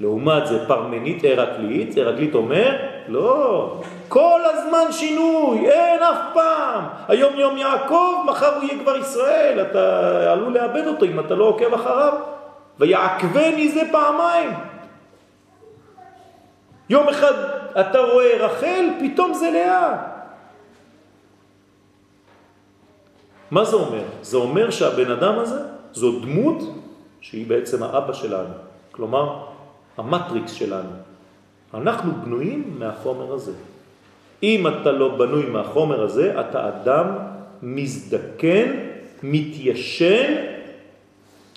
לעומת 0.00 0.46
זה 0.46 0.68
פרמנית 0.68 1.24
הרקלית, 1.24 1.98
הרקלית 1.98 2.34
אומר, 2.34 2.76
לא, 3.08 3.74
כל 4.08 4.40
הזמן 4.44 4.92
שינוי, 4.92 5.70
אין 5.70 6.02
אף 6.02 6.18
פעם. 6.34 6.84
היום 7.08 7.38
יום 7.38 7.56
יעקב, 7.56 8.24
מחר 8.26 8.54
הוא 8.56 8.64
יהיה 8.64 8.82
כבר 8.82 8.96
ישראל, 8.96 9.66
אתה 9.70 10.32
עלול 10.32 10.54
לאבד 10.54 10.86
אותו 10.86 11.06
אם 11.06 11.20
אתה 11.20 11.34
לא 11.34 11.44
עוקב 11.44 11.74
אחריו. 11.74 12.12
ויעקבני 12.78 13.68
זה 13.68 13.82
פעמיים. 13.92 14.50
יום 16.88 17.08
אחד 17.08 17.34
אתה 17.80 17.98
רואה 17.98 18.36
רחל, 18.38 18.84
פתאום 19.00 19.34
זה 19.34 19.50
לאה. 19.50 20.09
מה 23.50 23.64
זה 23.64 23.76
אומר? 23.76 24.04
זה 24.22 24.36
אומר 24.36 24.70
שהבן 24.70 25.10
אדם 25.10 25.38
הזה 25.38 25.60
זו 25.92 26.20
דמות 26.20 26.58
שהיא 27.20 27.46
בעצם 27.46 27.82
האבא 27.82 28.12
שלנו. 28.12 28.54
כלומר, 28.92 29.44
המטריקס 29.96 30.52
שלנו. 30.52 30.90
אנחנו 31.74 32.12
בנויים 32.24 32.76
מהחומר 32.78 33.32
הזה. 33.32 33.52
אם 34.42 34.66
אתה 34.66 34.92
לא 34.92 35.16
בנוי 35.16 35.46
מהחומר 35.46 36.02
הזה, 36.02 36.40
אתה 36.40 36.68
אדם 36.68 37.06
מזדקן, 37.62 38.68
מתיישן, 39.22 40.34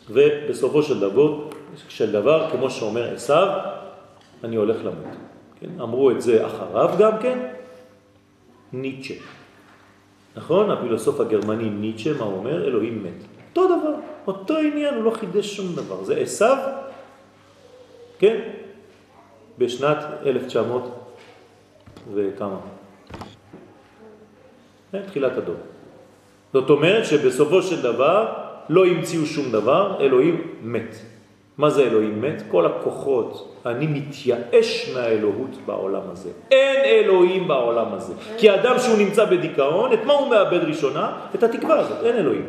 ובסופו 0.09 0.83
של 0.83 0.99
דבר, 0.99 1.49
של 1.89 2.11
דבר 2.11 2.49
כמו 2.51 2.69
שאומר 2.69 3.13
עשיו, 3.13 3.47
אני 4.43 4.55
הולך 4.55 4.77
למות. 4.79 5.15
כן? 5.59 5.81
אמרו 5.81 6.11
את 6.11 6.21
זה 6.21 6.45
אחריו 6.45 6.89
גם 6.99 7.17
כן, 7.21 7.39
ניטשה. 8.73 9.13
נכון? 10.35 10.71
הפילוסוף 10.71 11.19
הגרמני 11.19 11.69
ניטשה, 11.69 12.13
מה 12.13 12.25
הוא 12.25 12.37
אומר? 12.37 12.67
אלוהים 12.67 13.03
מת. 13.03 13.23
אותו 13.49 13.65
דבר, 13.65 13.93
אותו 14.27 14.57
עניין, 14.57 14.93
הוא 14.93 15.03
לא 15.03 15.11
חידש 15.11 15.55
שום 15.55 15.75
דבר. 15.75 16.03
זה 16.03 16.17
עשיו 16.17 16.57
כן? 18.19 18.39
בשנת 19.57 19.97
1900 20.25 20.83
וכמה? 22.13 22.57
כן, 24.91 25.01
תחילת 25.07 25.37
הדור. 25.37 25.55
זאת 26.53 26.69
אומרת 26.69 27.05
שבסופו 27.05 27.61
של 27.61 27.81
דבר 27.81 28.33
לא 28.69 28.85
המציאו 28.85 29.25
שום 29.25 29.51
דבר, 29.51 29.97
אלוהים 29.99 30.41
מת. 30.61 30.95
מה 31.57 31.69
זה 31.69 31.83
אלוהים 31.83 32.21
מת? 32.21 32.43
כל 32.51 32.65
הכוחות, 32.65 33.59
אני 33.65 33.87
מתייאש 33.87 34.91
מהאלוהות 34.95 35.57
בעולם 35.65 36.01
הזה. 36.11 36.29
אין 36.51 36.81
אלוהים 36.85 37.47
בעולם 37.47 37.93
הזה. 37.93 38.13
כי 38.37 38.53
אדם 38.53 38.79
שהוא 38.79 38.97
נמצא 38.97 39.25
בדיכאון, 39.25 39.93
את 39.93 39.99
מה 40.05 40.13
הוא 40.13 40.29
מאבד 40.29 40.63
ראשונה? 40.63 41.17
את 41.35 41.43
התקווה 41.43 41.79
הזאת, 41.79 42.03
אין 42.03 42.15
אלוהים. 42.15 42.45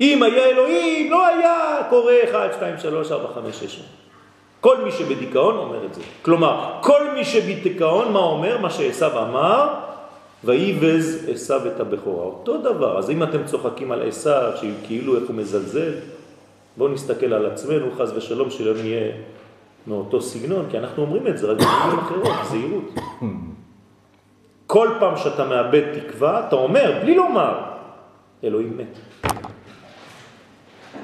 אם 0.00 0.22
היה 0.22 0.44
אלוהים, 0.46 1.10
לא 1.10 1.26
היה 1.26 1.78
קורה 1.90 2.14
1, 2.30 2.54
2, 2.56 2.78
3, 2.78 3.12
4, 3.12 3.28
5, 3.34 3.60
6. 3.60 3.82
כל 4.60 4.76
מי 4.84 4.92
שבדיכאון 4.92 5.56
אומר 5.56 5.86
את 5.86 5.94
זה. 5.94 6.00
כלומר, 6.22 6.78
כל 6.80 7.10
מי 7.14 7.24
שבדיכאון, 7.24 8.12
מה 8.12 8.18
אומר? 8.18 8.58
מה 8.58 8.70
שעשו 8.70 9.06
אמר, 9.06 9.68
ויבז 10.44 11.28
עשו 11.32 11.56
את 11.66 11.80
הבכורה. 11.80 12.24
אותו 12.24 12.56
דבר. 12.56 12.98
אז 12.98 13.10
אם 13.10 13.22
אתם 13.22 13.44
צוחקים 13.44 13.92
על 13.92 14.08
עשו, 14.08 14.30
שכאילו 14.56 15.16
איך 15.16 15.24
הוא 15.28 15.36
מזלזל, 15.36 15.92
בואו 16.76 16.88
נסתכל 16.88 17.32
על 17.32 17.46
עצמנו, 17.46 17.90
חז 17.96 18.12
ושלום, 18.16 18.50
שלא 18.50 18.74
נהיה 18.74 19.12
מאותו 19.86 20.20
סגנון, 20.20 20.66
כי 20.70 20.78
אנחנו 20.78 21.02
אומרים 21.02 21.26
את 21.26 21.38
זה 21.38 21.46
רק 21.46 21.58
במילים 21.58 21.98
אחרות, 21.98 22.32
זהירות. 22.50 22.94
כל 24.66 24.88
פעם 25.00 25.16
שאתה 25.16 25.44
מאבד 25.44 25.98
תקווה, 25.98 26.48
אתה 26.48 26.56
אומר, 26.56 26.98
בלי 27.02 27.14
לומר, 27.14 27.54
אלוהים 28.44 28.76
מת. 28.76 28.98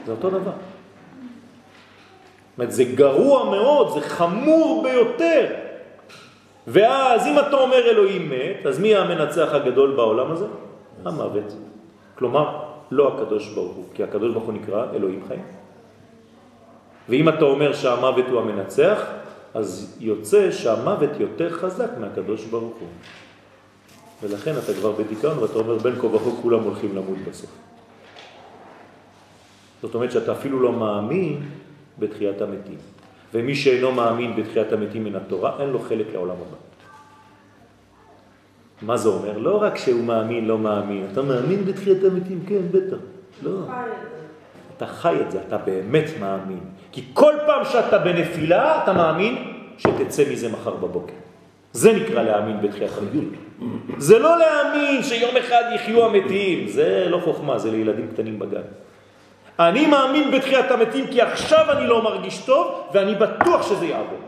זה 0.06 0.12
אותו 0.12 0.30
דבר. 0.30 0.52
אומרת, 2.58 2.72
זה 2.72 2.84
גרוע 2.84 3.50
מאוד, 3.50 3.94
זה 3.94 4.00
חמור 4.00 4.82
ביותר. 4.82 5.46
ואז 6.66 7.26
אם 7.26 7.38
אתה 7.38 7.56
אומר 7.56 7.90
אלוהים 7.90 8.30
מת, 8.30 8.66
אז 8.66 8.78
מי 8.78 8.96
המנצח 8.96 9.48
הגדול 9.52 9.96
בעולם 9.96 10.32
הזה? 10.32 10.46
המוות. 11.04 11.54
כלומר, 12.14 12.60
לא 12.90 13.14
הקדוש 13.14 13.54
ברוך 13.54 13.76
הוא, 13.76 13.84
כי 13.94 14.04
הקדוש 14.04 14.32
ברוך 14.32 14.44
הוא 14.44 14.54
נקרא 14.54 14.86
אלוהים 14.94 15.20
חיים. 15.28 15.57
ואם 17.08 17.28
אתה 17.28 17.44
אומר 17.44 17.72
שהמוות 17.72 18.24
הוא 18.30 18.40
המנצח, 18.40 19.02
אז 19.54 19.96
יוצא 20.00 20.50
שהמוות 20.50 21.10
יותר 21.18 21.50
חזק 21.50 21.90
מהקדוש 22.00 22.44
ברוך 22.44 22.76
הוא. 22.80 22.88
ולכן 24.22 24.52
אתה 24.64 24.74
כבר 24.74 24.92
בדיכאון 24.92 25.38
ואתה 25.38 25.58
אומר 25.58 25.78
בין 25.78 25.94
כה 26.00 26.06
וכה 26.06 26.30
כולם 26.42 26.62
הולכים 26.62 26.96
למות 26.96 27.18
בסוף. 27.28 27.50
זאת 29.82 29.94
אומרת 29.94 30.12
שאתה 30.12 30.32
אפילו 30.32 30.62
לא 30.62 30.72
מאמין 30.72 31.40
בתחיית 31.98 32.40
המתים. 32.42 32.78
ומי 33.34 33.54
שאינו 33.54 33.92
מאמין 33.92 34.36
בתחיית 34.36 34.72
המתים 34.72 35.04
מן 35.04 35.14
התורה, 35.14 35.56
אין 35.60 35.68
לו 35.70 35.78
חלק 35.78 36.06
לעולם 36.12 36.36
הבא. 36.36 36.56
מה 38.82 38.96
זה 38.96 39.08
אומר? 39.08 39.38
לא 39.38 39.62
רק 39.62 39.76
שהוא 39.76 40.04
מאמין, 40.04 40.44
לא 40.44 40.58
מאמין. 40.58 41.06
אתה 41.12 41.22
מאמין 41.22 41.64
בתחיית 41.64 42.04
המתים? 42.04 42.40
כן, 42.46 42.60
בטח. 42.70 42.96
לא. 43.42 43.60
אתה 44.78 44.86
חי 44.86 45.16
את 45.20 45.30
זה, 45.30 45.38
אתה 45.48 45.58
באמת 45.58 46.04
מאמין. 46.20 46.60
כי 46.92 47.04
כל 47.14 47.34
פעם 47.46 47.64
שאתה 47.64 47.98
בנפילה, 47.98 48.82
אתה 48.82 48.92
מאמין 48.92 49.54
שתצא 49.78 50.24
מזה 50.30 50.48
מחר 50.48 50.70
בבוקר. 50.70 51.14
זה 51.72 51.92
נקרא 51.92 52.22
להאמין 52.22 52.62
בתחיית 52.62 52.90
המתים. 52.98 53.32
זה 53.98 54.18
לא 54.18 54.38
להאמין 54.38 55.02
שיום 55.02 55.36
אחד 55.36 55.62
יחיו 55.74 56.04
המתים, 56.04 56.68
זה 56.68 57.06
לא 57.08 57.20
חוכמה, 57.24 57.58
זה 57.58 57.70
לילדים 57.70 58.08
קטנים 58.12 58.38
בגן. 58.38 58.62
אני 59.58 59.86
מאמין 59.86 60.30
בתחיית 60.30 60.70
המתים 60.70 61.06
כי 61.06 61.22
עכשיו 61.22 61.64
אני 61.70 61.86
לא 61.86 62.02
מרגיש 62.02 62.38
טוב 62.38 62.88
ואני 62.92 63.14
בטוח 63.14 63.68
שזה 63.68 63.86
יעבור. 63.86 64.18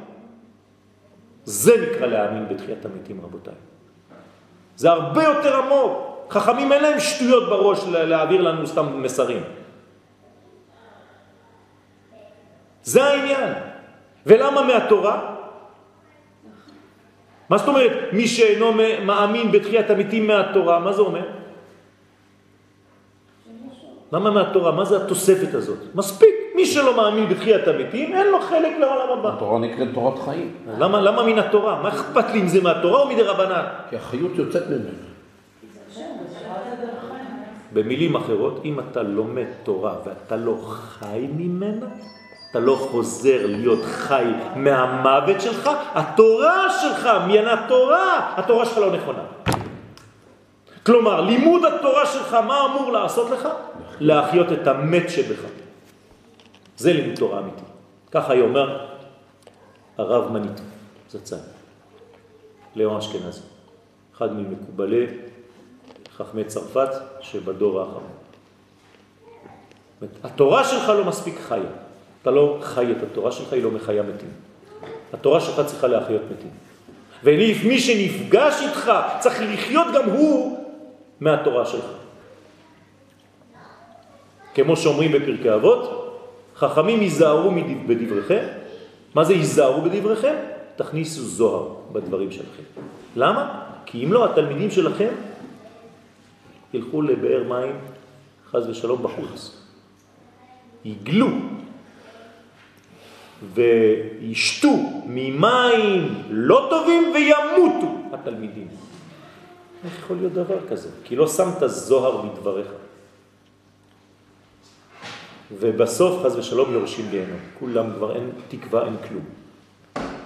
זה 1.44 1.72
נקרא 1.86 2.07
להאמין 2.07 2.48
בתחיית 2.48 2.84
המתים, 2.84 3.20
רבותיי. 3.24 3.55
זה 4.76 4.90
הרבה 4.90 5.24
יותר 5.24 5.57
עמוק. 5.57 6.11
חכמים 6.30 6.72
אין 6.72 6.82
להם 6.82 7.01
שטויות 7.01 7.48
בראש 7.48 7.78
להעביר 7.88 8.40
לנו 8.40 8.66
סתם 8.66 9.03
מסרים. 9.03 9.42
זה 12.91 13.05
העניין. 13.05 13.53
ולמה 14.26 14.62
מהתורה? 14.62 15.16
מה 17.49 17.59
זאת 17.59 17.68
אומרת 17.68 17.93
מי 18.12 18.26
שאינו 18.26 18.72
מאמין 19.07 19.53
בתחיית 19.53 19.91
המתים 19.91 20.26
מהתורה? 20.26 20.78
מה 20.78 20.93
זה 20.93 21.03
אומר? 21.03 21.26
למה 24.12 24.30
מהתורה? 24.30 24.70
מה 24.72 24.84
זה 24.84 24.97
התוספת 24.97 25.55
הזאת? 25.55 25.78
מספיק. 25.95 26.34
מי 26.55 26.66
שלא 26.66 26.97
מאמין 26.97 27.28
בתחיית 27.28 27.68
המתים, 27.68 28.14
אין 28.14 28.26
לו 28.26 28.41
חלק 28.41 28.72
לעולם 28.78 29.18
הבא. 29.18 29.28
התורה 29.38 29.59
נקראת 29.59 29.88
תורת 29.95 30.18
חיים. 30.18 30.51
למה, 30.78 31.01
למה 31.01 31.22
מן 31.22 31.38
התורה? 31.38 31.82
מה 31.82 31.88
אכפת 31.88 32.30
לי 32.34 32.41
אם 32.41 32.49
זה 32.49 32.62
מהתורה 32.62 33.03
או 33.03 33.09
מדי 33.09 33.22
רבנן? 33.22 33.64
כי 33.91 33.97
החיות 33.97 34.32
יוצאת 34.34 34.66
ממנו. 34.66 34.99
במילים 37.72 38.16
אחרות, 38.16 38.61
אם 38.64 38.80
אתה 38.80 39.03
לומד 39.03 39.47
תורה 39.62 39.95
ואתה 40.05 40.36
לא 40.36 40.57
חי 40.62 41.26
ממנה, 41.36 41.86
אתה 42.51 42.61
לא 42.61 42.86
חוזר 42.90 43.46
להיות 43.46 43.84
חי 43.84 44.24
מהמוות 44.57 45.40
שלך, 45.40 45.70
התורה 45.94 46.66
שלך, 46.82 47.09
מן 47.28 47.46
התורה, 47.46 48.34
התורה 48.36 48.66
שלך 48.66 48.78
לא 48.78 48.96
נכונה. 48.96 49.22
כלומר, 50.86 51.20
לימוד 51.20 51.62
התורה 51.64 52.07
שלך, 52.07 52.34
מה 52.34 52.66
אמור 52.66 52.92
לעשות 52.92 53.30
לך? 53.30 53.48
להחיות 54.01 54.53
את 54.53 54.66
המת 54.66 55.11
שבך. 55.11 55.40
זה 56.76 56.92
לימוד 56.92 57.16
תורה 57.16 57.38
אמיתי. 57.38 57.62
ככה 58.11 58.32
היא 58.32 58.42
אומר 58.42 58.86
הרב 59.98 60.32
מניטו, 60.32 60.62
זצ"ל, 61.11 61.36
לאון 62.76 62.96
אשכנזי, 62.96 63.40
אחד 64.16 64.32
ממקובלי 64.32 65.07
חכמי 66.16 66.44
צרפת 66.44 66.88
שבדור 67.20 67.80
האחרון. 67.80 68.11
התורה 70.24 70.64
שלך 70.64 70.88
לא 70.88 71.05
מספיק 71.05 71.38
חיה. 71.48 71.89
אתה 72.22 72.30
לא 72.30 72.58
חי 72.62 72.92
את 72.92 73.02
התורה 73.02 73.32
שלך, 73.32 73.52
היא 73.52 73.62
לא 73.62 73.70
מחיה 73.70 74.02
מתים. 74.02 74.28
התורה 75.12 75.40
שלך 75.40 75.66
צריכה 75.66 75.86
להחיות 75.86 76.22
מתים. 76.30 76.50
ומי 77.24 77.78
שנפגש 77.80 78.54
איתך 78.62 78.92
צריך 79.18 79.42
לחיות 79.52 79.86
גם 79.94 80.10
הוא 80.10 80.58
מהתורה 81.20 81.66
שלך. 81.66 81.84
כמו 84.54 84.76
שאומרים 84.76 85.12
בפרקי 85.12 85.54
אבות, 85.54 86.00
חכמים 86.56 87.02
ייזהרו 87.02 87.50
בדבריכם. 87.86 88.46
מה 89.14 89.24
זה 89.24 89.34
ייזהרו 89.34 89.82
בדבריכם? 89.82 90.34
תכניסו 90.76 91.22
זוהר 91.22 91.68
בדברים 91.92 92.32
שלכם. 92.32 92.62
למה? 93.16 93.62
כי 93.86 94.04
אם 94.04 94.12
לא, 94.12 94.24
התלמידים 94.24 94.70
שלכם 94.70 95.12
ילכו 96.74 97.02
לבאר 97.02 97.42
מים, 97.48 97.74
חז 98.50 98.68
ושלום, 98.68 99.02
בחוץ. 99.02 99.56
יגלו 100.84 101.28
וישתו 103.55 104.74
ממים 105.07 106.22
לא 106.30 106.66
טובים 106.70 107.12
וימותו 107.14 107.95
התלמידים. 108.12 108.68
איך 109.84 109.99
יכול 109.99 110.16
להיות 110.16 110.32
דבר 110.32 110.68
כזה? 110.70 110.88
כי 111.05 111.16
לא 111.16 111.28
שמת 111.28 111.62
זוהר 111.66 112.16
בדבריך. 112.22 112.68
ובסוף 115.59 116.24
חז 116.24 116.36
ושלום 116.36 116.72
יורשים 116.72 117.07
גיהנום. 117.11 117.38
כולם 117.59 117.86
כבר 117.95 118.16
אין 118.16 118.30
תקווה, 118.49 118.84
אין 118.84 118.97
כלום. 119.09 119.24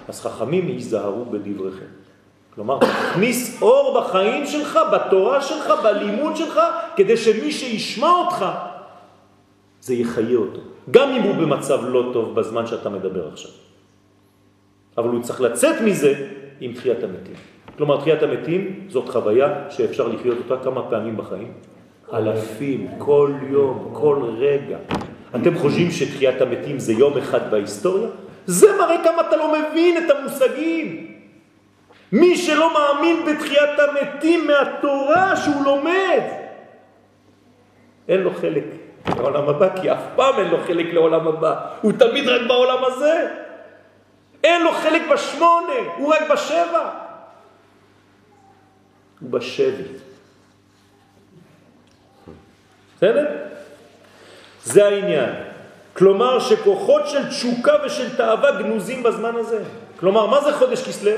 אז 0.07 0.21
חכמים 0.21 0.69
ייזהרו 0.69 1.25
בדבריכם. 1.25 1.85
כלומר, 2.55 2.79
תכניס 2.79 3.61
אור 3.61 3.99
בחיים 3.99 4.45
שלך, 4.45 4.79
בתורה 4.93 5.41
שלך, 5.41 5.73
בלימוד 5.83 6.35
שלך, 6.35 6.59
כדי 6.95 7.17
שמי 7.17 7.51
שישמע 7.51 8.09
אותך, 8.09 8.45
זה 9.85 9.93
יחיה 9.93 10.37
אותו. 10.37 10.61
גם 10.91 11.09
אם 11.09 11.21
הוא 11.21 11.35
במצב 11.35 11.79
לא 11.87 12.09
טוב 12.13 12.35
בזמן 12.35 12.67
שאתה 12.67 12.89
מדבר 12.89 13.27
עכשיו. 13.27 13.51
אבל 14.97 15.09
הוא 15.09 15.21
צריך 15.21 15.41
לצאת 15.41 15.81
מזה 15.81 16.13
עם 16.59 16.73
תחיית 16.73 17.03
המתים. 17.03 17.35
כלומר, 17.77 17.99
תחיית 18.01 18.23
המתים 18.23 18.87
זאת 18.89 19.09
חוויה 19.09 19.69
שאפשר 19.69 20.07
לחיות 20.07 20.37
אותה 20.37 20.63
כמה 20.63 20.89
פעמים 20.89 21.17
בחיים. 21.17 21.53
אלפים, 22.13 22.87
כל 22.97 23.31
יום, 23.49 23.89
כל 23.93 24.17
רגע. 24.37 24.77
אתם 25.35 25.57
חושבים 25.57 25.91
שתחיית 25.91 26.41
המתים 26.41 26.79
זה 26.79 26.93
יום 26.93 27.17
אחד 27.17 27.51
בהיסטוריה? 27.51 28.09
זה 28.45 28.67
מראה 28.77 29.03
כמה 29.03 29.21
אתה 29.27 29.37
לא 29.37 29.53
מבין 29.53 30.05
את 30.05 30.11
המושגים. 30.11 31.07
מי 32.11 32.37
שלא 32.37 32.73
מאמין 32.73 33.25
בתחיית 33.25 33.79
המתים 33.79 34.47
מהתורה 34.47 35.35
שהוא 35.35 35.65
לומד, 35.65 36.21
אין 38.07 38.21
לו 38.21 38.33
חלק 38.33 38.84
לעולם 39.07 39.49
הבא, 39.49 39.81
כי 39.81 39.91
אף 39.91 40.01
פעם 40.15 40.39
אין 40.39 40.47
לו 40.47 40.57
חלק 40.67 40.93
לעולם 40.93 41.27
הבא. 41.27 41.55
הוא 41.81 41.91
תמיד 41.91 42.27
רק 42.27 42.41
בעולם 42.47 42.83
הזה. 42.83 43.27
אין 44.43 44.63
לו 44.63 44.71
חלק 44.71 45.01
בשמונה, 45.13 45.73
הוא 45.97 46.13
רק 46.13 46.21
בשבע. 46.31 46.89
הוא 49.19 49.31
בשבי. 49.31 49.83
בסדר? 52.97 53.25
זה 54.63 54.85
העניין. 54.85 55.33
כלומר 55.93 56.39
שכוחות 56.39 57.07
של 57.07 57.29
תשוקה 57.29 57.73
ושל 57.85 58.15
תאווה 58.15 58.51
גנוזים 58.51 59.03
בזמן 59.03 59.35
הזה. 59.35 59.63
כלומר, 59.99 60.25
מה 60.25 60.41
זה 60.41 60.53
חודש 60.53 60.87
כסלו? 60.87 61.11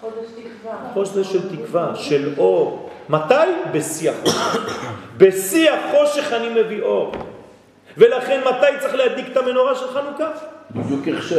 חודש 0.00 0.26
תקווה. 0.36 0.90
חודש 0.92 1.32
של 1.32 1.56
תקווה, 1.56 1.94
של 1.94 2.34
אור. 2.38 2.87
מתי? 3.08 3.34
בשיא 3.72 4.10
החושך. 4.10 4.84
בשיא 5.18 5.70
החושך 5.70 6.32
אני 6.32 6.62
מביא 6.62 6.82
אור. 6.82 7.12
ולכן 7.96 8.40
מתי 8.40 8.80
צריך 8.80 8.94
להדליק 8.94 9.26
את 9.32 9.36
המנורה 9.36 9.74
של 9.74 9.86
חנוכה? 9.94 10.30
בדיוק 10.70 11.08
איך. 11.08 11.34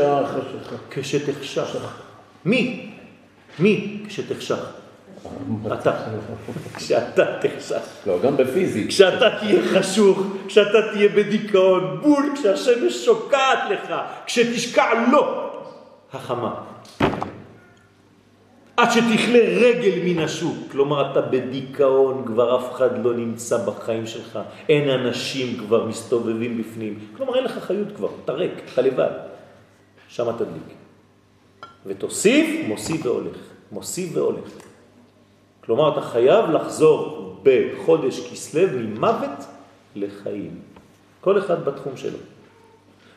כשתחשך. 0.91 1.75
מי? 2.45 2.91
מי 3.59 4.03
כשתחשך? 4.07 4.65
אתה. 5.73 5.91
כשאתה 6.75 7.25
תחשך. 7.41 7.81
לא, 8.07 8.19
גם 8.19 8.37
בפיזית. 8.37 8.87
כשאתה 8.87 9.29
תהיה 9.39 9.61
חשוך, 9.73 10.19
כשאתה 10.47 10.77
תהיה 10.91 11.09
בדיכאון, 11.09 11.99
בול, 12.01 12.31
כשהשמש 12.35 13.05
שוקעת 13.05 13.59
לך, 13.69 13.93
כשתשקע 14.25 14.93
לו 15.11 15.49
החמה. 16.13 16.53
עד 18.79 18.91
שתכלה 18.91 19.39
רגל 19.39 19.99
מן 20.03 20.19
השוק, 20.19 20.57
כלומר 20.71 21.11
אתה 21.11 21.21
בדיכאון, 21.21 22.23
כבר 22.25 22.59
אף 22.59 22.71
אחד 22.71 23.05
לא 23.05 23.13
נמצא 23.13 23.57
בחיים 23.65 24.07
שלך, 24.07 24.39
אין 24.69 24.89
אנשים 24.89 25.57
כבר 25.57 25.85
מסתובבים 25.85 26.57
בפנים, 26.57 26.99
כלומר 27.17 27.35
אין 27.35 27.43
לך 27.43 27.59
חיות 27.59 27.87
כבר, 27.95 28.09
אתה 28.25 28.33
ריק, 28.33 28.53
אתה 28.73 28.81
לבד, 28.81 29.11
שם 30.07 30.31
תדליק. 30.31 30.69
ותוסיף, 31.85 32.67
מוסיף 32.67 33.05
והולך, 33.05 33.37
מוסיף 33.71 34.09
והולך. 34.13 34.49
כלומר 35.65 35.93
אתה 35.93 36.01
חייב 36.01 36.49
לחזור 36.49 37.35
בחודש 37.43 38.31
כסלו 38.31 38.67
ממוות 38.73 39.45
לחיים, 39.95 40.59
כל 41.21 41.39
אחד 41.39 41.65
בתחום 41.65 41.97
שלו. 41.97 42.17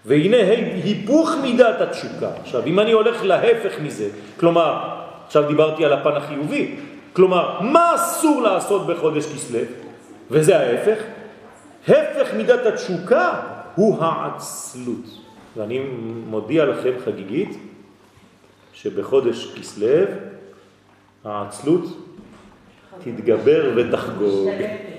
והנה 0.05 0.37
היפוך 0.85 1.31
מידת 1.43 1.81
התשוקה. 1.81 2.31
עכשיו, 2.41 2.67
אם 2.67 2.81
אני 2.81 2.93
הולך 2.93 3.25
להפך 3.25 3.81
מזה, 3.81 4.09
כלומר, 4.41 5.02
עכשיו 5.33 5.49
דיברתי 5.49 5.85
על 5.85 5.93
הפן 5.93 6.13
החיובי. 6.13 6.77
כלומר, 7.13 7.61
מה 7.61 7.95
אסור 7.95 8.43
לעשות 8.43 8.87
בחודש 8.87 9.27
כסלו? 9.27 9.59
וזה 10.31 10.59
ההפך. 10.59 11.03
הפך 11.89 12.35
מידת 12.37 12.67
התשוקה 12.67 13.41
הוא 13.75 14.05
העצלות. 14.05 15.05
ואני 15.57 15.79
מודיע 16.27 16.65
לכם 16.65 16.91
חגיגית 17.05 17.59
שבחודש 18.73 19.55
כסלו 19.59 20.05
העצלות 21.25 21.85
תתגבר 23.05 23.71
ותחגוג. 23.77 24.49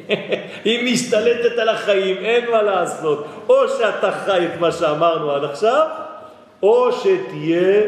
היא 0.65 0.93
משתלטת 0.93 1.57
על 1.57 1.69
החיים, 1.69 2.17
אין 2.17 2.51
מה 2.51 2.61
לעשות. 2.61 3.25
או 3.49 3.69
שאתה 3.69 4.11
חי 4.11 4.45
את 4.45 4.59
מה 4.59 4.71
שאמרנו 4.71 5.31
עד 5.31 5.43
עכשיו, 5.43 5.87
או 6.63 6.91
שתהיה 6.91 7.83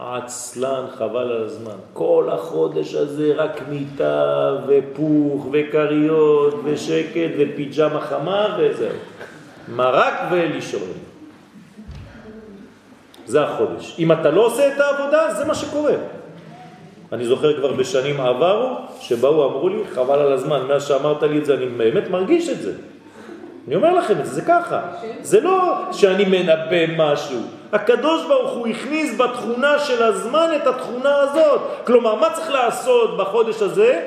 עצלן, 0.00 0.84
חבל 0.98 1.32
על 1.32 1.44
הזמן. 1.44 1.76
כל 1.92 2.28
החודש 2.32 2.94
הזה 2.94 3.32
רק 3.36 3.60
מיטה 3.68 4.56
ופוך 4.66 5.46
וקריות 5.52 6.54
ושקט 6.64 7.30
ופיג'מה 7.38 8.00
חמה 8.00 8.56
וזהו. 8.58 8.96
מרק 9.68 10.14
ולישון. 10.30 10.88
זה 13.26 13.42
החודש. 13.42 13.96
אם 13.98 14.12
אתה 14.12 14.30
לא 14.30 14.46
עושה 14.46 14.68
את 14.68 14.80
העבודה, 14.80 15.34
זה 15.34 15.44
מה 15.44 15.54
שקורה. 15.54 15.94
אני 17.12 17.24
זוכר 17.24 17.56
כבר 17.56 17.72
בשנים 17.72 18.20
עברו, 18.20 18.76
שבאו 19.00 19.48
אמרו 19.48 19.68
לי, 19.68 19.82
חבל 19.94 20.18
על 20.18 20.32
הזמן, 20.32 20.66
מאז 20.68 20.88
שאמרת 20.88 21.22
לי 21.22 21.38
את 21.38 21.44
זה, 21.44 21.54
אני 21.54 21.66
באמת 21.66 22.10
מרגיש 22.10 22.48
את 22.48 22.62
זה. 22.62 22.72
אני 23.66 23.76
אומר 23.76 23.94
לכם 23.94 24.14
זה, 24.14 24.34
זה 24.34 24.42
ככה. 24.42 24.80
זה 25.20 25.40
לא 25.40 25.74
שאני 25.92 26.24
מנבא 26.24 26.96
משהו. 26.96 27.59
הקדוש 27.72 28.26
ברוך 28.26 28.52
הוא 28.52 28.66
הכניס 28.66 29.20
בתכונה 29.20 29.78
של 29.78 30.02
הזמן 30.02 30.48
את 30.56 30.66
התכונה 30.66 31.16
הזאת. 31.16 31.60
כלומר, 31.86 32.14
מה 32.14 32.30
צריך 32.30 32.50
לעשות 32.50 33.16
בחודש 33.16 33.62
הזה? 33.62 34.00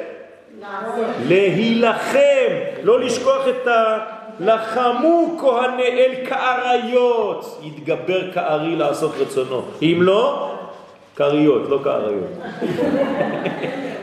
להילחם, 1.27 2.53
לא 2.83 2.99
לשכוח 2.99 3.47
את 3.47 3.67
ה... 3.67 3.97
לחמו 4.39 5.37
כהני 5.39 5.83
אל 5.83 6.11
כאריות, 6.29 7.61
יתגבר 7.63 8.31
כארי 8.31 8.75
לעשות 8.75 9.11
רצונו. 9.19 9.61
אם 9.81 9.97
לא, 10.01 10.51
כאריות, 11.15 11.69
לא 11.69 11.79
כאריות. 11.83 12.31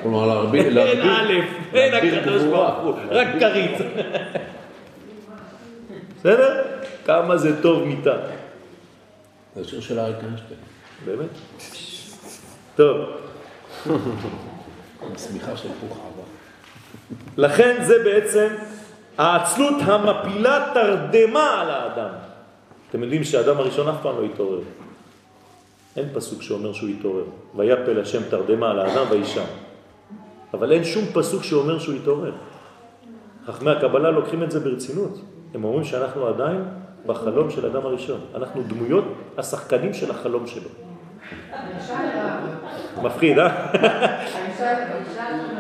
כלומר, 0.02 0.26
להרביל, 0.26 0.78
אין 0.78 1.00
א', 1.00 1.32
אין 1.74 2.18
הקדוש 2.18 2.42
ברוך 2.42 2.74
הוא, 2.82 2.94
רק 3.11 3.26
כרית. 3.40 3.78
בסדר? 6.18 6.62
כמה 7.04 7.36
זה 7.36 7.62
טוב 7.62 7.84
מיטה. 7.84 8.14
זה 9.57 9.64
שיר 9.64 9.80
של 9.80 9.98
אריק 9.98 10.16
איינשטיין. 10.16 10.61
באמת? 11.05 11.28
טוב. 12.76 12.96
שמיכה 15.16 15.57
של 15.57 15.68
פוך 15.80 15.98
עבר. 15.98 16.22
לכן 17.36 17.84
זה 17.86 17.94
בעצם 18.05 18.48
העצלות 19.18 19.74
המפילה 19.80 20.70
תרדמה 20.74 21.61
על 21.61 21.70
האדם. 21.70 22.14
אתם 22.90 23.03
יודעים 23.03 23.24
שהאדם 23.24 23.57
הראשון 23.57 23.88
אף 23.88 24.03
פעם 24.03 24.16
לא 24.16 24.24
התעורר. 24.24 24.61
אין 25.96 26.09
פסוק 26.14 26.42
שאומר 26.42 26.72
שהוא 26.72 26.90
התעורר. 26.90 27.24
ויפל 27.57 28.01
השם 28.01 28.22
תרדמה 28.30 28.70
על 28.70 28.80
האדם 28.80 29.07
וישם. 29.11 29.44
אבל 30.55 30.72
אין 30.72 30.84
שום 30.84 31.05
פסוק 31.14 31.44
שאומר 31.44 31.78
שהוא 31.78 31.94
התעורר. 31.94 32.32
חכמי 33.46 33.70
הקבלה 33.70 34.11
לוקחים 34.11 34.42
את 34.42 34.51
זה 34.51 34.61
ברצינות. 34.61 35.20
הם 35.55 35.64
אומרים 35.64 35.84
שאנחנו 35.84 36.26
עדיין 36.26 36.64
בחלום 37.07 37.51
של 37.51 37.66
אדם 37.66 37.86
הראשון. 37.86 38.20
אנחנו 38.34 38.62
דמויות 38.62 39.05
השחקנים 39.38 39.94
של 39.94 40.11
החלום 40.11 40.46
שלו. 40.46 40.68
מפחיד, 43.03 43.38
אה? 43.38 43.66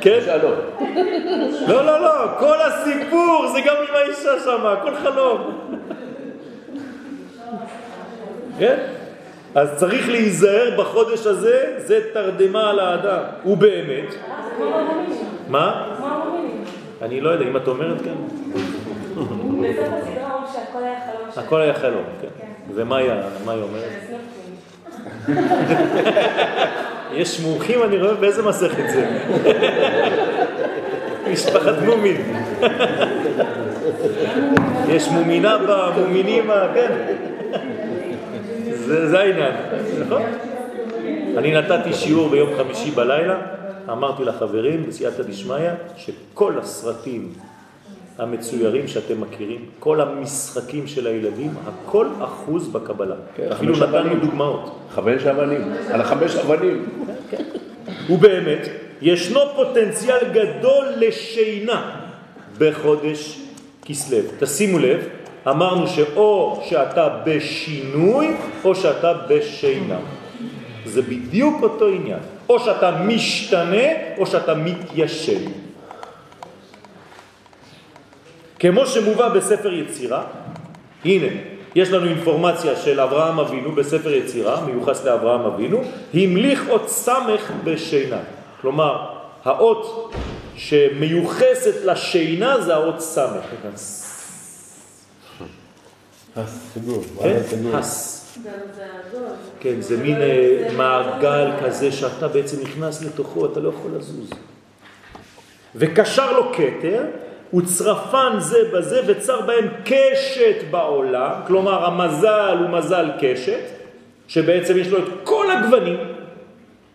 כן? 0.00 0.18
אישה 0.20 0.36
לא. 0.36 0.50
לא, 1.68 2.00
לא, 2.00 2.38
כל 2.38 2.56
הסיפור 2.60 3.46
זה 3.52 3.60
גם 3.60 3.76
עם 3.88 3.94
האישה 3.94 4.40
שם, 4.44 4.66
הכל 4.66 4.96
חלום. 4.96 5.70
כן? 8.58 8.78
אז 9.54 9.68
צריך 9.76 10.08
להיזהר 10.08 10.70
בחודש 10.78 11.26
הזה, 11.26 11.74
זה 11.78 12.00
תרדמה 12.12 12.70
על 12.70 12.78
האדם. 12.78 13.22
ובאמת, 13.46 14.14
מה? 15.48 15.86
אני 17.02 17.20
לא 17.20 17.30
יודע, 17.30 17.48
אם 17.48 17.56
את 17.56 17.68
אומרת 17.68 18.02
כן. 18.02 18.14
שהכל 20.70 20.82
היה 20.82 21.00
חלום. 21.06 21.46
הכל 21.46 21.60
היה 21.60 21.74
חלום, 21.74 22.04
כן. 22.20 22.28
ומה 22.74 22.98
מה 23.44 23.52
היא 23.52 23.62
אומרת? 23.62 23.90
יש 27.20 27.40
מומחים, 27.40 27.82
אני 27.82 27.98
רואה 27.98 28.14
באיזה 28.14 28.42
מסכת 28.42 28.84
זה. 28.88 29.06
משפחת 31.32 31.74
מומין. 31.84 32.16
יש 34.94 35.08
מומינה 35.08 35.58
במומינים, 35.58 36.50
כן. 36.74 36.92
זה 38.86 39.20
העניין, 39.20 39.52
נכון? 40.00 40.22
אני 41.38 41.52
נתתי 41.52 41.92
שיעור 41.92 42.28
ביום 42.28 42.50
חמישי 42.58 42.90
בלילה, 42.90 43.36
אמרתי 43.88 44.24
לחברים 44.24 44.86
בסייעתא 44.86 45.22
דשמיא 45.22 45.70
שכל 45.96 46.58
הסרטים 46.58 47.32
המצוירים 48.18 48.88
שאתם 48.88 49.20
מכירים, 49.20 49.64
כל 49.78 50.00
המשחקים 50.00 50.86
של 50.86 51.06
הילדים, 51.06 51.50
הכל 51.66 52.06
אחוז 52.20 52.68
בקבלה. 52.68 53.14
כן, 53.36 53.48
אפילו 53.52 53.76
נתנו. 53.76 54.14
דוגמאות. 54.20 54.78
חמש 54.90 55.26
אבנים, 55.26 55.72
על 55.92 56.00
החמש 56.00 56.36
אבנים. 56.36 56.86
ובאמת, 58.10 58.68
ישנו 59.02 59.40
פוטנציאל 59.56 60.18
גדול 60.32 60.86
לשינה 60.96 62.00
בחודש 62.58 63.40
כסלו. 63.84 64.18
תשימו 64.38 64.78
לב, 64.78 65.08
אמרנו 65.48 65.86
שאו 65.86 66.60
שאתה 66.68 67.08
בשינוי 67.26 68.28
או 68.64 68.74
שאתה 68.74 69.12
בשינה. 69.28 69.98
זה 70.84 71.02
בדיוק 71.02 71.62
אותו 71.62 71.88
עניין. 71.88 72.18
או 72.48 72.60
שאתה 72.60 72.90
משתנה 73.06 73.86
או 74.18 74.26
שאתה 74.26 74.54
מתיישן. 74.54 75.50
כמו 78.60 78.86
שמובא 78.86 79.28
בספר 79.28 79.72
יצירה, 79.72 80.24
הנה, 81.04 81.26
יש 81.74 81.90
לנו 81.90 82.06
אינפורמציה 82.06 82.76
של 82.76 83.00
אברהם 83.00 83.38
אבינו 83.38 83.72
בספר 83.72 84.14
יצירה, 84.14 84.64
מיוחס 84.66 85.04
לאברהם 85.04 85.40
אבינו, 85.40 85.82
המליך 86.14 86.68
אות 86.68 86.88
סמך 86.88 87.52
בשינה. 87.64 88.18
כלומר, 88.60 89.06
האות 89.44 90.14
שמיוחסת 90.56 91.84
לשינה 91.84 92.60
זה 92.60 92.74
האות 92.74 93.00
סמך. 93.00 93.44
הסגור, 96.36 97.04
כן? 97.22 97.40
הס. 97.74 98.16
זה. 98.44 99.20
כן, 99.60 99.80
זה 99.80 99.96
מין 99.96 100.16
אה, 100.16 100.68
מעגל 100.76 101.50
כזה 101.62 101.92
שאתה 101.92 102.28
בעצם 102.28 102.62
נכנס 102.62 103.02
לתוכו, 103.02 103.46
אתה 103.46 103.60
לא 103.60 103.68
יכול 103.68 103.90
לזוז. 103.96 104.30
וקשר 105.76 106.32
לו 106.32 106.52
כתר, 106.52 107.04
וצרפן 107.54 108.32
זה 108.38 108.58
בזה, 108.72 109.00
וצר 109.06 109.40
בהם 109.40 109.68
קשת 109.84 110.70
בעולם, 110.70 111.32
כלומר 111.46 111.84
המזל 111.84 112.56
הוא 112.60 112.68
מזל 112.68 113.10
קשת, 113.20 113.60
שבעצם 114.28 114.78
יש 114.78 114.88
לו 114.88 114.98
את 114.98 115.04
כל 115.24 115.50
הגוונים, 115.50 115.98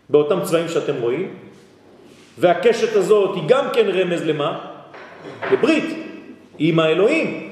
באותם 0.10 0.39
צבעים 0.43 0.68
שאתם 0.70 1.01
רואים, 1.01 1.34
והקשת 2.38 2.95
הזאת 2.95 3.36
היא 3.36 3.43
גם 3.47 3.66
כן 3.74 3.86
רמז 3.89 4.24
למה? 4.24 4.60
לברית, 5.51 6.06
עם 6.60 6.80
האלוהים. 6.80 7.51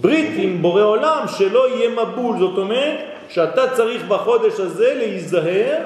ברית 0.00 0.30
עם 0.36 0.62
בורא 0.62 0.82
עולם, 0.82 1.24
שלא 1.38 1.68
יהיה 1.68 1.90
מבול, 1.90 2.38
זאת 2.38 2.58
אומרת 2.58 2.98
שאתה 3.28 3.70
צריך 3.70 4.04
בחודש 4.04 4.60
הזה 4.60 4.94
להיזהר 4.94 5.78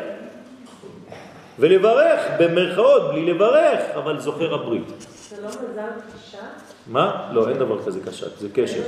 ולברך, 1.59 2.21
במרכאות, 2.39 3.13
בלי 3.13 3.25
לברך, 3.33 3.81
אבל 3.95 4.21
זוכר 4.21 4.55
הברית. 4.55 5.16
זה 5.31 5.43
לא 5.43 5.49
מזל 5.49 5.89
קשה? 6.17 6.39
מה? 6.87 7.31
לא, 7.33 7.49
אין 7.49 7.59
דבר 7.59 7.83
כזה 7.83 8.01
קשת, 8.07 8.39
זה 8.39 8.49
קשת. 8.55 8.83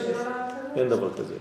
אין 0.76 0.88
דבר 0.88 1.10
כזה. 1.12 1.34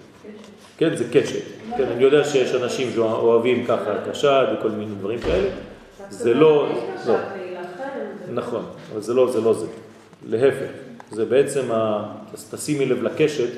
כן, 0.78 0.96
זה 0.96 1.04
קשת. 1.12 1.42
כן, 1.78 1.84
אני 1.84 2.04
יודע 2.04 2.24
שיש 2.24 2.56
אנשים 2.56 2.92
שאוהבים 2.92 3.66
ככה 3.66 3.94
קשת 4.10 4.46
וכל 4.60 4.70
מיני 4.70 4.96
דברים 4.96 5.20
כאלה. 5.20 5.50
זה 6.10 6.34
לא, 6.34 6.70
לא. 7.06 7.16
נכון, 8.34 8.66
אבל 8.92 9.02
זה 9.02 9.14
לא 9.14 9.32
זה. 9.32 9.42
לא 9.42 9.54
זה. 9.54 9.68
להפך, 10.26 10.72
זה 11.12 11.26
בעצם, 11.26 11.72
ה... 11.72 12.04
אז 12.34 12.54
תשימי 12.54 12.86
לב 12.86 13.04
לקשת, 13.04 13.50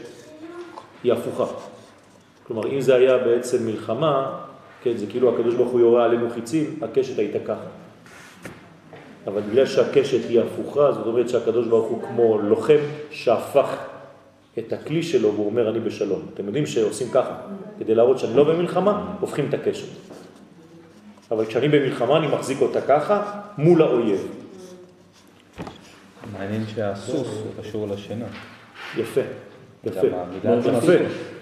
היא 1.04 1.14
הפוכה. 1.14 1.46
כלומר, 2.48 2.72
אם 2.72 2.82
זה 2.82 2.96
היה 2.96 3.18
בעצם 3.18 3.66
מלחמה, 3.66 4.40
כן, 4.84 4.98
זה 4.98 5.06
כאילו 5.10 5.36
הקדוש 5.36 5.56
ברוך 5.56 5.72
הוא 5.72 5.80
יורה 5.80 6.06
עלינו 6.06 6.30
חיצים, 6.30 6.80
הקשת 6.82 7.20
הייתה 7.20 7.40
ככה. 7.40 7.66
אבל 9.34 9.42
בגלל 9.42 9.66
שהקשת 9.66 10.30
היא 10.30 10.42
הפוכה, 10.42 10.92
זאת 10.92 11.08
אומרת 11.08 11.30
שהקדוש 11.30 11.68
ברוך 11.68 11.88
הוא 11.88 12.02
כמו 12.02 12.38
לוחם 12.38 12.78
שהפך 13.12 13.78
את 14.58 14.74
הכלי 14.74 15.04
שלו 15.04 15.34
והוא 15.34 15.46
אומר 15.46 15.70
אני 15.70 15.80
בשלום. 15.80 16.22
אתם 16.34 16.46
יודעים 16.46 16.66
שעושים 16.66 17.08
ככה, 17.14 17.36
כדי 17.80 17.96
להראות 17.96 18.20
שאני 18.20 18.38
לא 18.38 18.44
במלחמה, 18.44 19.16
הופכים 19.20 19.46
את 19.50 19.54
הקשת. 19.54 19.88
אבל 21.32 21.46
כשאני 21.46 21.68
במלחמה 21.68 22.18
אני 22.18 22.28
מחזיק 22.28 22.62
אותה 22.62 22.82
ככה 22.82 23.22
מול 23.58 23.82
האויב. 23.82 24.28
מעניין 26.34 26.64
שהסוס 26.76 27.28
קשור 27.60 27.88
לשינה. 27.88 28.26
יפה, 28.98 29.22
יפה, 29.84 30.08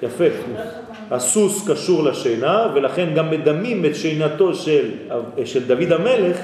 יפה, 0.01 0.23
יפה. 0.25 0.25
הסוס 1.11 1.69
קשור 1.69 2.03
לשינה 2.03 2.71
ולכן 2.75 3.13
גם 3.15 3.31
מדמים 3.31 3.85
את 3.85 3.95
שינתו 3.95 4.55
של, 4.55 4.91
של 5.45 5.67
דוד 5.67 5.91
המלך 5.91 6.37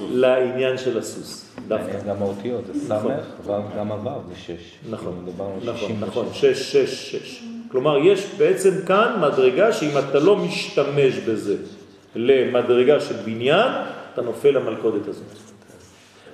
לעניין 0.00 0.78
של 0.78 0.98
הסוס. 0.98 1.46
דווקא. 1.68 1.98
גם 2.08 2.16
האותיות, 2.22 2.64
זה 2.72 2.94
נכון. 2.94 3.12
סמך, 3.12 3.46
ו' 3.46 3.78
גם 3.78 3.92
הו' 3.92 4.20
זה 4.28 4.34
שש. 4.36 4.78
נכון, 4.90 5.22
כאילו 5.24 5.46
נכון, 5.72 5.92
66. 5.92 6.00
נכון, 6.02 6.26
שש, 6.32 6.72
שש, 6.72 7.16
שש. 7.16 7.42
כלומר, 7.70 7.98
יש 7.98 8.26
בעצם 8.38 8.70
כאן 8.86 9.16
מדרגה 9.20 9.72
שאם 9.72 9.98
אתה 9.98 10.18
לא 10.18 10.36
משתמש 10.36 11.14
בזה 11.18 11.56
למדרגה 12.14 13.00
של 13.00 13.14
בניין, 13.24 13.70
אתה 14.14 14.22
נופל 14.22 14.50
למלכודת 14.50 15.08
הזאת. 15.08 15.24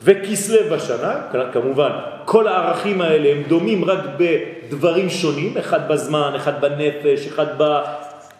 וכסלו 0.03 0.71
בשנה, 0.73 1.21
כמובן, 1.53 1.91
כל 2.25 2.49
הערכים 2.49 3.01
האלה 3.01 3.29
הם 3.29 3.43
דומים 3.49 3.85
רק 3.85 4.01
בדברים 4.19 5.11
שונים, 5.11 5.59
אחד 5.59 5.89
בזמן, 5.89 6.33
אחד 6.37 6.61
בנפש, 6.61 7.27
אחד 7.27 7.47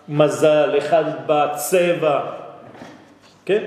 במזל, 0.09 0.75
אחד 0.79 1.05
בצבע, 1.27 2.21
כן? 3.45 3.65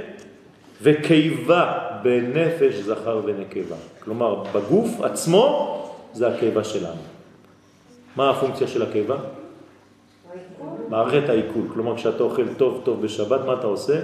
וקיבה 0.85 1.73
בנפש 2.03 2.75
זכר 2.75 3.21
ונקבה. 3.25 3.75
כלומר, 4.03 4.43
בגוף 4.53 5.01
עצמו 5.01 5.47
זה 6.13 6.27
הקיבה 6.27 6.63
שלנו. 6.63 7.01
מה 8.15 8.29
הפונקציה 8.29 8.67
של 8.67 8.81
הקיבה? 8.81 9.15
מערכת 10.89 11.29
העיכול. 11.29 11.63
כלומר, 11.73 11.97
כשאתה 11.97 12.23
אוכל 12.23 12.47
טוב 12.57 12.81
טוב 12.83 13.01
בשבת, 13.01 13.41
מה 13.45 13.53
אתה 13.53 13.67
עושה? 13.67 13.99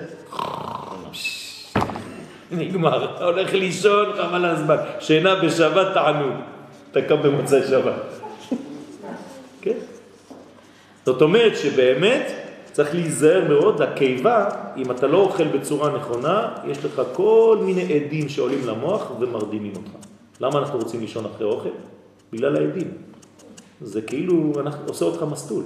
נגמר, 2.51 3.15
אתה 3.15 3.25
הולך 3.25 3.53
לישון, 3.53 4.13
חבל 4.13 4.45
הזמן. 4.45 4.75
שינה 4.99 5.35
בשבת 5.35 5.93
תענוג. 5.93 6.35
אתה 6.91 7.01
קם 7.01 7.21
במוצאי 7.21 7.61
שבת. 7.69 7.93
כן? 9.61 9.77
זאת 11.05 11.21
אומרת 11.21 11.57
שבאמת 11.57 12.40
צריך 12.71 12.95
להיזהר 12.95 13.47
מאוד 13.47 13.81
לקיבה, 13.81 14.49
אם 14.77 14.91
אתה 14.91 15.07
לא 15.07 15.17
אוכל 15.17 15.47
בצורה 15.47 15.97
נכונה, 15.97 16.53
יש 16.67 16.85
לך 16.85 17.01
כל 17.13 17.57
מיני 17.61 17.93
עדים 17.93 18.29
שעולים 18.29 18.67
למוח 18.67 19.11
ומרדימים 19.19 19.73
אותך. 19.75 19.91
למה 20.41 20.59
אנחנו 20.59 20.79
רוצים 20.79 20.99
לישון 20.99 21.25
אחרי 21.25 21.47
אוכל? 21.47 21.69
בגלל 22.33 22.55
העדים. 22.55 22.91
זה 23.81 24.01
כאילו 24.01 24.53
אנחנו, 24.59 24.87
עושה 24.87 25.05
אותך 25.05 25.25
מסטול. 25.31 25.63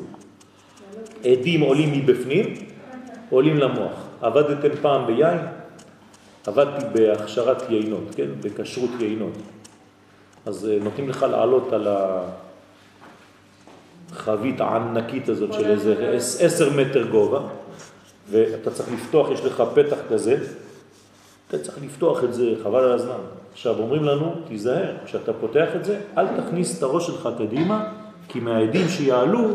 עדים 1.23 1.61
עולים 1.61 1.91
מבפנים, 1.91 2.53
עולים 3.29 3.57
למוח. 3.57 3.93
עבדתם 4.21 4.75
פעם 4.81 5.07
ביין? 5.07 5.37
עבדתי 6.47 6.85
בהכשרת 6.93 7.69
יינות, 7.69 8.03
כן? 8.15 8.27
בכשרות 8.41 8.89
יינות. 8.99 9.33
אז 10.45 10.69
אה, 10.69 10.77
נותנים 10.83 11.09
לך 11.09 11.25
לעלות 11.31 11.73
על 11.73 11.87
החבית 14.11 14.61
הענקית 14.61 15.29
הזאת 15.29 15.53
של 15.53 15.65
איזה 15.65 16.11
עש- 16.15 16.41
עשר 16.41 16.69
מטר 16.73 17.07
גובה, 17.07 17.39
ואתה 18.31 18.71
צריך 18.71 18.89
לפתוח, 18.93 19.29
יש 19.31 19.45
לך 19.45 19.63
פתח 19.75 19.97
כזה, 20.09 20.37
אתה 21.47 21.59
צריך 21.59 21.77
לפתוח 21.83 22.23
את 22.23 22.33
זה, 22.33 22.53
חבל 22.63 22.83
על 22.83 22.91
הזמן. 22.91 23.17
עכשיו 23.53 23.79
אומרים 23.79 24.03
לנו, 24.03 24.35
תיזהר, 24.47 24.93
כשאתה 25.05 25.33
פותח 25.33 25.67
את 25.75 25.85
זה, 25.85 25.99
אל 26.17 26.27
תכניס 26.41 26.77
את 26.77 26.83
הראש 26.83 27.07
שלך 27.07 27.29
קדימה, 27.37 27.91
כי 28.27 28.39
מהעדים 28.39 28.89
שיעלו, 28.89 29.47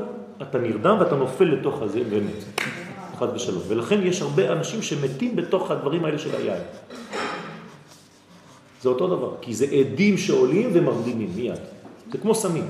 אתה 0.43 0.59
נרדם 0.59 0.97
ואתה 1.01 1.17
נופל 1.17 1.45
לתוך 1.45 1.83
הזה 1.83 2.01
באמת. 2.11 2.45
חד 3.19 3.27
ושלום. 3.35 3.63
ולכן 3.69 4.01
יש 4.03 4.23
הרבה 4.23 4.53
אנשים 4.53 4.83
שמתים 4.83 5.37
בתוך 5.37 5.71
הדברים 5.71 6.05
האלה 6.05 6.19
של 6.19 6.31
היין. 6.37 6.63
זה 8.83 8.89
אותו 8.89 9.07
דבר, 9.07 9.31
כי 9.41 9.55
זה 9.55 9.67
עדים 9.67 10.19
שעולים 10.19 10.71
ומרדימים 10.73 11.31
מיד. 11.37 11.59
זה 12.13 12.19
כמו 12.19 12.35
סמים. 12.35 12.65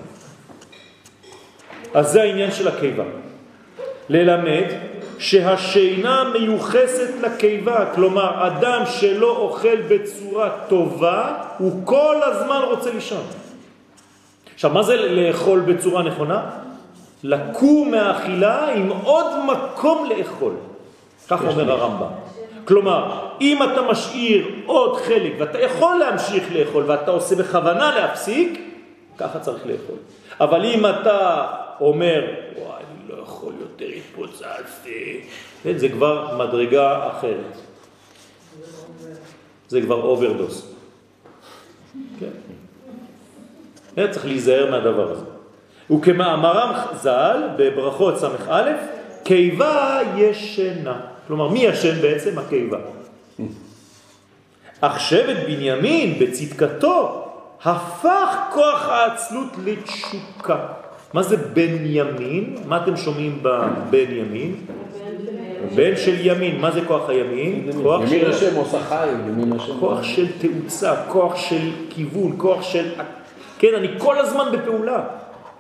אז 1.95 2.13
זה 2.13 2.23
העניין 2.23 2.51
של 2.51 2.69
הקיבה. 2.69 3.05
ללמד 4.09 4.65
שהשינה 5.19 6.25
מיוחסת 6.33 7.11
לקיבה, 7.23 7.87
כלומר 7.95 8.47
אדם 8.47 8.83
שלא 8.87 9.37
אוכל 9.37 9.77
בצורה 9.89 10.51
טובה, 10.69 11.35
הוא 11.59 11.83
כל 11.85 12.17
הזמן 12.23 12.61
רוצה 12.71 12.91
לישון. 12.91 13.23
עכשיו, 14.55 14.71
מה 14.71 14.83
זה 14.83 14.97
לאכול 14.97 15.61
בצורה 15.61 16.03
נכונה? 16.03 16.43
לקום 17.23 17.91
מהאכילה 17.91 18.69
עם 18.69 18.89
עוד 19.05 19.27
מקום 19.47 20.09
לאכול. 20.11 20.53
כך 21.29 21.45
אומר 21.45 21.73
הרמב"ם. 21.73 22.07
כלומר, 22.65 23.29
אם 23.41 23.63
אתה 23.63 23.83
משאיר 23.83 24.49
עוד 24.67 24.97
חלק 24.97 25.33
ואתה 25.39 25.61
יכול 25.61 25.97
להמשיך 25.97 26.45
לאכול 26.53 26.85
ואתה 26.87 27.11
עושה 27.11 27.37
בכוונה 27.37 27.95
להפסיק, 27.95 28.61
ככה 29.19 29.39
צריך 29.39 29.67
לאכול. 29.67 29.97
אבל 30.41 30.65
אם 30.65 30.87
אתה 30.87 31.47
אומר, 31.81 32.25
וואי, 32.57 32.83
אני 32.83 33.09
לא 33.09 33.23
יכול 33.23 33.53
יותר, 33.61 33.87
התפוצצתי, 33.87 35.21
כן, 35.63 35.79
זה 35.79 35.89
כבר 35.89 36.37
מדרגה 36.39 37.11
אחרת. 37.11 37.57
זה 39.69 39.81
כבר 39.81 40.03
overdose. 40.03 40.73
כן. 42.21 42.27
היה 43.97 44.13
צריך 44.13 44.27
להיזהר 44.27 44.71
מהדבר 44.71 45.13
הזה. 45.13 45.25
וכמאמרם 45.91 46.75
ז"ל 47.03 47.49
בברכות 47.57 48.19
ס"א, 48.19 48.73
קיבה 49.25 50.01
ישנה. 50.17 51.01
כלומר, 51.27 51.49
מי 51.49 51.59
ישן 51.59 52.03
בעצם? 52.03 52.39
הקיבה. 52.39 52.79
אך 54.81 55.01
שבט 55.01 55.37
בנימין 55.47 56.19
בצדקתו 56.19 57.27
הפך 57.65 58.37
כוח 58.53 58.89
העצלות 58.89 59.49
לתשוקה. 59.65 60.67
מה 61.15 61.23
זה 61.23 61.37
בן 61.37 61.77
ימין? 61.85 62.57
מה 62.67 62.83
אתם 62.83 62.97
שומעים 62.97 63.39
בבן 63.43 64.11
ימין? 64.11 64.55
בן 65.75 65.97
של 65.97 66.27
ימין. 66.27 66.61
מה 66.61 66.71
זה 66.71 66.81
כוח 66.87 67.09
הימין? 67.09 67.71
כוח 67.83 68.01
ימין 68.01 68.21
של... 68.21 68.31
השם 68.31 68.57
עושה 68.57 68.81
חיים, 68.81 69.19
ימין 69.29 69.53
השם. 69.53 69.81
כוח 69.81 70.03
של 70.03 70.27
תאוצה, 70.39 70.95
כוח 71.09 71.37
של 71.37 71.71
כיוון, 71.91 72.35
כוח 72.37 72.63
של... 72.63 72.93
כן, 73.59 73.75
אני 73.77 73.89
כל 73.99 74.19
הזמן 74.19 74.53
בפעולה. 74.53 75.05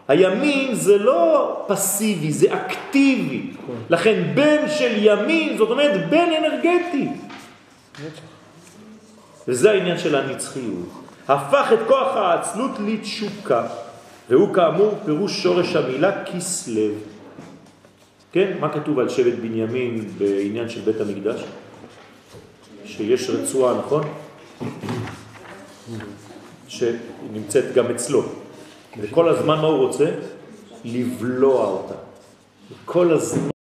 הימין 0.09 0.75
זה 0.75 0.99
לא 0.99 1.57
פסיבי, 1.67 2.33
זה 2.33 2.47
אקטיבי. 2.55 3.51
לכן 3.91 4.23
בן 4.35 4.69
של 4.69 4.93
ימין, 4.97 5.59
זאת 5.59 5.71
אומרת 5.71 6.11
בן 6.11 6.29
אנרגטי. 6.39 7.09
וזה 9.49 9.71
העניין 9.71 9.99
של 9.99 10.15
הנצחיות. 10.15 10.89
הפך 11.29 11.71
את 11.73 11.79
כוח 11.89 12.17
העצלות 12.17 12.71
לתשוקה, 12.87 13.63
והוא 14.31 14.55
כאמור 14.55 14.95
פירוש 15.05 15.43
שורש 15.43 15.77
המילה 15.77 16.25
כסלב. 16.25 16.93
כן, 18.33 18.57
מה 18.61 18.73
כתוב 18.73 18.99
על 18.99 19.09
שבט 19.09 19.39
בנימין 19.39 20.09
בעניין 20.19 20.69
של 20.69 20.81
בית 20.81 21.01
המקדש? 21.01 21.41
שיש 22.85 23.31
רצועה, 23.31 23.79
נכון? 23.79 24.03
שנמצאת 26.69 27.75
גם 27.75 27.91
אצלו. 27.91 28.23
וכל 29.01 29.29
הזמן 29.29 29.61
מה 29.61 29.67
הוא 29.67 29.87
רוצה? 29.87 30.11
לבלוע 30.85 31.67
אותה. 31.67 31.95
כל 32.85 33.13
הזמן 33.13 33.51